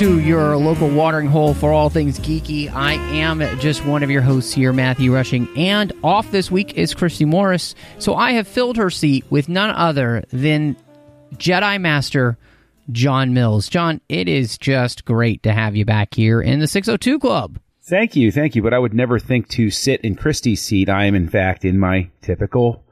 To 0.00 0.18
your 0.18 0.56
local 0.56 0.88
watering 0.88 1.26
hole 1.26 1.52
for 1.52 1.72
all 1.72 1.90
things 1.90 2.18
geeky. 2.18 2.72
I 2.72 2.94
am 2.94 3.40
just 3.58 3.84
one 3.84 4.02
of 4.02 4.08
your 4.08 4.22
hosts 4.22 4.50
here, 4.50 4.72
Matthew 4.72 5.12
Rushing, 5.12 5.46
and 5.58 5.92
off 6.02 6.30
this 6.30 6.50
week 6.50 6.72
is 6.78 6.94
Christy 6.94 7.26
Morris. 7.26 7.74
So 7.98 8.14
I 8.14 8.32
have 8.32 8.48
filled 8.48 8.78
her 8.78 8.88
seat 8.88 9.26
with 9.28 9.50
none 9.50 9.68
other 9.68 10.24
than 10.30 10.74
Jedi 11.34 11.78
Master 11.78 12.38
John 12.90 13.34
Mills. 13.34 13.68
John, 13.68 14.00
it 14.08 14.26
is 14.26 14.56
just 14.56 15.04
great 15.04 15.42
to 15.42 15.52
have 15.52 15.76
you 15.76 15.84
back 15.84 16.14
here 16.14 16.40
in 16.40 16.60
the 16.60 16.66
602 16.66 17.18
Club. 17.18 17.58
Thank 17.82 18.16
you, 18.16 18.32
thank 18.32 18.56
you. 18.56 18.62
But 18.62 18.72
I 18.72 18.78
would 18.78 18.94
never 18.94 19.18
think 19.18 19.48
to 19.50 19.68
sit 19.68 20.00
in 20.00 20.14
Christie's 20.14 20.62
seat. 20.62 20.88
I 20.88 21.04
am, 21.04 21.14
in 21.14 21.28
fact, 21.28 21.62
in 21.62 21.78
my 21.78 22.08
typical 22.22 22.82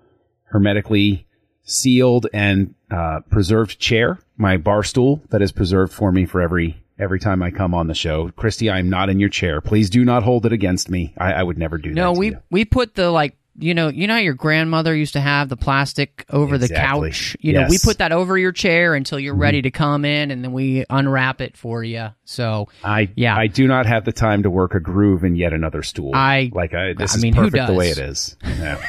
hermetically 0.51 1.27
sealed 1.63 2.27
and 2.35 2.75
uh, 2.91 3.21
preserved 3.31 3.79
chair, 3.79 4.19
my 4.37 4.59
bar 4.59 4.83
stool 4.83 5.23
that 5.31 5.41
is 5.41 5.53
preserved 5.53 5.95
for 5.95 6.13
me 6.13 6.27
for 6.27 6.43
every 6.43 6.83
every 6.99 7.21
time 7.21 7.43
I 7.43 7.51
come 7.51 7.75
on 7.75 7.87
the 7.87 7.95
show. 7.95 8.31
Christy, 8.37 8.69
I 8.69 8.79
am 8.79 8.91
not 8.91 9.09
in 9.09 9.21
your 9.21 9.29
chair. 9.29 9.61
Please 9.61 9.89
do 9.89 10.05
not 10.05 10.23
hold 10.23 10.45
it 10.47 10.53
against 10.53 10.91
me. 10.91 11.15
I, 11.19 11.33
I 11.35 11.43
would 11.43 11.59
never 11.59 11.79
do 11.79 11.91
No, 11.91 11.95
that. 12.09 12.15
No, 12.15 12.19
we 12.19 12.27
you. 12.31 12.39
we 12.51 12.65
put 12.65 12.95
the 12.95 13.11
like 13.11 13.37
you 13.59 13.75
know 13.75 13.89
you 13.89 14.07
know 14.07 14.15
how 14.15 14.21
your 14.21 14.35
grandmother 14.35 14.95
used 14.95 15.13
to 15.15 15.21
have 15.21 15.49
the 15.49 15.57
plastic 15.57 16.25
over 16.31 16.59
the 16.59 16.69
couch. 16.69 17.37
You 17.41 17.53
know 17.55 17.67
we 17.69 17.77
Mm-hmm. 17.77 17.89
put 17.89 17.99
that 17.99 18.13
over 18.13 18.39
your 18.39 18.53
chair 18.53 18.95
until 18.95 19.19
you're 19.19 19.35
ready 19.35 19.63
to 19.63 19.71
come 19.71 20.05
in, 20.05 20.31
and 20.31 20.43
then 20.45 20.53
we 20.53 20.85
unwrap 20.91 21.41
it 21.41 21.57
for 21.57 21.83
you. 21.85 22.09
So 22.25 22.69
I 22.85 23.11
Yeah. 23.17 23.37
I 23.37 23.47
do 23.49 23.67
not 23.67 23.87
have 23.87 24.05
the 24.05 24.13
time 24.13 24.43
to 24.45 24.51
work 24.51 24.75
a 24.75 24.81
groove 24.81 25.25
in 25.25 25.35
yet 25.37 25.53
another 25.53 25.83
stool. 25.83 26.13
I- 26.15 26.51
like 26.55 26.75
I, 26.75 26.93
this 26.95 27.13
I 27.15 27.17
is 27.17 27.23
mean, 27.23 27.35
who 27.35 27.43
perfect 27.51 27.67
the 27.67 27.75
way 27.75 27.91
it 27.91 27.99
is. 27.99 28.37
Yeah. 28.45 28.81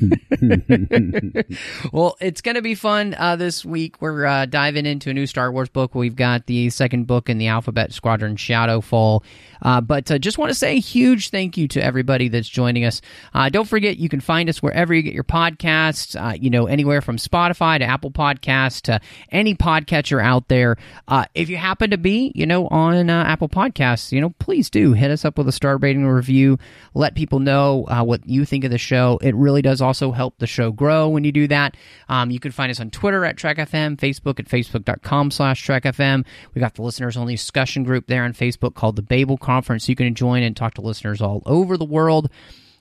Well, 1.92 2.16
it's 2.20 2.40
going 2.40 2.54
to 2.54 2.62
be 2.62 2.74
fun 2.74 3.14
uh, 3.18 3.36
this 3.36 3.64
week. 3.64 4.00
We're 4.00 4.24
uh, 4.26 4.46
diving 4.46 4.86
into 4.86 5.10
a 5.10 5.14
new 5.14 5.26
Star 5.26 5.50
Wars 5.50 5.68
book. 5.68 5.94
We've 5.94 6.14
got 6.16 6.46
the 6.46 6.70
second 6.70 7.06
book 7.06 7.28
in 7.28 7.38
the 7.38 7.48
Alphabet 7.48 7.92
Squadron 7.92 8.36
Shadow 8.36 8.80
Fall. 8.80 9.24
Uh, 9.62 9.80
but 9.80 10.10
uh, 10.10 10.18
just 10.18 10.38
want 10.38 10.50
to 10.50 10.54
say 10.54 10.76
a 10.76 10.80
huge 10.80 11.30
thank 11.30 11.56
you 11.56 11.68
to 11.68 11.82
everybody 11.82 12.28
that's 12.28 12.48
joining 12.48 12.84
us. 12.84 13.00
Uh, 13.34 13.48
don't 13.48 13.68
forget, 13.68 13.96
you 13.98 14.08
can 14.10 14.20
find 14.20 14.48
us 14.48 14.62
wherever 14.62 14.92
you 14.92 15.02
get 15.02 15.14
your 15.14 15.24
podcasts, 15.24 16.20
uh, 16.20 16.34
you 16.34 16.50
know, 16.50 16.66
anywhere 16.66 17.00
from 17.00 17.16
Spotify 17.16 17.78
to 17.78 17.84
Apple 17.84 18.10
Podcasts 18.10 18.82
to 18.82 19.00
any 19.30 19.54
podcatcher 19.54 20.22
out 20.22 20.48
there. 20.48 20.76
Uh, 21.08 21.24
if 21.34 21.48
you 21.48 21.56
happen 21.56 21.90
to 21.90 21.98
be, 21.98 22.32
you 22.34 22.46
know, 22.46 22.68
on 22.68 23.08
uh, 23.08 23.24
Apple 23.24 23.48
Podcasts, 23.48 24.12
you 24.12 24.20
know, 24.20 24.30
please 24.38 24.68
do 24.68 24.92
hit 24.92 25.10
us 25.10 25.24
up 25.24 25.38
with 25.38 25.48
a 25.48 25.52
star 25.52 25.76
rating 25.78 26.06
review. 26.06 26.58
Let 26.94 27.14
people 27.14 27.38
know 27.38 27.86
uh, 27.88 28.02
what 28.04 28.28
you 28.28 28.44
think 28.44 28.64
of 28.64 28.70
the 28.70 28.78
show. 28.78 29.18
It 29.22 29.34
really 29.34 29.62
does 29.62 29.80
also 29.80 30.12
help 30.12 30.38
the 30.38 30.46
show 30.46 30.72
grow 30.72 31.08
when 31.08 31.24
you 31.24 31.32
do 31.32 31.48
that. 31.48 31.76
Um, 32.08 32.30
you 32.30 32.40
can 32.40 32.52
find 32.52 32.70
us 32.70 32.80
on 32.80 32.90
Twitter 32.90 33.24
at 33.24 33.36
TrekFM, 33.36 33.96
Facebook 33.96 34.38
at 34.38 34.46
facebook.com 34.46 35.30
slash 35.30 35.66
TrekFM. 35.66 36.26
We 36.54 36.60
got 36.60 36.74
the 36.74 36.82
listeners 36.82 37.16
only 37.16 37.34
discussion 37.34 37.84
group 37.84 38.06
there 38.06 38.24
on 38.24 38.32
Facebook 38.32 38.74
called 38.74 38.96
the 38.96 39.02
Babel 39.02 39.38
Conference. 39.38 39.88
You 39.88 39.96
can 39.96 40.14
join 40.14 40.42
and 40.42 40.56
talk 40.56 40.74
to 40.74 40.80
listeners 40.80 41.20
all 41.20 41.42
over 41.46 41.76
the 41.76 41.84
world. 41.84 42.30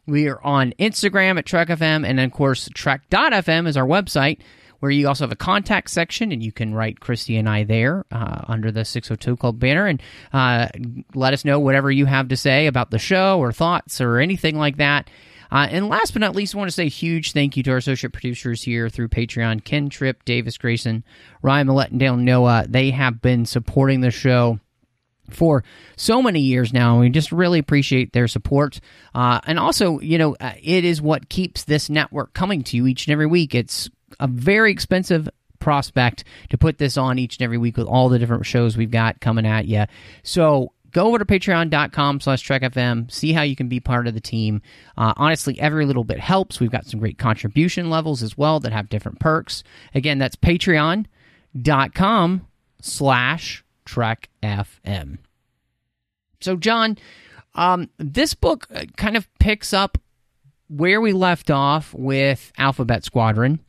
We 0.10 0.28
are 0.28 0.42
on 0.44 0.74
Instagram 0.80 1.38
at 1.38 1.46
TrekFM, 1.46 2.06
and 2.06 2.18
then, 2.18 2.26
of 2.26 2.32
course, 2.32 2.70
Trek.fm 2.74 3.68
is 3.68 3.78
our 3.78 3.86
website 3.86 4.40
where 4.80 4.92
you 4.92 5.08
also 5.08 5.24
have 5.24 5.32
a 5.32 5.36
contact 5.36 5.90
section 5.90 6.32
and 6.32 6.42
you 6.42 6.52
can 6.52 6.74
write 6.74 7.00
Christy 7.00 7.38
and 7.38 7.50
I 7.50 7.64
there 7.64 8.06
uh, 8.12 8.42
under 8.48 8.72
the 8.72 8.86
602 8.86 9.36
Club 9.36 9.60
banner 9.60 9.86
and 9.86 10.02
uh, 10.32 10.68
let 11.14 11.34
us 11.34 11.44
know 11.44 11.60
whatever 11.60 11.92
you 11.92 12.06
have 12.06 12.30
to 12.30 12.38
say 12.38 12.66
about 12.66 12.90
the 12.90 12.98
show 12.98 13.40
or 13.40 13.52
thoughts 13.52 14.00
or 14.00 14.20
anything 14.20 14.58
like 14.58 14.78
that. 14.78 15.10
Uh, 15.52 15.68
and 15.70 15.90
last 15.90 16.14
but 16.14 16.20
not 16.22 16.36
least, 16.36 16.54
I 16.54 16.60
want 16.60 16.70
to 16.70 16.76
say 16.76 16.86
a 16.86 16.90
huge 16.90 17.34
thank 17.34 17.58
you 17.58 17.64
to 17.64 17.72
our 17.72 17.78
associate 17.78 18.14
producers 18.14 18.64
here 18.64 18.88
through 18.88 19.10
Patreon 19.10 19.64
Ken 19.64 19.90
Tripp, 19.90 20.24
Davis 20.24 20.58
Grayson, 20.58 21.04
Ryan 21.42 21.68
Maillet, 21.68 21.90
and 21.90 22.00
Dale 22.00 22.18
Noa. 22.18 22.66
They 22.70 22.92
have 22.92 23.22
been 23.22 23.46
supporting 23.46 24.02
the 24.02 24.12
show 24.12 24.60
for 25.34 25.64
so 25.96 26.22
many 26.22 26.40
years 26.40 26.74
now. 26.74 26.94
and 26.94 27.02
We 27.02 27.10
just 27.10 27.32
really 27.32 27.60
appreciate 27.60 28.14
their 28.14 28.28
support. 28.28 28.80
Uh, 29.14 29.40
and 29.46 29.60
also, 29.60 30.00
you 30.00 30.18
know, 30.18 30.36
uh, 30.40 30.54
it 30.62 30.86
is 30.86 31.02
what 31.02 31.30
keeps 31.30 31.64
this 31.64 31.90
network 31.90 32.34
coming 32.34 32.64
to 32.64 32.78
you 32.78 32.88
each 32.88 33.08
and 33.08 33.14
every 33.14 33.28
week. 33.28 33.56
It's 33.56 33.90
a 34.20 34.28
very 34.28 34.72
expensive 34.72 35.30
prospect 35.60 36.24
to 36.50 36.58
put 36.58 36.78
this 36.78 36.98
on 36.98 37.20
each 37.20 37.38
and 37.38 37.44
every 37.44 37.58
week 37.58 37.78
with 37.78 37.88
all 37.88 38.10
the 38.10 38.20
different 38.20 38.46
shows 38.46 38.78
we've 38.78 38.92
got 38.92 39.20
coming 39.20 39.46
at 39.46 39.66
you. 39.66 39.86
So 40.24 40.72
go 40.92 41.08
over 41.08 41.20
to 41.20 41.26
patreon.com 41.26 42.20
slash 42.20 42.48
trekfm 42.48 43.12
see 43.12 43.32
how 43.34 43.42
you 43.44 43.56
can 43.56 43.68
be 43.68 43.80
part 43.80 44.08
of 44.08 44.14
the 44.14 44.22
team 44.22 44.62
uh, 44.98 45.14
honestly 45.18 45.60
every 45.60 45.86
little 45.86 46.04
bit 46.04 46.20
helps 46.20 46.60
we've 46.60 46.72
got 46.72 46.86
some 46.86 47.00
great 47.00 47.18
contribution 47.18 47.90
levels 47.90 48.24
as 48.24 48.38
well 48.38 48.60
that 48.60 48.72
have 48.72 48.90
different 48.90 49.20
perks 49.20 49.64
again 49.94 50.18
that's 50.18 50.36
patreon.com 50.36 51.06
slash 52.82 53.64
trek 53.90 54.30
fm 54.44 55.18
so 56.40 56.56
john 56.56 56.96
um, 57.56 57.90
this 57.98 58.36
book 58.36 58.68
uh, 58.74 58.86
kind 58.96 59.18
of 59.18 59.28
picks 59.40 59.74
up 59.74 59.98
where 60.68 61.02
we 61.02 61.14
left 61.14 61.50
off 61.50 61.94
with 61.96 62.52
alphabet 62.58 63.04
squadron. 63.04 63.60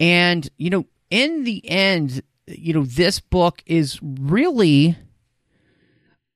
And 0.00 0.48
you 0.58 0.70
know 0.70 0.86
in 1.10 1.44
the 1.44 1.62
end 1.70 2.22
you 2.48 2.74
know 2.74 2.84
this 2.84 3.20
book 3.20 3.62
is 3.66 4.00
really 4.02 4.96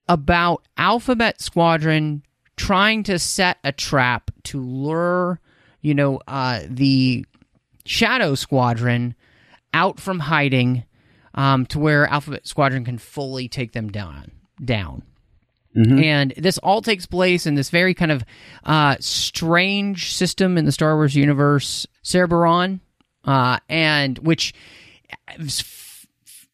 about 0.07 0.65
alphabet 0.77 1.41
squadron 1.41 2.23
trying 2.55 3.03
to 3.03 3.19
set 3.19 3.57
a 3.63 3.73
trap 3.73 4.31
to 4.43 4.61
lure 4.61 5.39
you 5.81 5.93
know 5.93 6.21
uh, 6.27 6.61
the 6.67 7.25
shadow 7.85 8.35
squadron 8.35 9.15
out 9.73 9.99
from 9.99 10.19
hiding 10.19 10.85
um, 11.33 11.65
to 11.67 11.79
where 11.79 12.07
alphabet 12.07 12.47
squadron 12.47 12.85
can 12.85 12.97
fully 12.97 13.47
take 13.47 13.71
them 13.73 13.89
down 13.89 14.31
down 14.63 15.03
and 16.03 16.33
this 16.35 16.57
all 16.57 16.81
takes 16.81 17.05
place 17.05 17.45
in 17.45 17.55
this 17.55 17.69
very 17.69 17.93
kind 17.93 18.11
of 18.11 18.25
uh, 18.63 18.95
strange 18.99 20.13
system 20.13 20.57
in 20.57 20.65
the 20.65 20.71
Star 20.71 20.95
Wars 20.95 21.15
universe, 21.15 21.85
Cerberon, 22.03 22.79
uh, 23.23 23.59
and 23.69 24.17
which 24.19 24.53
is, 25.37 26.07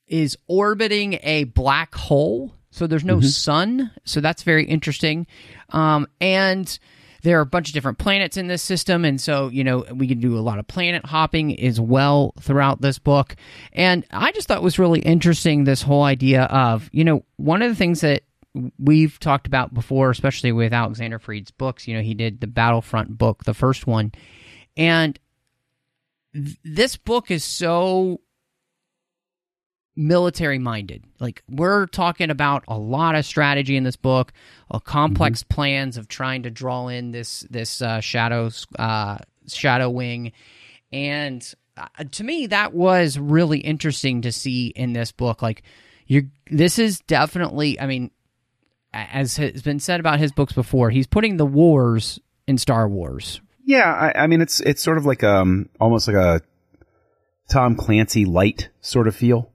is 0.08 0.38
orbiting 0.48 1.20
a 1.24 1.46
black 1.46 1.96
hole. 1.96 2.54
So 2.72 2.88
there's 2.88 3.06
no 3.06 3.22
sun. 3.22 3.92
So 4.04 4.20
that's 4.20 4.44
very 4.44 4.66
interesting. 4.66 5.28
Um, 5.70 6.08
and 6.20 6.78
there 7.26 7.40
are 7.40 7.42
a 7.42 7.46
bunch 7.46 7.70
of 7.70 7.74
different 7.74 7.98
planets 7.98 8.38
in 8.38 8.46
this 8.46 8.62
system. 8.62 9.04
And 9.04 9.20
so, 9.20 9.50
you 9.50 9.64
know, 9.64 9.84
we 9.92 10.08
can 10.08 10.20
do 10.20 10.38
a 10.38 10.40
lot 10.40 10.60
of 10.60 10.68
planet 10.68 11.04
hopping 11.04 11.60
as 11.60 11.82
well 11.82 12.36
throughout 12.40 12.82
this 12.82 13.00
book. 13.00 13.36
And 13.74 14.06
I 14.12 14.32
just 14.32 14.48
thought 14.48 14.62
was 14.62 14.78
really 14.78 15.00
interesting 15.00 15.64
this 15.64 15.82
whole 15.82 16.04
idea 16.04 16.44
of, 16.44 16.88
you 16.94 17.04
know, 17.04 17.26
one 17.38 17.64
of 17.64 17.70
the 17.70 17.76
things 17.76 18.02
that 18.02 18.22
we've 18.78 19.20
talked 19.20 19.48
about 19.48 19.74
before, 19.74 20.12
especially 20.12 20.52
with 20.52 20.72
Alexander 20.72 21.18
Freed's 21.18 21.50
books. 21.50 21.88
You 21.88 21.96
know, 21.96 22.04
he 22.04 22.14
did 22.14 22.42
the 22.42 22.48
Battlefront 22.48 23.18
book, 23.18 23.44
the 23.44 23.56
first 23.56 23.88
one, 23.88 24.12
and 24.78 25.18
th- 26.32 26.58
this 26.64 26.96
book 26.96 27.32
is 27.32 27.44
so 27.44 28.22
military 29.96 30.60
minded. 30.60 31.04
Like 31.20 31.44
we're 31.50 31.88
talking 31.88 32.30
about 32.30 32.64
a 32.68 32.78
lot 32.78 33.16
of 33.16 33.26
strategy 33.26 33.78
in 33.78 33.84
this 33.84 33.96
book, 33.96 34.34
a 34.70 34.80
complex 34.80 35.44
plans 35.44 35.98
of 35.98 36.08
trying 36.08 36.44
to 36.44 36.50
draw 36.50 36.88
in 36.88 37.12
this 37.12 37.42
this 37.50 37.82
uh, 37.82 38.02
shadows 38.02 38.68
uh, 38.78 39.18
shadow 39.48 39.90
wing, 39.90 40.32
and 40.92 41.54
uh, 41.78 42.04
to 42.12 42.24
me 42.24 42.48
that 42.48 42.74
was 42.74 43.18
really 43.18 43.60
interesting 43.60 44.22
to 44.22 44.32
see 44.32 44.68
in 44.68 44.94
this 44.94 45.12
book. 45.12 45.42
Like 45.42 45.64
you, 46.08 46.30
this 46.50 46.80
is 46.80 47.00
definitely. 47.02 47.80
I 47.80 47.88
mean, 47.88 48.12
as 48.94 49.38
has 49.38 49.62
been 49.62 49.80
said 49.80 50.00
about 50.00 50.20
his 50.20 50.32
books 50.32 50.54
before, 50.54 50.90
he's 50.90 51.08
putting 51.08 51.38
the 51.38 51.46
wars 51.46 52.20
in 52.48 52.58
Star 52.58 52.88
Wars. 52.88 53.42
Yeah, 53.64 53.92
I, 53.92 54.24
I 54.24 54.28
mean 54.28 54.42
it's 54.42 54.60
it's 54.62 54.84
sort 54.84 54.98
of 54.98 55.06
like 55.06 55.24
um 55.24 55.70
almost 55.80 56.08
like 56.08 56.18
a 56.18 56.42
Tom 57.50 57.76
Clancy 57.76 58.26
light 58.26 58.70
sort 58.82 59.08
of 59.08 59.16
feel, 59.16 59.52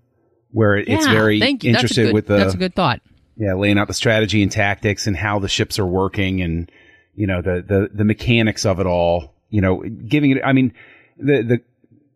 where 0.52 0.76
it, 0.76 0.88
it's 0.88 1.06
very 1.06 1.40
thank 1.40 1.64
you. 1.64 1.72
That's 1.72 1.82
a 1.82 1.84
interested 1.84 2.04
good- 2.06 2.14
with 2.14 2.26
the 2.26 2.36
that's 2.36 2.54
a 2.54 2.58
good 2.58 2.74
thought. 2.74 3.00
yeah 3.36 3.54
laying 3.54 3.78
out 3.78 3.88
the 3.88 3.94
strategy 3.94 4.42
and 4.42 4.50
tactics 4.50 5.06
and 5.06 5.16
how 5.16 5.38
the 5.38 5.48
ships 5.48 5.78
are 5.78 5.86
working 5.86 6.42
and 6.42 6.70
you 7.14 7.26
know 7.26 7.42
the 7.42 7.62
the 7.66 7.90
the 7.92 8.04
mechanics 8.04 8.64
of 8.64 8.80
it 8.80 8.86
all. 8.86 9.34
You 9.50 9.60
know, 9.60 9.82
giving 9.82 10.30
it. 10.30 10.38
I 10.44 10.52
mean, 10.52 10.72
the 11.18 11.42
the 11.42 11.60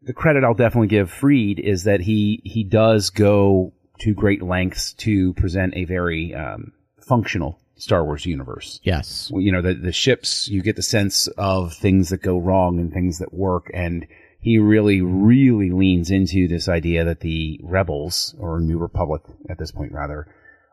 the 0.02 0.12
credit 0.12 0.44
I'll 0.44 0.54
definitely 0.54 0.86
give 0.88 1.10
Freed 1.10 1.58
is 1.58 1.84
that 1.84 2.00
he 2.00 2.40
he 2.44 2.62
does 2.62 3.10
go 3.10 3.72
to 3.98 4.14
great 4.14 4.40
lengths 4.42 4.92
to 4.94 5.32
present 5.34 5.74
a 5.76 5.84
very 5.84 6.32
um, 6.34 6.72
functional 7.00 7.58
Star 7.76 8.04
Wars 8.04 8.24
universe. 8.24 8.78
Yes. 8.84 9.32
You 9.34 9.50
know, 9.50 9.62
the 9.62 9.74
the 9.74 9.92
ships, 9.92 10.48
you 10.48 10.62
get 10.62 10.76
the 10.76 10.82
sense 10.82 11.26
of 11.36 11.74
things 11.74 12.10
that 12.10 12.22
go 12.22 12.38
wrong 12.38 12.78
and 12.78 12.92
things 12.92 13.18
that 13.18 13.34
work, 13.34 13.68
and 13.74 14.06
he 14.44 14.58
really, 14.58 15.00
really 15.00 15.70
leans 15.70 16.10
into 16.10 16.46
this 16.46 16.68
idea 16.68 17.02
that 17.02 17.20
the 17.20 17.58
rebels 17.62 18.34
or 18.38 18.60
New 18.60 18.76
Republic 18.76 19.22
at 19.48 19.58
this 19.58 19.72
point 19.72 19.90
rather 19.90 20.28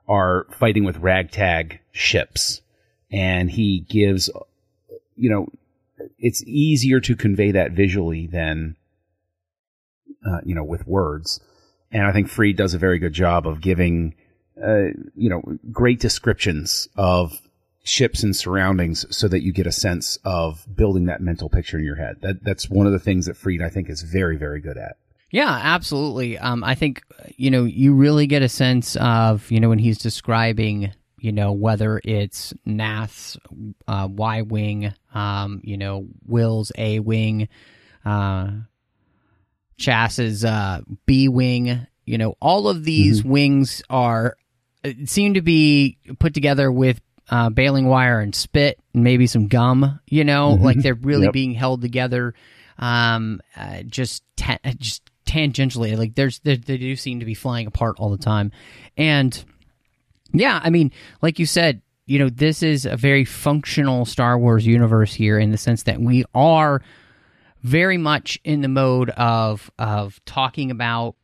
are 0.10 0.46
fighting 0.52 0.84
with 0.84 0.98
ragtag 0.98 1.80
ships, 1.94 2.62
and 3.10 3.50
he 3.50 3.80
gives, 3.80 4.30
you 5.16 5.30
know, 5.30 5.48
it's 6.20 6.44
easier 6.46 7.00
to 7.00 7.16
convey 7.16 7.52
that 7.52 7.72
visually 7.72 8.28
than 8.28 8.76
uh, 10.26 10.42
you 10.44 10.54
know, 10.54 10.66
with 10.66 10.86
words. 10.86 11.40
And 11.94 12.04
I 12.04 12.12
think 12.12 12.28
Freed 12.28 12.58
does 12.58 12.74
a 12.74 12.78
very 12.78 13.00
good 13.00 13.14
job 13.14 13.48
of 13.48 13.62
giving, 13.62 14.16
uh, 14.62 14.92
you 15.16 15.30
know, 15.30 15.42
great 15.72 16.02
descriptions 16.02 16.90
of 16.98 17.42
ships 17.84 18.22
and 18.24 18.36
surroundings 18.36 19.06
so 19.16 19.28
that 19.28 19.42
you 19.44 19.52
get 19.52 19.66
a 19.68 19.72
sense 19.72 20.18
of 20.24 20.66
building 20.76 21.06
that 21.06 21.22
mental 21.22 21.50
picture 21.50 21.80
in 21.80 21.84
your 21.86 21.96
head. 21.96 22.18
That 22.22 22.44
that's 22.44 22.70
one 22.70 22.86
of 22.86 22.92
the 22.94 23.00
things 23.00 23.26
that 23.26 23.36
Freed 23.38 23.62
I 23.62 23.70
think 23.70 23.90
is 23.90 24.02
very 24.04 24.38
very 24.38 24.62
good 24.62 24.78
at. 24.78 24.98
Yeah, 25.32 25.50
absolutely. 25.64 26.38
Um, 26.38 26.64
I 26.64 26.76
think 26.76 27.02
you 27.38 27.50
know 27.52 27.64
you 27.66 27.94
really 27.94 28.28
get 28.28 28.42
a 28.42 28.50
sense 28.50 28.96
of 28.98 29.50
you 29.50 29.60
know 29.60 29.70
when 29.70 29.80
he's 29.80 29.98
describing 29.98 30.92
you 31.18 31.32
know 31.32 31.52
whether 31.54 32.02
it's 32.04 32.54
Nath's 32.66 33.38
uh, 33.88 34.08
Y 34.12 34.42
wing, 34.42 34.94
um, 35.14 35.62
you 35.64 35.78
know 35.78 36.08
Will's 36.28 36.72
A 36.78 37.00
wing, 37.00 37.48
uh, 38.06 38.52
Chass's 39.78 40.46
uh, 40.46 40.82
B 41.06 41.28
wing. 41.30 41.88
You 42.06 42.18
know, 42.18 42.36
all 42.42 42.68
of 42.68 42.84
these 42.84 43.22
Mm-hmm. 43.22 43.30
wings 43.30 43.84
are 43.90 44.36
uh, 44.84 44.92
seem 45.06 45.36
to 45.36 45.42
be 45.42 45.98
put 46.20 46.34
together 46.34 46.72
with 46.72 47.00
uh, 47.32 47.50
baling 47.50 47.88
wire 47.88 48.20
and 48.20 48.36
spit, 48.36 48.80
and 48.94 49.04
maybe 49.04 49.26
some 49.26 49.48
gum. 49.48 50.00
You 50.08 50.24
know, 50.24 50.52
like 50.52 50.78
they're 50.78 50.94
really 50.94 51.22
Mm-hmm. 51.22 51.24
Yep. 51.26 51.34
being 51.34 51.54
held 51.54 51.82
together, 51.82 52.34
um, 52.78 53.42
uh, 53.56 53.82
just 53.84 54.24
ta- 54.36 54.60
just 54.78 55.02
tangentially. 55.26 55.98
Like 55.98 56.16
there's 56.16 56.40
they, 56.40 56.58
they 56.58 56.78
do 56.78 56.96
seem 56.96 57.20
to 57.22 57.26
be 57.26 57.34
flying 57.34 57.68
apart 57.68 57.96
all 58.00 58.10
the 58.12 58.18
time, 58.18 58.52
and 58.98 59.44
yeah, 60.34 60.60
I 60.64 60.70
mean, 60.70 60.92
like 61.22 61.40
you 61.40 61.46
said, 61.46 61.82
you 62.06 62.20
know, 62.20 62.30
this 62.30 62.64
is 62.64 62.86
a 62.86 62.98
very 62.98 63.26
functional 63.26 64.06
Star 64.06 64.38
Wars 64.38 64.66
universe 64.68 65.14
here 65.14 65.40
in 65.40 65.52
the 65.52 65.58
sense 65.58 65.84
that 65.84 66.00
we 66.02 66.26
are 66.36 66.82
very 67.64 67.98
much 67.98 68.40
in 68.44 68.62
the 68.62 68.68
mode 68.68 69.10
of 69.12 69.70
of 69.78 70.20
talking 70.26 70.72
about 70.72 71.16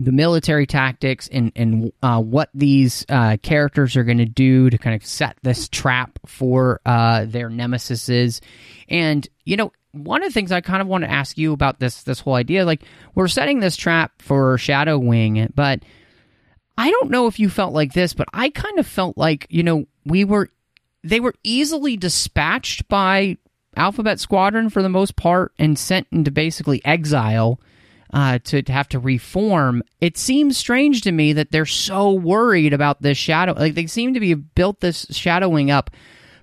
the 0.00 0.12
military 0.12 0.66
tactics 0.66 1.28
and 1.28 1.52
and 1.54 1.92
uh, 2.02 2.20
what 2.20 2.48
these 2.54 3.04
uh, 3.10 3.36
characters 3.42 3.96
are 3.96 4.04
going 4.04 4.18
to 4.18 4.24
do 4.24 4.70
to 4.70 4.78
kind 4.78 4.96
of 4.96 5.06
set 5.06 5.36
this 5.42 5.68
trap 5.68 6.18
for 6.24 6.80
uh, 6.86 7.26
their 7.26 7.50
nemesises, 7.50 8.40
and 8.88 9.28
you 9.44 9.58
know 9.58 9.70
one 9.92 10.22
of 10.22 10.30
the 10.30 10.32
things 10.32 10.52
I 10.52 10.62
kind 10.62 10.80
of 10.80 10.88
want 10.88 11.04
to 11.04 11.10
ask 11.10 11.36
you 11.36 11.52
about 11.52 11.78
this 11.78 12.02
this 12.02 12.20
whole 12.20 12.34
idea, 12.34 12.64
like 12.64 12.82
we're 13.14 13.28
setting 13.28 13.60
this 13.60 13.76
trap 13.76 14.22
for 14.22 14.56
Shadow 14.56 14.98
Wing, 14.98 15.52
but 15.54 15.82
I 16.78 16.90
don't 16.90 17.10
know 17.10 17.26
if 17.26 17.38
you 17.38 17.50
felt 17.50 17.74
like 17.74 17.92
this, 17.92 18.14
but 18.14 18.28
I 18.32 18.48
kind 18.48 18.78
of 18.78 18.86
felt 18.86 19.18
like 19.18 19.46
you 19.50 19.62
know 19.62 19.84
we 20.06 20.24
were 20.24 20.48
they 21.04 21.20
were 21.20 21.34
easily 21.44 21.98
dispatched 21.98 22.88
by 22.88 23.36
Alphabet 23.76 24.18
Squadron 24.18 24.70
for 24.70 24.80
the 24.82 24.88
most 24.88 25.14
part 25.14 25.52
and 25.58 25.78
sent 25.78 26.06
into 26.10 26.30
basically 26.30 26.82
exile 26.86 27.60
uh, 28.12 28.38
to, 28.44 28.62
to 28.62 28.72
have 28.72 28.88
to 28.90 28.98
reform. 28.98 29.82
It 30.00 30.16
seems 30.16 30.56
strange 30.56 31.02
to 31.02 31.12
me 31.12 31.32
that 31.32 31.52
they're 31.52 31.66
so 31.66 32.12
worried 32.12 32.72
about 32.72 33.02
this 33.02 33.18
shadow. 33.18 33.52
Like 33.52 33.74
they 33.74 33.86
seem 33.86 34.14
to 34.14 34.20
be 34.20 34.34
built 34.34 34.80
this 34.80 35.06
Shadow 35.10 35.48
Wing 35.48 35.70
up 35.70 35.90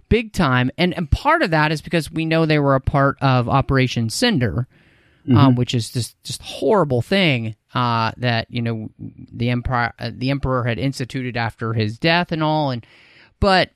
big 0.10 0.34
time, 0.34 0.72
and 0.78 0.94
and 0.96 1.12
part 1.12 1.42
of 1.42 1.52
that 1.52 1.72
is 1.72 1.82
because 1.82 2.12
we 2.12 2.26
know 2.26 2.46
they 2.46 2.60
were 2.60 2.76
a 2.76 2.82
part 2.82 3.18
of 3.22 3.50
Operation 3.50 4.10
Cinder, 4.10 4.68
um, 5.36 5.56
which 5.56 5.74
is 5.74 5.90
just 5.90 6.22
just 6.24 6.42
horrible 6.42 7.02
thing 7.02 7.56
uh, 7.74 8.12
that 8.18 8.50
you 8.50 8.62
know 8.62 8.90
the 8.98 9.50
emperor 9.50 9.94
uh, 10.00 10.12
the 10.14 10.30
emperor 10.30 10.64
had 10.64 10.80
instituted 10.80 11.36
after 11.36 11.74
his 11.74 12.00
death 12.00 12.32
and 12.32 12.42
all, 12.42 12.72
and 12.72 12.86
but 13.40 13.72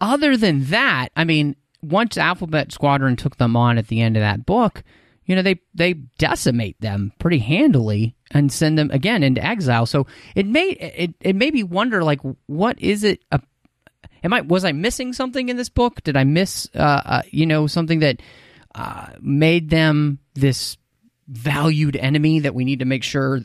other 0.00 0.36
than 0.36 0.64
that, 0.66 1.08
I 1.14 1.24
mean, 1.24 1.56
once 1.82 2.16
Alphabet 2.16 2.72
Squadron 2.72 3.16
took 3.16 3.36
them 3.36 3.56
on 3.56 3.78
at 3.78 3.88
the 3.88 4.00
end 4.00 4.16
of 4.16 4.22
that 4.22 4.46
book, 4.46 4.82
you 5.30 5.36
know, 5.36 5.42
they 5.42 5.60
they 5.74 5.92
decimate 6.18 6.80
them 6.80 7.12
pretty 7.20 7.38
handily 7.38 8.16
and 8.32 8.50
send 8.50 8.76
them 8.76 8.90
again 8.90 9.22
into 9.22 9.40
exile. 9.40 9.86
So 9.86 10.08
it 10.34 10.44
made 10.44 10.76
it 10.80 11.14
it 11.20 11.36
made 11.36 11.54
me 11.54 11.62
wonder, 11.62 12.02
like, 12.02 12.18
what 12.46 12.80
is 12.80 13.04
it? 13.04 13.24
A, 13.30 13.40
am 14.24 14.32
I 14.32 14.40
was 14.40 14.64
I 14.64 14.72
missing 14.72 15.12
something 15.12 15.48
in 15.48 15.56
this 15.56 15.68
book? 15.68 16.02
Did 16.02 16.16
I 16.16 16.24
miss, 16.24 16.68
uh, 16.74 17.02
uh, 17.04 17.22
you 17.30 17.46
know, 17.46 17.68
something 17.68 18.00
that 18.00 18.20
uh, 18.74 19.10
made 19.20 19.70
them 19.70 20.18
this 20.34 20.76
valued 21.28 21.94
enemy 21.94 22.40
that 22.40 22.56
we 22.56 22.64
need 22.64 22.80
to 22.80 22.84
make 22.84 23.04
sure 23.04 23.40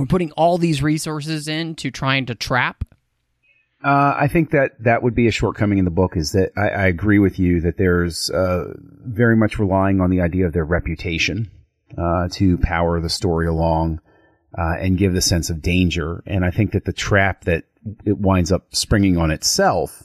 we're 0.00 0.06
putting 0.06 0.32
all 0.32 0.58
these 0.58 0.82
resources 0.82 1.46
in 1.46 1.76
to 1.76 1.92
trying 1.92 2.26
to 2.26 2.34
trap? 2.34 2.82
Uh, 3.86 4.16
I 4.18 4.26
think 4.26 4.50
that 4.50 4.72
that 4.82 5.04
would 5.04 5.14
be 5.14 5.28
a 5.28 5.30
shortcoming 5.30 5.78
in 5.78 5.84
the 5.84 5.92
book. 5.92 6.16
Is 6.16 6.32
that 6.32 6.50
I, 6.56 6.70
I 6.70 6.86
agree 6.86 7.20
with 7.20 7.38
you 7.38 7.60
that 7.60 7.76
there's 7.78 8.28
uh, 8.30 8.74
very 9.04 9.36
much 9.36 9.60
relying 9.60 10.00
on 10.00 10.10
the 10.10 10.20
idea 10.20 10.44
of 10.44 10.52
their 10.52 10.64
reputation 10.64 11.48
uh, 11.96 12.26
to 12.32 12.58
power 12.58 13.00
the 13.00 13.08
story 13.08 13.46
along 13.46 14.00
uh, 14.58 14.74
and 14.80 14.98
give 14.98 15.12
the 15.12 15.20
sense 15.20 15.50
of 15.50 15.62
danger. 15.62 16.24
And 16.26 16.44
I 16.44 16.50
think 16.50 16.72
that 16.72 16.84
the 16.84 16.92
trap 16.92 17.44
that 17.44 17.62
it 18.04 18.18
winds 18.18 18.50
up 18.50 18.74
springing 18.74 19.18
on 19.18 19.30
itself 19.30 20.02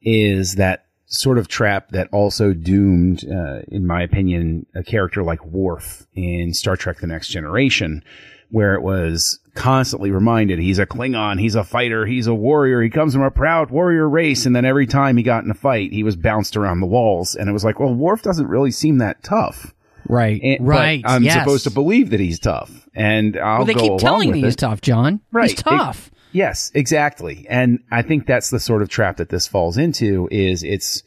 is 0.00 0.54
that 0.54 0.86
sort 1.04 1.36
of 1.36 1.46
trap 1.46 1.90
that 1.90 2.08
also 2.12 2.54
doomed, 2.54 3.30
uh, 3.30 3.60
in 3.68 3.86
my 3.86 4.00
opinion, 4.02 4.64
a 4.74 4.82
character 4.82 5.22
like 5.22 5.44
Worf 5.44 6.06
in 6.14 6.54
Star 6.54 6.74
Trek: 6.74 7.00
The 7.00 7.06
Next 7.06 7.28
Generation, 7.28 8.02
where 8.50 8.74
it 8.74 8.82
was 8.82 9.38
constantly 9.54 10.10
reminded 10.10 10.58
he's 10.58 10.78
a 10.78 10.86
Klingon, 10.86 11.40
he's 11.40 11.54
a 11.54 11.64
fighter, 11.64 12.06
he's 12.06 12.26
a 12.26 12.34
warrior, 12.34 12.82
he 12.82 12.90
comes 12.90 13.12
from 13.14 13.22
a 13.22 13.30
proud 13.30 13.70
warrior 13.70 14.08
race, 14.08 14.46
and 14.46 14.54
then 14.54 14.64
every 14.64 14.86
time 14.86 15.16
he 15.16 15.22
got 15.22 15.44
in 15.44 15.50
a 15.50 15.54
fight, 15.54 15.92
he 15.92 16.02
was 16.02 16.16
bounced 16.16 16.56
around 16.56 16.80
the 16.80 16.86
walls, 16.86 17.34
and 17.34 17.48
it 17.48 17.52
was 17.52 17.64
like, 17.64 17.78
well, 17.80 17.94
Worf 17.94 18.22
doesn't 18.22 18.48
really 18.48 18.70
seem 18.70 18.98
that 18.98 19.22
tough. 19.22 19.74
Right, 20.08 20.40
And- 20.42 20.66
right. 20.66 21.02
I'm 21.04 21.22
yes. 21.22 21.34
supposed 21.38 21.64
to 21.64 21.70
believe 21.70 22.10
that 22.10 22.20
he's 22.20 22.38
tough, 22.40 22.88
and 22.94 23.36
I'll 23.36 23.58
Well, 23.58 23.66
they 23.66 23.74
go 23.74 23.80
keep 23.80 23.88
along 23.90 23.98
telling 24.00 24.28
with 24.28 24.34
me 24.34 24.42
it. 24.42 24.46
he's 24.46 24.56
tough, 24.56 24.80
John. 24.80 25.20
Right. 25.30 25.50
He's 25.50 25.62
tough. 25.62 26.10
Yes, 26.32 26.70
exactly. 26.74 27.44
And 27.48 27.80
I 27.90 28.02
think 28.02 28.26
that's 28.26 28.50
the 28.50 28.60
sort 28.60 28.82
of 28.82 28.88
trap 28.88 29.16
that 29.18 29.28
this 29.30 29.46
falls 29.48 29.76
into 29.76 30.28
is 30.30 30.62
it's 30.62 31.02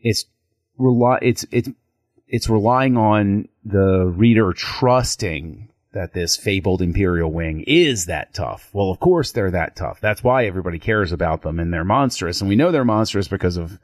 it's 0.00 0.24
rely 0.78 1.18
it's 1.22 1.46
it's 1.52 1.68
it's 2.26 2.48
relying 2.48 2.96
on 2.96 3.48
the 3.64 4.06
reader 4.06 4.52
trusting 4.52 5.65
that 5.96 6.12
this 6.12 6.36
fabled 6.36 6.82
imperial 6.82 7.32
wing 7.32 7.64
is 7.66 8.04
that 8.04 8.34
tough. 8.34 8.68
Well, 8.74 8.90
of 8.90 9.00
course 9.00 9.32
they're 9.32 9.50
that 9.50 9.76
tough. 9.76 9.98
That's 9.98 10.22
why 10.22 10.44
everybody 10.44 10.78
cares 10.78 11.10
about 11.10 11.40
them 11.40 11.58
and 11.58 11.72
they're 11.72 11.84
monstrous. 11.84 12.42
And 12.42 12.50
we 12.50 12.54
know 12.54 12.70
they're 12.70 12.84
monstrous 12.84 13.28
because 13.28 13.56
of 13.56 13.80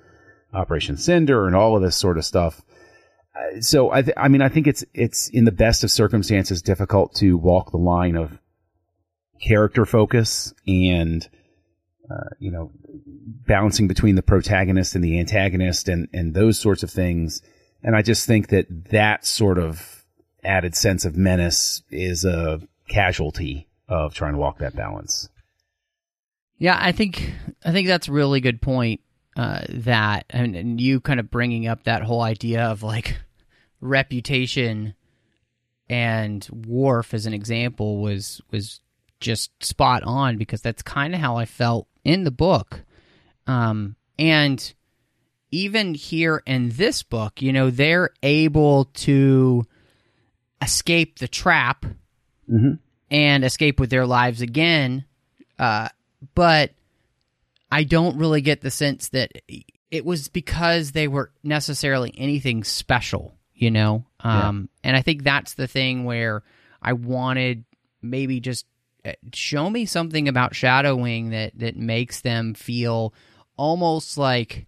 Operation 0.52 0.98
Cinder 0.98 1.46
and 1.46 1.56
all 1.56 1.74
of 1.74 1.82
this 1.82 1.96
sort 1.96 2.18
of 2.18 2.26
stuff. 2.26 2.60
Uh, 3.34 3.62
So 3.62 3.90
I, 3.90 4.02
th- 4.02 4.16
I 4.18 4.28
mean, 4.28 4.42
I 4.42 4.50
think 4.50 4.66
it's 4.66 4.84
it's 4.92 5.28
in 5.30 5.46
the 5.46 5.52
best 5.52 5.84
of 5.84 5.90
circumstances 5.90 6.60
difficult 6.60 7.14
to 7.14 7.38
walk 7.38 7.70
the 7.70 7.78
line 7.78 8.16
of 8.16 8.38
character 9.40 9.86
focus 9.86 10.52
and 10.66 11.26
uh, 12.10 12.28
you 12.38 12.50
know 12.50 12.70
bouncing 13.48 13.88
between 13.88 14.16
the 14.16 14.22
protagonist 14.22 14.94
and 14.94 15.02
the 15.02 15.18
antagonist 15.18 15.88
and 15.88 16.08
and 16.12 16.34
those 16.34 16.58
sorts 16.60 16.82
of 16.82 16.90
things 16.90 17.42
and 17.82 17.96
i 17.96 18.02
just 18.02 18.24
think 18.26 18.48
that 18.48 18.66
that 18.90 19.26
sort 19.26 19.58
of 19.58 20.01
added 20.42 20.74
sense 20.74 21.04
of 21.04 21.16
menace 21.16 21.82
is 21.90 22.24
a 22.24 22.60
casualty 22.88 23.68
of 23.88 24.14
trying 24.14 24.32
to 24.32 24.38
walk 24.38 24.58
that 24.58 24.74
balance 24.74 25.28
Yeah, 26.58 26.78
I 26.80 26.92
think 26.92 27.32
I 27.64 27.72
think 27.72 27.88
that's 27.88 28.08
a 28.08 28.12
really 28.12 28.40
good 28.40 28.60
point. 28.60 29.00
Uh, 29.34 29.62
that 29.70 30.26
and, 30.28 30.54
and 30.54 30.80
you 30.80 31.00
kind 31.00 31.18
of 31.18 31.30
bringing 31.30 31.66
up 31.66 31.84
that 31.84 32.02
whole 32.02 32.20
idea 32.20 32.64
of 32.66 32.82
like 32.82 33.18
reputation 33.80 34.94
and 35.88 36.46
Worf 36.66 37.14
as 37.14 37.26
an 37.26 37.34
example 37.34 38.00
was 38.00 38.40
was 38.50 38.80
just 39.20 39.50
spot 39.62 40.02
on 40.02 40.36
because 40.36 40.60
that's 40.60 40.82
kind 40.82 41.14
of 41.14 41.20
how 41.20 41.36
I 41.36 41.44
felt 41.44 41.86
in 42.04 42.24
the 42.24 42.30
book. 42.30 42.82
Um, 43.46 43.96
and 44.18 44.72
even 45.50 45.94
here 45.94 46.42
in 46.46 46.70
this 46.70 47.02
book, 47.02 47.40
you 47.40 47.52
know, 47.52 47.70
they're 47.70 48.10
able 48.22 48.86
to 48.86 49.64
escape 50.62 51.18
the 51.18 51.28
trap 51.28 51.84
Mhm. 52.50 52.78
and 53.10 53.44
escape 53.44 53.78
with 53.80 53.90
their 53.90 54.06
lives 54.06 54.40
again. 54.40 55.04
Uh, 55.58 55.88
but 56.34 56.72
I 57.70 57.84
don't 57.84 58.16
really 58.16 58.40
get 58.40 58.60
the 58.60 58.70
sense 58.70 59.08
that 59.08 59.32
it 59.90 60.04
was 60.04 60.28
because 60.28 60.92
they 60.92 61.08
were 61.08 61.30
necessarily 61.42 62.14
anything 62.16 62.64
special, 62.64 63.34
you 63.54 63.70
know. 63.70 64.06
Um, 64.20 64.68
and 64.84 64.96
I 64.96 65.02
think 65.02 65.22
that's 65.24 65.54
the 65.54 65.66
thing 65.66 66.04
where 66.04 66.42
I 66.80 66.92
wanted 66.94 67.64
maybe 68.00 68.40
just 68.40 68.66
uh, 69.04 69.12
show 69.34 69.68
me 69.68 69.84
something 69.84 70.28
about 70.28 70.54
Shadow 70.54 70.94
Wing 70.96 71.30
that 71.30 71.58
that 71.58 71.76
makes 71.76 72.20
them 72.20 72.54
feel 72.54 73.12
almost 73.56 74.16
like 74.16 74.66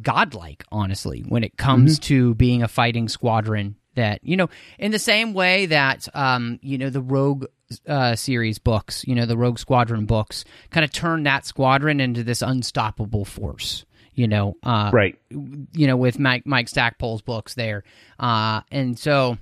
godlike 0.00 0.62
honestly 0.70 1.24
when 1.28 1.42
it 1.42 1.56
comes 1.56 1.98
to 1.98 2.34
being 2.36 2.62
a 2.62 2.68
fighting 2.68 3.08
squadron 3.08 3.74
that 4.00 4.18
you 4.24 4.36
know 4.36 4.48
in 4.78 4.90
the 4.90 4.98
same 4.98 5.32
way 5.34 5.66
that 5.66 6.08
um 6.14 6.58
you 6.62 6.76
know 6.78 6.90
the 6.90 7.00
rogue 7.00 7.44
uh 7.86 8.16
series 8.16 8.58
books 8.58 9.04
you 9.06 9.14
know 9.14 9.26
the 9.26 9.36
rogue 9.36 9.58
squadron 9.58 10.04
books 10.06 10.44
kind 10.70 10.84
of 10.84 10.92
turned 10.92 11.26
that 11.26 11.46
squadron 11.46 12.00
into 12.00 12.24
this 12.24 12.42
unstoppable 12.42 13.24
force 13.24 13.84
you 14.14 14.26
know 14.26 14.56
uh 14.64 14.90
Right. 14.92 15.16
you 15.30 15.86
know 15.86 15.96
with 15.96 16.18
mike 16.18 16.44
mike 16.46 16.68
stackpole's 16.68 17.22
books 17.22 17.54
there 17.54 17.84
uh 18.18 18.62
and 18.72 18.98
so 18.98 19.38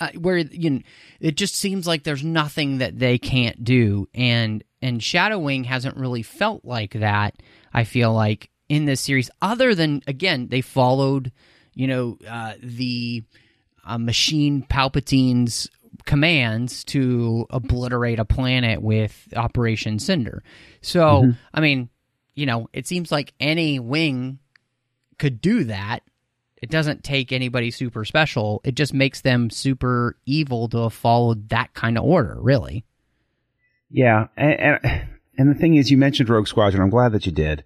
uh, 0.00 0.08
where 0.18 0.38
you 0.38 0.70
know, 0.70 0.80
it 1.20 1.36
just 1.36 1.54
seems 1.54 1.86
like 1.86 2.02
there's 2.02 2.24
nothing 2.24 2.78
that 2.78 2.98
they 2.98 3.18
can't 3.18 3.62
do 3.64 4.08
and 4.14 4.62
and 4.82 5.02
Shadow 5.02 5.38
Wing 5.38 5.64
hasn't 5.64 5.96
really 5.96 6.22
felt 6.22 6.64
like 6.64 6.92
that 6.94 7.34
I 7.72 7.84
feel 7.84 8.12
like 8.12 8.50
in 8.68 8.84
this 8.84 9.00
series 9.00 9.30
other 9.42 9.74
than 9.74 10.02
again 10.06 10.48
they 10.48 10.60
followed 10.60 11.30
you 11.74 11.86
know 11.86 12.18
uh, 12.28 12.54
the 12.62 13.22
uh, 13.86 13.98
machine 13.98 14.62
Palpatine's 14.68 15.68
commands 16.04 16.84
to 16.84 17.46
obliterate 17.50 18.18
a 18.18 18.24
planet 18.24 18.82
with 18.82 19.32
Operation 19.36 19.98
Cinder 19.98 20.42
so 20.80 21.32
I 21.54 21.60
mean 21.60 21.88
you 22.34 22.46
know 22.46 22.68
it 22.72 22.86
seems 22.86 23.10
like 23.10 23.32
any 23.40 23.78
wing 23.78 24.38
could 25.18 25.40
do 25.40 25.64
that 25.64 26.02
it 26.62 26.70
doesn't 26.70 27.04
take 27.04 27.32
anybody 27.32 27.70
super 27.70 28.04
special. 28.04 28.60
It 28.64 28.74
just 28.74 28.94
makes 28.94 29.20
them 29.20 29.50
super 29.50 30.16
evil 30.24 30.68
to 30.70 30.84
have 30.84 30.94
followed 30.94 31.50
that 31.50 31.74
kind 31.74 31.98
of 31.98 32.04
order, 32.04 32.36
really. 32.40 32.84
Yeah, 33.90 34.28
and, 34.36 34.60
and 34.60 35.08
and 35.38 35.50
the 35.50 35.54
thing 35.54 35.74
is, 35.76 35.90
you 35.90 35.98
mentioned 35.98 36.28
Rogue 36.28 36.48
Squadron. 36.48 36.82
I'm 36.82 36.90
glad 36.90 37.12
that 37.12 37.26
you 37.26 37.32
did 37.32 37.62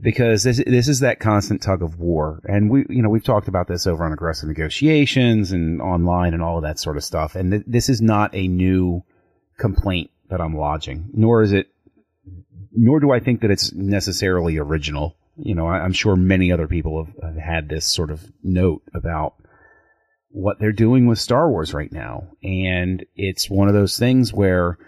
because 0.00 0.42
this 0.42 0.62
this 0.66 0.88
is 0.88 1.00
that 1.00 1.20
constant 1.20 1.62
tug 1.62 1.82
of 1.82 1.98
war, 1.98 2.40
and 2.44 2.70
we 2.70 2.84
you 2.88 3.02
know 3.02 3.08
we've 3.08 3.24
talked 3.24 3.48
about 3.48 3.68
this 3.68 3.86
over 3.86 4.04
on 4.04 4.12
aggressive 4.12 4.48
negotiations 4.48 5.52
and 5.52 5.80
online 5.80 6.34
and 6.34 6.42
all 6.42 6.56
of 6.56 6.62
that 6.62 6.78
sort 6.78 6.96
of 6.96 7.04
stuff. 7.04 7.34
And 7.34 7.52
th- 7.52 7.64
this 7.66 7.88
is 7.88 8.02
not 8.02 8.34
a 8.34 8.48
new 8.48 9.02
complaint 9.58 10.10
that 10.30 10.40
I'm 10.40 10.56
lodging, 10.56 11.10
nor 11.14 11.42
is 11.42 11.52
it, 11.52 11.68
nor 12.72 13.00
do 13.00 13.12
I 13.12 13.20
think 13.20 13.40
that 13.42 13.50
it's 13.50 13.72
necessarily 13.72 14.58
original. 14.58 15.16
You 15.36 15.54
know, 15.54 15.66
I, 15.66 15.78
I'm 15.78 15.92
sure 15.92 16.16
many 16.16 16.52
other 16.52 16.68
people 16.68 17.04
have, 17.04 17.14
have 17.22 17.42
had 17.42 17.68
this 17.68 17.86
sort 17.86 18.10
of 18.10 18.24
note 18.42 18.82
about 18.94 19.34
what 20.30 20.58
they're 20.58 20.72
doing 20.72 21.06
with 21.06 21.18
Star 21.18 21.48
Wars 21.48 21.72
right 21.72 21.92
now, 21.92 22.28
and 22.42 23.04
it's 23.14 23.48
one 23.48 23.68
of 23.68 23.74
those 23.74 23.98
things 23.98 24.32
where 24.32 24.78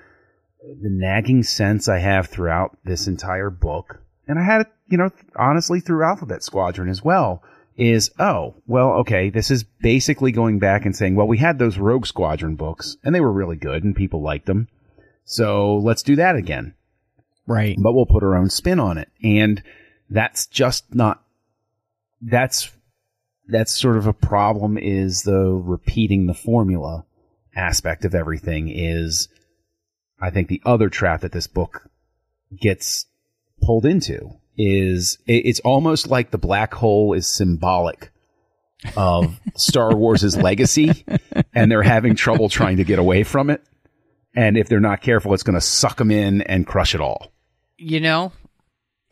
the 0.83 0.91
nagging 0.91 1.43
sense 1.45 1.89
I 1.89 1.99
have 1.99 2.27
throughout 2.27 2.77
this 2.85 3.07
entire 3.07 3.51
book, 3.51 4.03
and 4.27 4.39
I 4.39 4.43
had 4.43 4.63
it, 4.63 4.67
you 4.89 4.99
know, 4.99 5.11
honestly 5.37 5.81
through 5.81 6.05
Alphabet 6.05 6.43
Squadron 6.43 6.89
as 6.89 7.03
well, 7.03 7.43
is 7.77 8.11
oh, 8.19 8.55
well, 8.67 8.93
okay, 9.01 9.31
this 9.31 9.51
is 9.51 9.65
basically 9.65 10.33
going 10.33 10.59
back 10.59 10.85
and 10.85 10.97
saying, 10.97 11.15
well, 11.15 11.27
we 11.29 11.39
had 11.39 11.59
those 11.59 11.79
Rogue 11.79 12.07
Squadron 12.07 12.57
books, 12.57 12.97
and 13.05 13.15
they 13.15 13.21
were 13.21 13.33
really 13.33 13.57
good, 13.57 13.85
and 13.85 13.95
people 13.95 14.23
liked 14.23 14.47
them, 14.47 14.69
so 15.25 15.77
let's 15.77 16.03
do 16.03 16.17
that 16.17 16.37
again, 16.37 16.75
Right. 17.47 17.77
but 17.79 17.93
we'll 17.93 18.07
put 18.07 18.23
our 18.23 18.37
own 18.37 18.49
spin 18.51 18.81
on 18.81 18.97
it, 18.99 19.09
and 19.23 19.63
that's 20.09 20.47
just 20.47 20.95
not. 20.95 21.23
That's 22.23 22.71
that's 23.49 23.73
sort 23.73 23.97
of 23.97 24.07
a 24.07 24.13
problem. 24.13 24.79
Is 24.79 25.23
the 25.23 25.51
repeating 25.51 26.27
the 26.27 26.35
formula 26.35 27.05
aspect 27.55 28.05
of 28.05 28.15
everything 28.15 28.69
is 28.69 29.29
I 30.21 30.31
think 30.31 30.49
the 30.49 30.63
other 30.65 30.89
trap 30.89 31.23
that 31.23 31.33
this 31.33 31.47
book 31.47 31.89
gets 32.59 33.07
pulled 33.63 33.87
into 33.87 34.31
is 34.57 35.19
it- 35.27 35.47
it's 35.47 35.61
almost 35.61 36.09
like 36.09 36.31
the 36.31 36.39
black 36.39 36.75
hole 36.75 37.13
is 37.13 37.27
symbolic 37.27 38.11
of 38.97 39.39
Star 39.57 39.95
Wars' 39.95 40.37
legacy 40.37 41.05
and 41.55 41.71
they're 41.71 41.83
having 41.83 42.15
trouble 42.15 42.49
trying 42.49 42.77
to 42.79 42.85
get 42.85 42.99
away 42.99 43.23
from 43.23 43.51
it. 43.51 43.63
And 44.35 44.57
if 44.59 44.69
they're 44.69 44.81
not 44.81 45.01
careful, 45.01 45.33
it's 45.35 45.43
going 45.43 45.55
to 45.55 45.61
suck 45.63 45.97
them 45.97 46.11
in 46.11 46.43
and 46.43 46.67
crush 46.67 46.95
it 46.95 47.01
all. 47.01 47.33
You 47.79 48.01
know, 48.01 48.33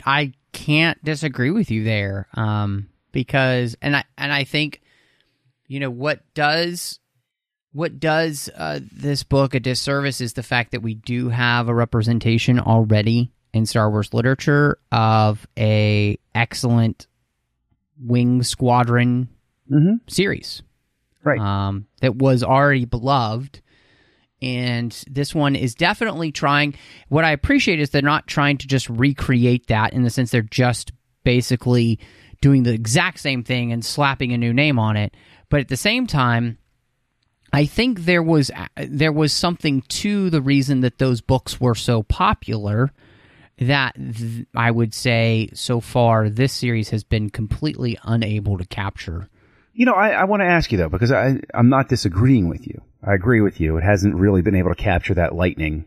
I 0.05 0.33
can't 0.53 1.03
disagree 1.05 1.51
with 1.51 1.71
you 1.71 1.85
there. 1.85 2.29
Um, 2.35 2.89
because 3.13 3.77
and 3.81 3.97
I 3.97 4.05
and 4.19 4.33
I 4.33 4.45
think, 4.45 4.81
you 5.67 5.81
know, 5.81 5.91
what 5.91 6.21
does 6.35 6.99
what 7.73 7.99
does 8.01 8.49
uh, 8.57 8.81
this 8.93 9.23
book 9.25 9.55
a 9.55 9.61
disservice 9.61 10.21
is 10.21 10.35
the 10.35 10.43
fact 10.43 10.73
that 10.73 10.83
we 10.83 10.95
do 10.95 11.29
have 11.29 11.69
a 11.69 11.75
representation 11.75 12.59
already 12.61 13.33
in 13.55 13.65
Star 13.67 13.91
Wars 13.91 14.13
literature 14.13 14.79
of 14.93 15.47
a 15.59 16.19
excellent 16.35 17.07
wing 18.01 18.43
squadron 18.43 19.29
Mm-hmm. 19.73 19.95
series. 20.09 20.63
Right. 21.23 21.41
um, 21.41 21.87
that 22.03 22.17
was 22.17 22.43
already 22.45 22.85
beloved. 22.85 23.63
And 24.43 24.93
this 25.09 25.35
one 25.35 25.57
is 25.57 25.75
definitely 25.75 26.33
trying. 26.33 26.75
What 27.09 27.25
I 27.25 27.31
appreciate 27.31 27.81
is 27.81 27.89
they're 27.89 28.03
not 28.03 28.27
trying 28.27 28.59
to 28.59 28.67
just 28.67 28.91
recreate 28.91 29.69
that 29.69 29.95
in 29.95 30.03
the 30.03 30.11
sense 30.11 30.31
they're 30.33 30.43
just 30.43 30.93
basically 31.25 31.99
doing 32.43 32.65
the 32.65 32.75
exact 32.75 33.21
same 33.21 33.43
thing 33.43 33.73
and 33.73 33.83
slapping 33.83 34.35
a 34.35 34.37
new 34.39 34.53
name 34.53 34.79
on 34.79 34.99
it. 34.99 35.15
But 35.49 35.61
at 35.61 35.69
the 35.69 35.79
same 35.79 36.07
time, 36.07 36.59
I 37.55 37.65
think 37.65 38.01
there 38.01 38.23
was 38.23 38.51
there 38.77 39.13
was 39.13 39.33
something 39.33 39.81
to 39.81 40.29
the 40.29 40.43
reason 40.43 40.81
that 40.83 40.99
those 40.99 41.23
books 41.23 41.59
were 41.59 41.75
so 41.75 42.03
popular 42.03 42.93
that 43.59 43.95
th- 43.95 44.47
I 44.55 44.71
would 44.71 44.93
say 44.95 45.49
so 45.55 45.81
far 45.81 46.29
this 46.29 46.53
series 46.53 46.91
has 46.91 47.05
been 47.05 47.31
completely 47.31 47.99
unable 48.05 48.59
to 48.59 48.65
capture. 48.67 49.29
You 49.73 49.87
know, 49.87 49.93
I, 49.95 50.11
I 50.11 50.25
want 50.25 50.41
to 50.41 50.47
ask 50.47 50.71
you 50.73 50.79
though, 50.79 50.89
because 50.89 51.13
I, 51.13 51.41
I'm 51.53 51.69
not 51.69 51.89
disagreeing 51.89 52.49
with 52.49 52.67
you. 52.67 52.81
I 53.07 53.15
agree 53.15 53.41
with 53.41 53.61
you. 53.61 53.77
It 53.77 53.85
hasn't 53.85 54.15
really 54.15 54.43
been 54.43 54.55
able 54.55 54.71
to 54.71 54.83
capture 54.83 55.15
that 55.15 55.35
lightning. 55.35 55.87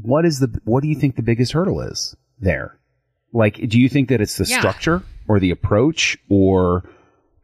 What 0.00 0.24
is 0.24 0.40
the, 0.40 0.60
what 0.64 0.82
do 0.82 0.88
you 0.88 0.94
think 0.94 1.16
the 1.16 1.22
biggest 1.22 1.52
hurdle 1.52 1.80
is 1.80 2.16
there? 2.40 2.78
Like, 3.32 3.56
do 3.68 3.78
you 3.78 3.88
think 3.88 4.08
that 4.08 4.20
it's 4.20 4.36
the 4.36 4.46
Yeah. 4.46 4.58
structure 4.58 5.02
or 5.28 5.38
the 5.40 5.50
approach 5.50 6.16
or, 6.28 6.88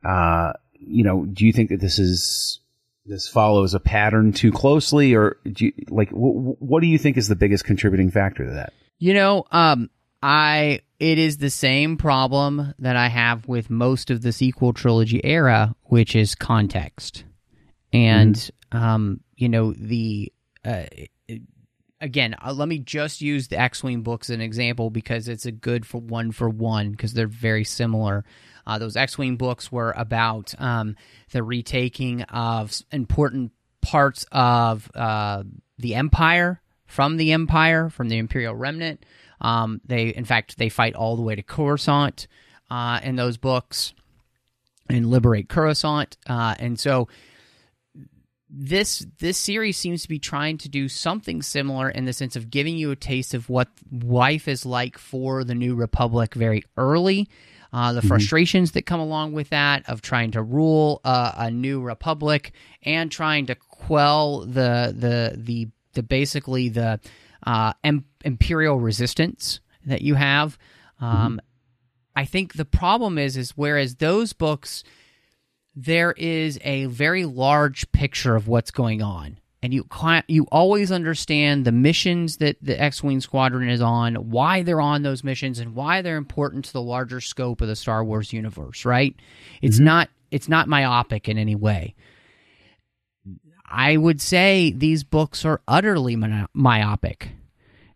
uh, 0.04 0.52
you 0.72 1.04
know, 1.04 1.24
do 1.24 1.46
you 1.46 1.52
think 1.52 1.70
that 1.70 1.80
this 1.80 1.98
is, 1.98 2.60
this 3.06 3.28
follows 3.28 3.74
a 3.74 3.80
pattern 3.80 4.32
too 4.32 4.50
closely 4.50 5.14
or 5.14 5.36
do 5.50 5.66
you, 5.66 5.72
like, 5.88 6.08
wh- 6.10 6.56
wh- 6.56 6.62
what 6.62 6.80
do 6.80 6.86
you 6.86 6.98
think 6.98 7.16
is 7.16 7.28
the 7.28 7.36
biggest 7.36 7.64
contributing 7.64 8.10
factor 8.10 8.44
to 8.44 8.50
that? 8.52 8.72
You 8.98 9.14
know, 9.14 9.44
um, 9.50 9.90
I 10.22 10.80
it 10.98 11.18
is 11.18 11.36
the 11.36 11.50
same 11.50 11.96
problem 11.96 12.74
that 12.78 12.96
I 12.96 13.08
have 13.08 13.46
with 13.46 13.68
most 13.68 14.10
of 14.10 14.22
the 14.22 14.32
sequel 14.32 14.72
trilogy 14.72 15.20
era, 15.22 15.74
which 15.82 16.16
is 16.16 16.34
context, 16.34 17.24
and 17.92 18.50
um, 18.72 19.20
you 19.36 19.48
know 19.48 19.72
the 19.72 20.32
uh, 20.64 20.84
again. 22.00 22.36
Uh, 22.42 22.52
let 22.52 22.68
me 22.68 22.78
just 22.78 23.20
use 23.20 23.48
the 23.48 23.58
X-wing 23.58 24.02
books 24.02 24.30
as 24.30 24.34
an 24.34 24.40
example 24.40 24.90
because 24.90 25.28
it's 25.28 25.46
a 25.46 25.52
good 25.52 25.84
for 25.86 26.00
one 26.00 26.32
for 26.32 26.48
one 26.48 26.92
because 26.92 27.12
they're 27.12 27.26
very 27.26 27.64
similar. 27.64 28.24
Uh, 28.66 28.78
those 28.78 28.96
X-wing 28.96 29.36
books 29.36 29.70
were 29.70 29.92
about 29.96 30.54
um, 30.58 30.96
the 31.32 31.42
retaking 31.42 32.22
of 32.22 32.80
important 32.92 33.52
parts 33.82 34.24
of 34.32 34.90
uh, 34.94 35.42
the 35.76 35.94
Empire 35.96 36.62
from 36.86 37.16
the 37.16 37.32
Empire, 37.32 37.90
from 37.90 38.08
the 38.08 38.18
Imperial 38.18 38.54
Remnant. 38.54 39.04
Um, 39.40 39.80
they, 39.84 40.08
in 40.08 40.24
fact, 40.24 40.58
they 40.58 40.68
fight 40.68 40.94
all 40.94 41.16
the 41.16 41.22
way 41.22 41.34
to 41.34 41.42
Coruscant 41.42 42.26
uh, 42.70 43.00
in 43.02 43.16
those 43.16 43.36
books 43.36 43.94
and 44.88 45.10
liberate 45.10 45.48
Coruscant. 45.48 46.16
Uh, 46.26 46.54
and 46.58 46.78
so 46.78 47.08
this 48.56 49.04
this 49.18 49.36
series 49.36 49.76
seems 49.76 50.02
to 50.02 50.08
be 50.08 50.18
trying 50.18 50.58
to 50.58 50.68
do 50.68 50.88
something 50.88 51.42
similar 51.42 51.88
in 51.90 52.04
the 52.04 52.12
sense 52.12 52.36
of 52.36 52.50
giving 52.50 52.76
you 52.76 52.90
a 52.92 52.96
taste 52.96 53.34
of 53.34 53.48
what 53.48 53.68
life 53.90 54.46
is 54.46 54.64
like 54.64 54.96
for 54.96 55.42
the 55.42 55.54
New 55.54 55.74
Republic 55.74 56.34
very 56.34 56.62
early. 56.76 57.28
Uh, 57.72 57.92
the 57.92 58.02
frustrations 58.02 58.70
that 58.70 58.86
come 58.86 59.00
along 59.00 59.32
with 59.32 59.48
that 59.50 59.82
of 59.88 60.00
trying 60.00 60.30
to 60.30 60.40
rule 60.40 61.00
uh, 61.04 61.32
a 61.36 61.50
new 61.50 61.80
republic 61.80 62.52
and 62.84 63.10
trying 63.10 63.46
to 63.46 63.56
quell 63.56 64.46
the 64.46 64.94
the 64.96 65.34
the 65.36 65.66
the 65.94 66.02
basically 66.02 66.68
the 66.68 67.00
uh, 67.46 67.72
em- 67.82 68.06
imperial 68.24 68.78
resistance 68.78 69.60
that 69.86 70.02
you 70.02 70.14
have. 70.14 70.58
Um, 71.00 71.40
I 72.16 72.24
think 72.24 72.54
the 72.54 72.64
problem 72.64 73.18
is 73.18 73.36
is 73.36 73.50
whereas 73.52 73.96
those 73.96 74.32
books 74.32 74.84
there 75.76 76.12
is 76.12 76.58
a 76.62 76.86
very 76.86 77.24
large 77.24 77.90
picture 77.90 78.36
of 78.36 78.46
what's 78.46 78.70
going 78.70 79.02
on 79.02 79.38
and 79.64 79.72
you 79.72 79.86
you 80.28 80.46
always 80.52 80.92
understand 80.92 81.64
the 81.64 81.72
missions 81.72 82.36
that 82.36 82.58
the 82.60 82.78
X-wing 82.78 83.22
squadron 83.22 83.70
is 83.70 83.80
on, 83.80 84.16
why 84.16 84.62
they're 84.62 84.78
on 84.78 85.02
those 85.02 85.24
missions, 85.24 85.58
and 85.58 85.74
why 85.74 86.02
they're 86.02 86.18
important 86.18 86.66
to 86.66 86.72
the 86.74 86.82
larger 86.82 87.18
scope 87.18 87.62
of 87.62 87.68
the 87.68 87.74
Star 87.74 88.04
Wars 88.04 88.30
universe. 88.30 88.84
Right? 88.84 89.16
It's 89.62 89.78
not 89.78 90.10
it's 90.30 90.50
not 90.50 90.68
myopic 90.68 91.30
in 91.30 91.38
any 91.38 91.54
way. 91.54 91.94
I 93.74 93.96
would 93.96 94.20
say 94.20 94.70
these 94.70 95.02
books 95.02 95.44
are 95.44 95.60
utterly 95.66 96.16
myopic. 96.54 97.30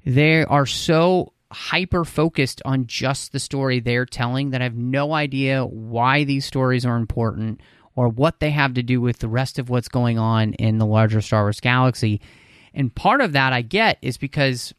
They 0.04 0.44
are 0.44 0.66
so 0.66 1.32
hyper 1.52 2.04
focused 2.04 2.60
on 2.64 2.88
just 2.88 3.30
the 3.30 3.38
story 3.38 3.78
they're 3.78 4.04
telling 4.04 4.50
that 4.50 4.60
I 4.60 4.64
have 4.64 4.74
no 4.74 5.14
idea 5.14 5.64
why 5.64 6.24
these 6.24 6.44
stories 6.44 6.84
are 6.84 6.96
important 6.96 7.60
or 7.94 8.08
what 8.08 8.40
they 8.40 8.50
have 8.50 8.74
to 8.74 8.82
do 8.82 9.00
with 9.00 9.20
the 9.20 9.28
rest 9.28 9.60
of 9.60 9.70
what's 9.70 9.88
going 9.88 10.18
on 10.18 10.54
in 10.54 10.78
the 10.78 10.86
larger 10.86 11.20
Star 11.20 11.44
Wars 11.44 11.60
galaxy. 11.60 12.20
And 12.74 12.92
part 12.92 13.20
of 13.20 13.32
that 13.32 13.52
I 13.52 13.62
get 13.62 13.98
is 14.02 14.18
because 14.18 14.74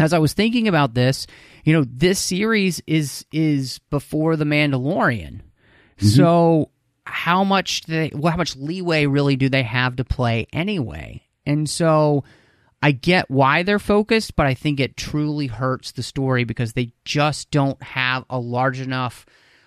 as 0.00 0.12
I 0.12 0.18
was 0.18 0.32
thinking 0.32 0.66
about 0.66 0.94
this, 0.94 1.28
you 1.64 1.72
know, 1.72 1.84
this 1.88 2.18
series 2.18 2.82
is 2.88 3.24
is 3.30 3.78
before 3.90 4.34
the 4.34 4.44
Mandalorian. 4.44 5.42
Mm-hmm. 5.42 6.06
So 6.06 6.70
how 7.12 7.44
much 7.44 7.82
they 7.82 8.10
well, 8.14 8.30
how 8.30 8.38
much 8.38 8.56
leeway 8.56 9.06
really 9.06 9.36
do 9.36 9.48
they 9.48 9.62
have 9.62 9.96
to 9.96 10.04
play 10.04 10.46
anyway? 10.52 11.22
And 11.44 11.68
so 11.68 12.24
I 12.82 12.92
get 12.92 13.30
why 13.30 13.62
they're 13.62 13.78
focused, 13.78 14.34
but 14.34 14.46
I 14.46 14.54
think 14.54 14.80
it 14.80 14.96
truly 14.96 15.46
hurts 15.46 15.92
the 15.92 16.02
story 16.02 16.44
because 16.44 16.72
they 16.72 16.92
just 17.04 17.50
don't 17.50 17.80
have 17.82 18.24
a 18.28 18.38
large 18.38 18.80
enough 18.80 19.26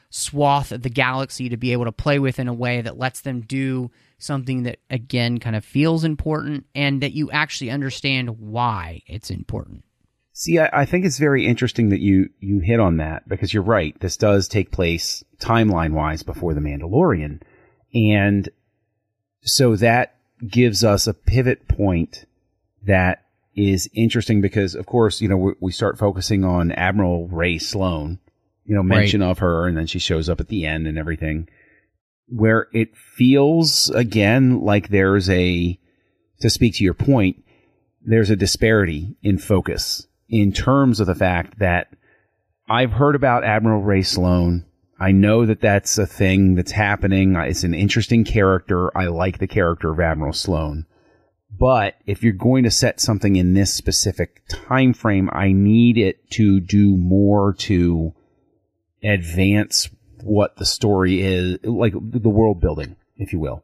swath 0.09 0.71
of 0.71 0.81
the 0.81 0.89
galaxy 0.89 1.49
to 1.49 1.57
be 1.57 1.71
able 1.71 1.85
to 1.85 1.91
play 1.91 2.19
with 2.19 2.39
in 2.39 2.47
a 2.47 2.53
way 2.53 2.81
that 2.81 2.97
lets 2.97 3.21
them 3.21 3.41
do 3.41 3.91
something 4.17 4.63
that 4.63 4.79
again 4.89 5.39
kind 5.39 5.55
of 5.55 5.63
feels 5.63 6.03
important 6.03 6.65
and 6.73 7.01
that 7.01 7.13
you 7.13 7.29
actually 7.31 7.69
understand 7.69 8.39
why 8.39 9.01
it's 9.07 9.29
important. 9.29 9.84
See, 10.37 10.59
I, 10.59 10.81
I 10.81 10.85
think 10.85 11.05
it's 11.05 11.17
very 11.17 11.47
interesting 11.47 11.89
that 11.89 12.01
you 12.01 12.29
you 12.41 12.59
hit 12.59 12.81
on 12.81 12.97
that 12.97 13.27
because 13.27 13.53
you're 13.53 13.63
right. 13.63 13.97
This 14.01 14.17
does 14.17 14.49
take 14.49 14.69
place 14.69 15.23
timeline 15.39 15.93
wise 15.93 16.23
before 16.23 16.53
the 16.53 16.59
Mandalorian, 16.59 17.41
and 17.93 18.49
so 19.43 19.77
that 19.77 20.17
gives 20.45 20.83
us 20.83 21.07
a 21.07 21.13
pivot 21.13 21.69
point 21.69 22.25
that 22.85 23.23
is 23.55 23.89
interesting 23.93 24.41
because, 24.41 24.75
of 24.75 24.85
course, 24.85 25.21
you 25.21 25.29
know 25.29 25.37
we, 25.37 25.53
we 25.61 25.71
start 25.71 25.97
focusing 25.97 26.43
on 26.43 26.73
Admiral 26.73 27.29
Rae 27.29 27.57
Sloane, 27.57 28.19
you 28.65 28.75
know, 28.75 28.83
mention 28.83 29.21
of 29.21 29.39
her, 29.39 29.65
and 29.65 29.77
then 29.77 29.87
she 29.87 29.99
shows 29.99 30.27
up 30.27 30.41
at 30.41 30.49
the 30.49 30.65
end 30.65 30.85
and 30.85 30.97
everything, 30.97 31.47
where 32.27 32.67
it 32.73 32.97
feels 32.97 33.89
again 33.91 34.59
like 34.59 34.89
there's 34.89 35.29
a 35.29 35.79
to 36.41 36.49
speak 36.49 36.75
to 36.75 36.83
your 36.83 36.93
point, 36.93 37.41
there's 38.01 38.29
a 38.29 38.35
disparity 38.35 39.15
in 39.23 39.37
focus 39.37 40.07
in 40.29 40.51
terms 40.51 40.99
of 40.99 41.07
the 41.07 41.15
fact 41.15 41.59
that 41.59 41.87
I've 42.67 42.93
heard 42.93 43.15
about 43.15 43.43
Admiral 43.43 43.81
Rae 43.81 44.01
Sloane. 44.01 44.65
I 44.99 45.11
know 45.11 45.45
that 45.45 45.61
that's 45.61 45.97
a 45.97 46.07
thing 46.07 46.55
that's 46.55 46.71
happening. 46.71 47.35
It's 47.35 47.63
an 47.63 47.73
interesting 47.73 48.23
character. 48.23 48.95
I 48.97 49.07
like 49.07 49.39
the 49.39 49.47
character 49.47 49.91
of 49.91 49.99
Admiral 49.99 50.33
Sloane. 50.33 50.85
But 51.57 51.95
if 52.05 52.23
you're 52.23 52.33
going 52.33 52.63
to 52.63 52.71
set 52.71 52.99
something 52.99 53.35
in 53.35 53.53
this 53.53 53.73
specific 53.73 54.41
time 54.47 54.93
frame, 54.93 55.29
I 55.31 55.51
need 55.51 55.97
it 55.97 56.29
to 56.31 56.59
do 56.59 56.97
more 56.97 57.53
to 57.59 58.13
advance 59.03 59.89
what 60.23 60.57
the 60.57 60.65
story 60.65 61.21
is, 61.21 61.59
like 61.63 61.93
the 61.93 62.29
world 62.29 62.59
building, 62.59 62.95
if 63.17 63.31
you 63.31 63.39
will. 63.39 63.63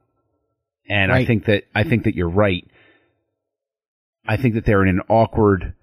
And 0.88 1.12
I 1.12 1.26
think 1.26 1.46
that 1.46 1.64
I 1.74 1.84
think 1.84 2.04
that 2.04 2.16
you're 2.16 2.30
right. 2.30 2.70
I 4.28 4.38
think 4.38 4.56
that 4.56 4.66
they're 4.66 4.84
in 4.84 4.90
an 4.90 5.02
awkward 5.10 5.74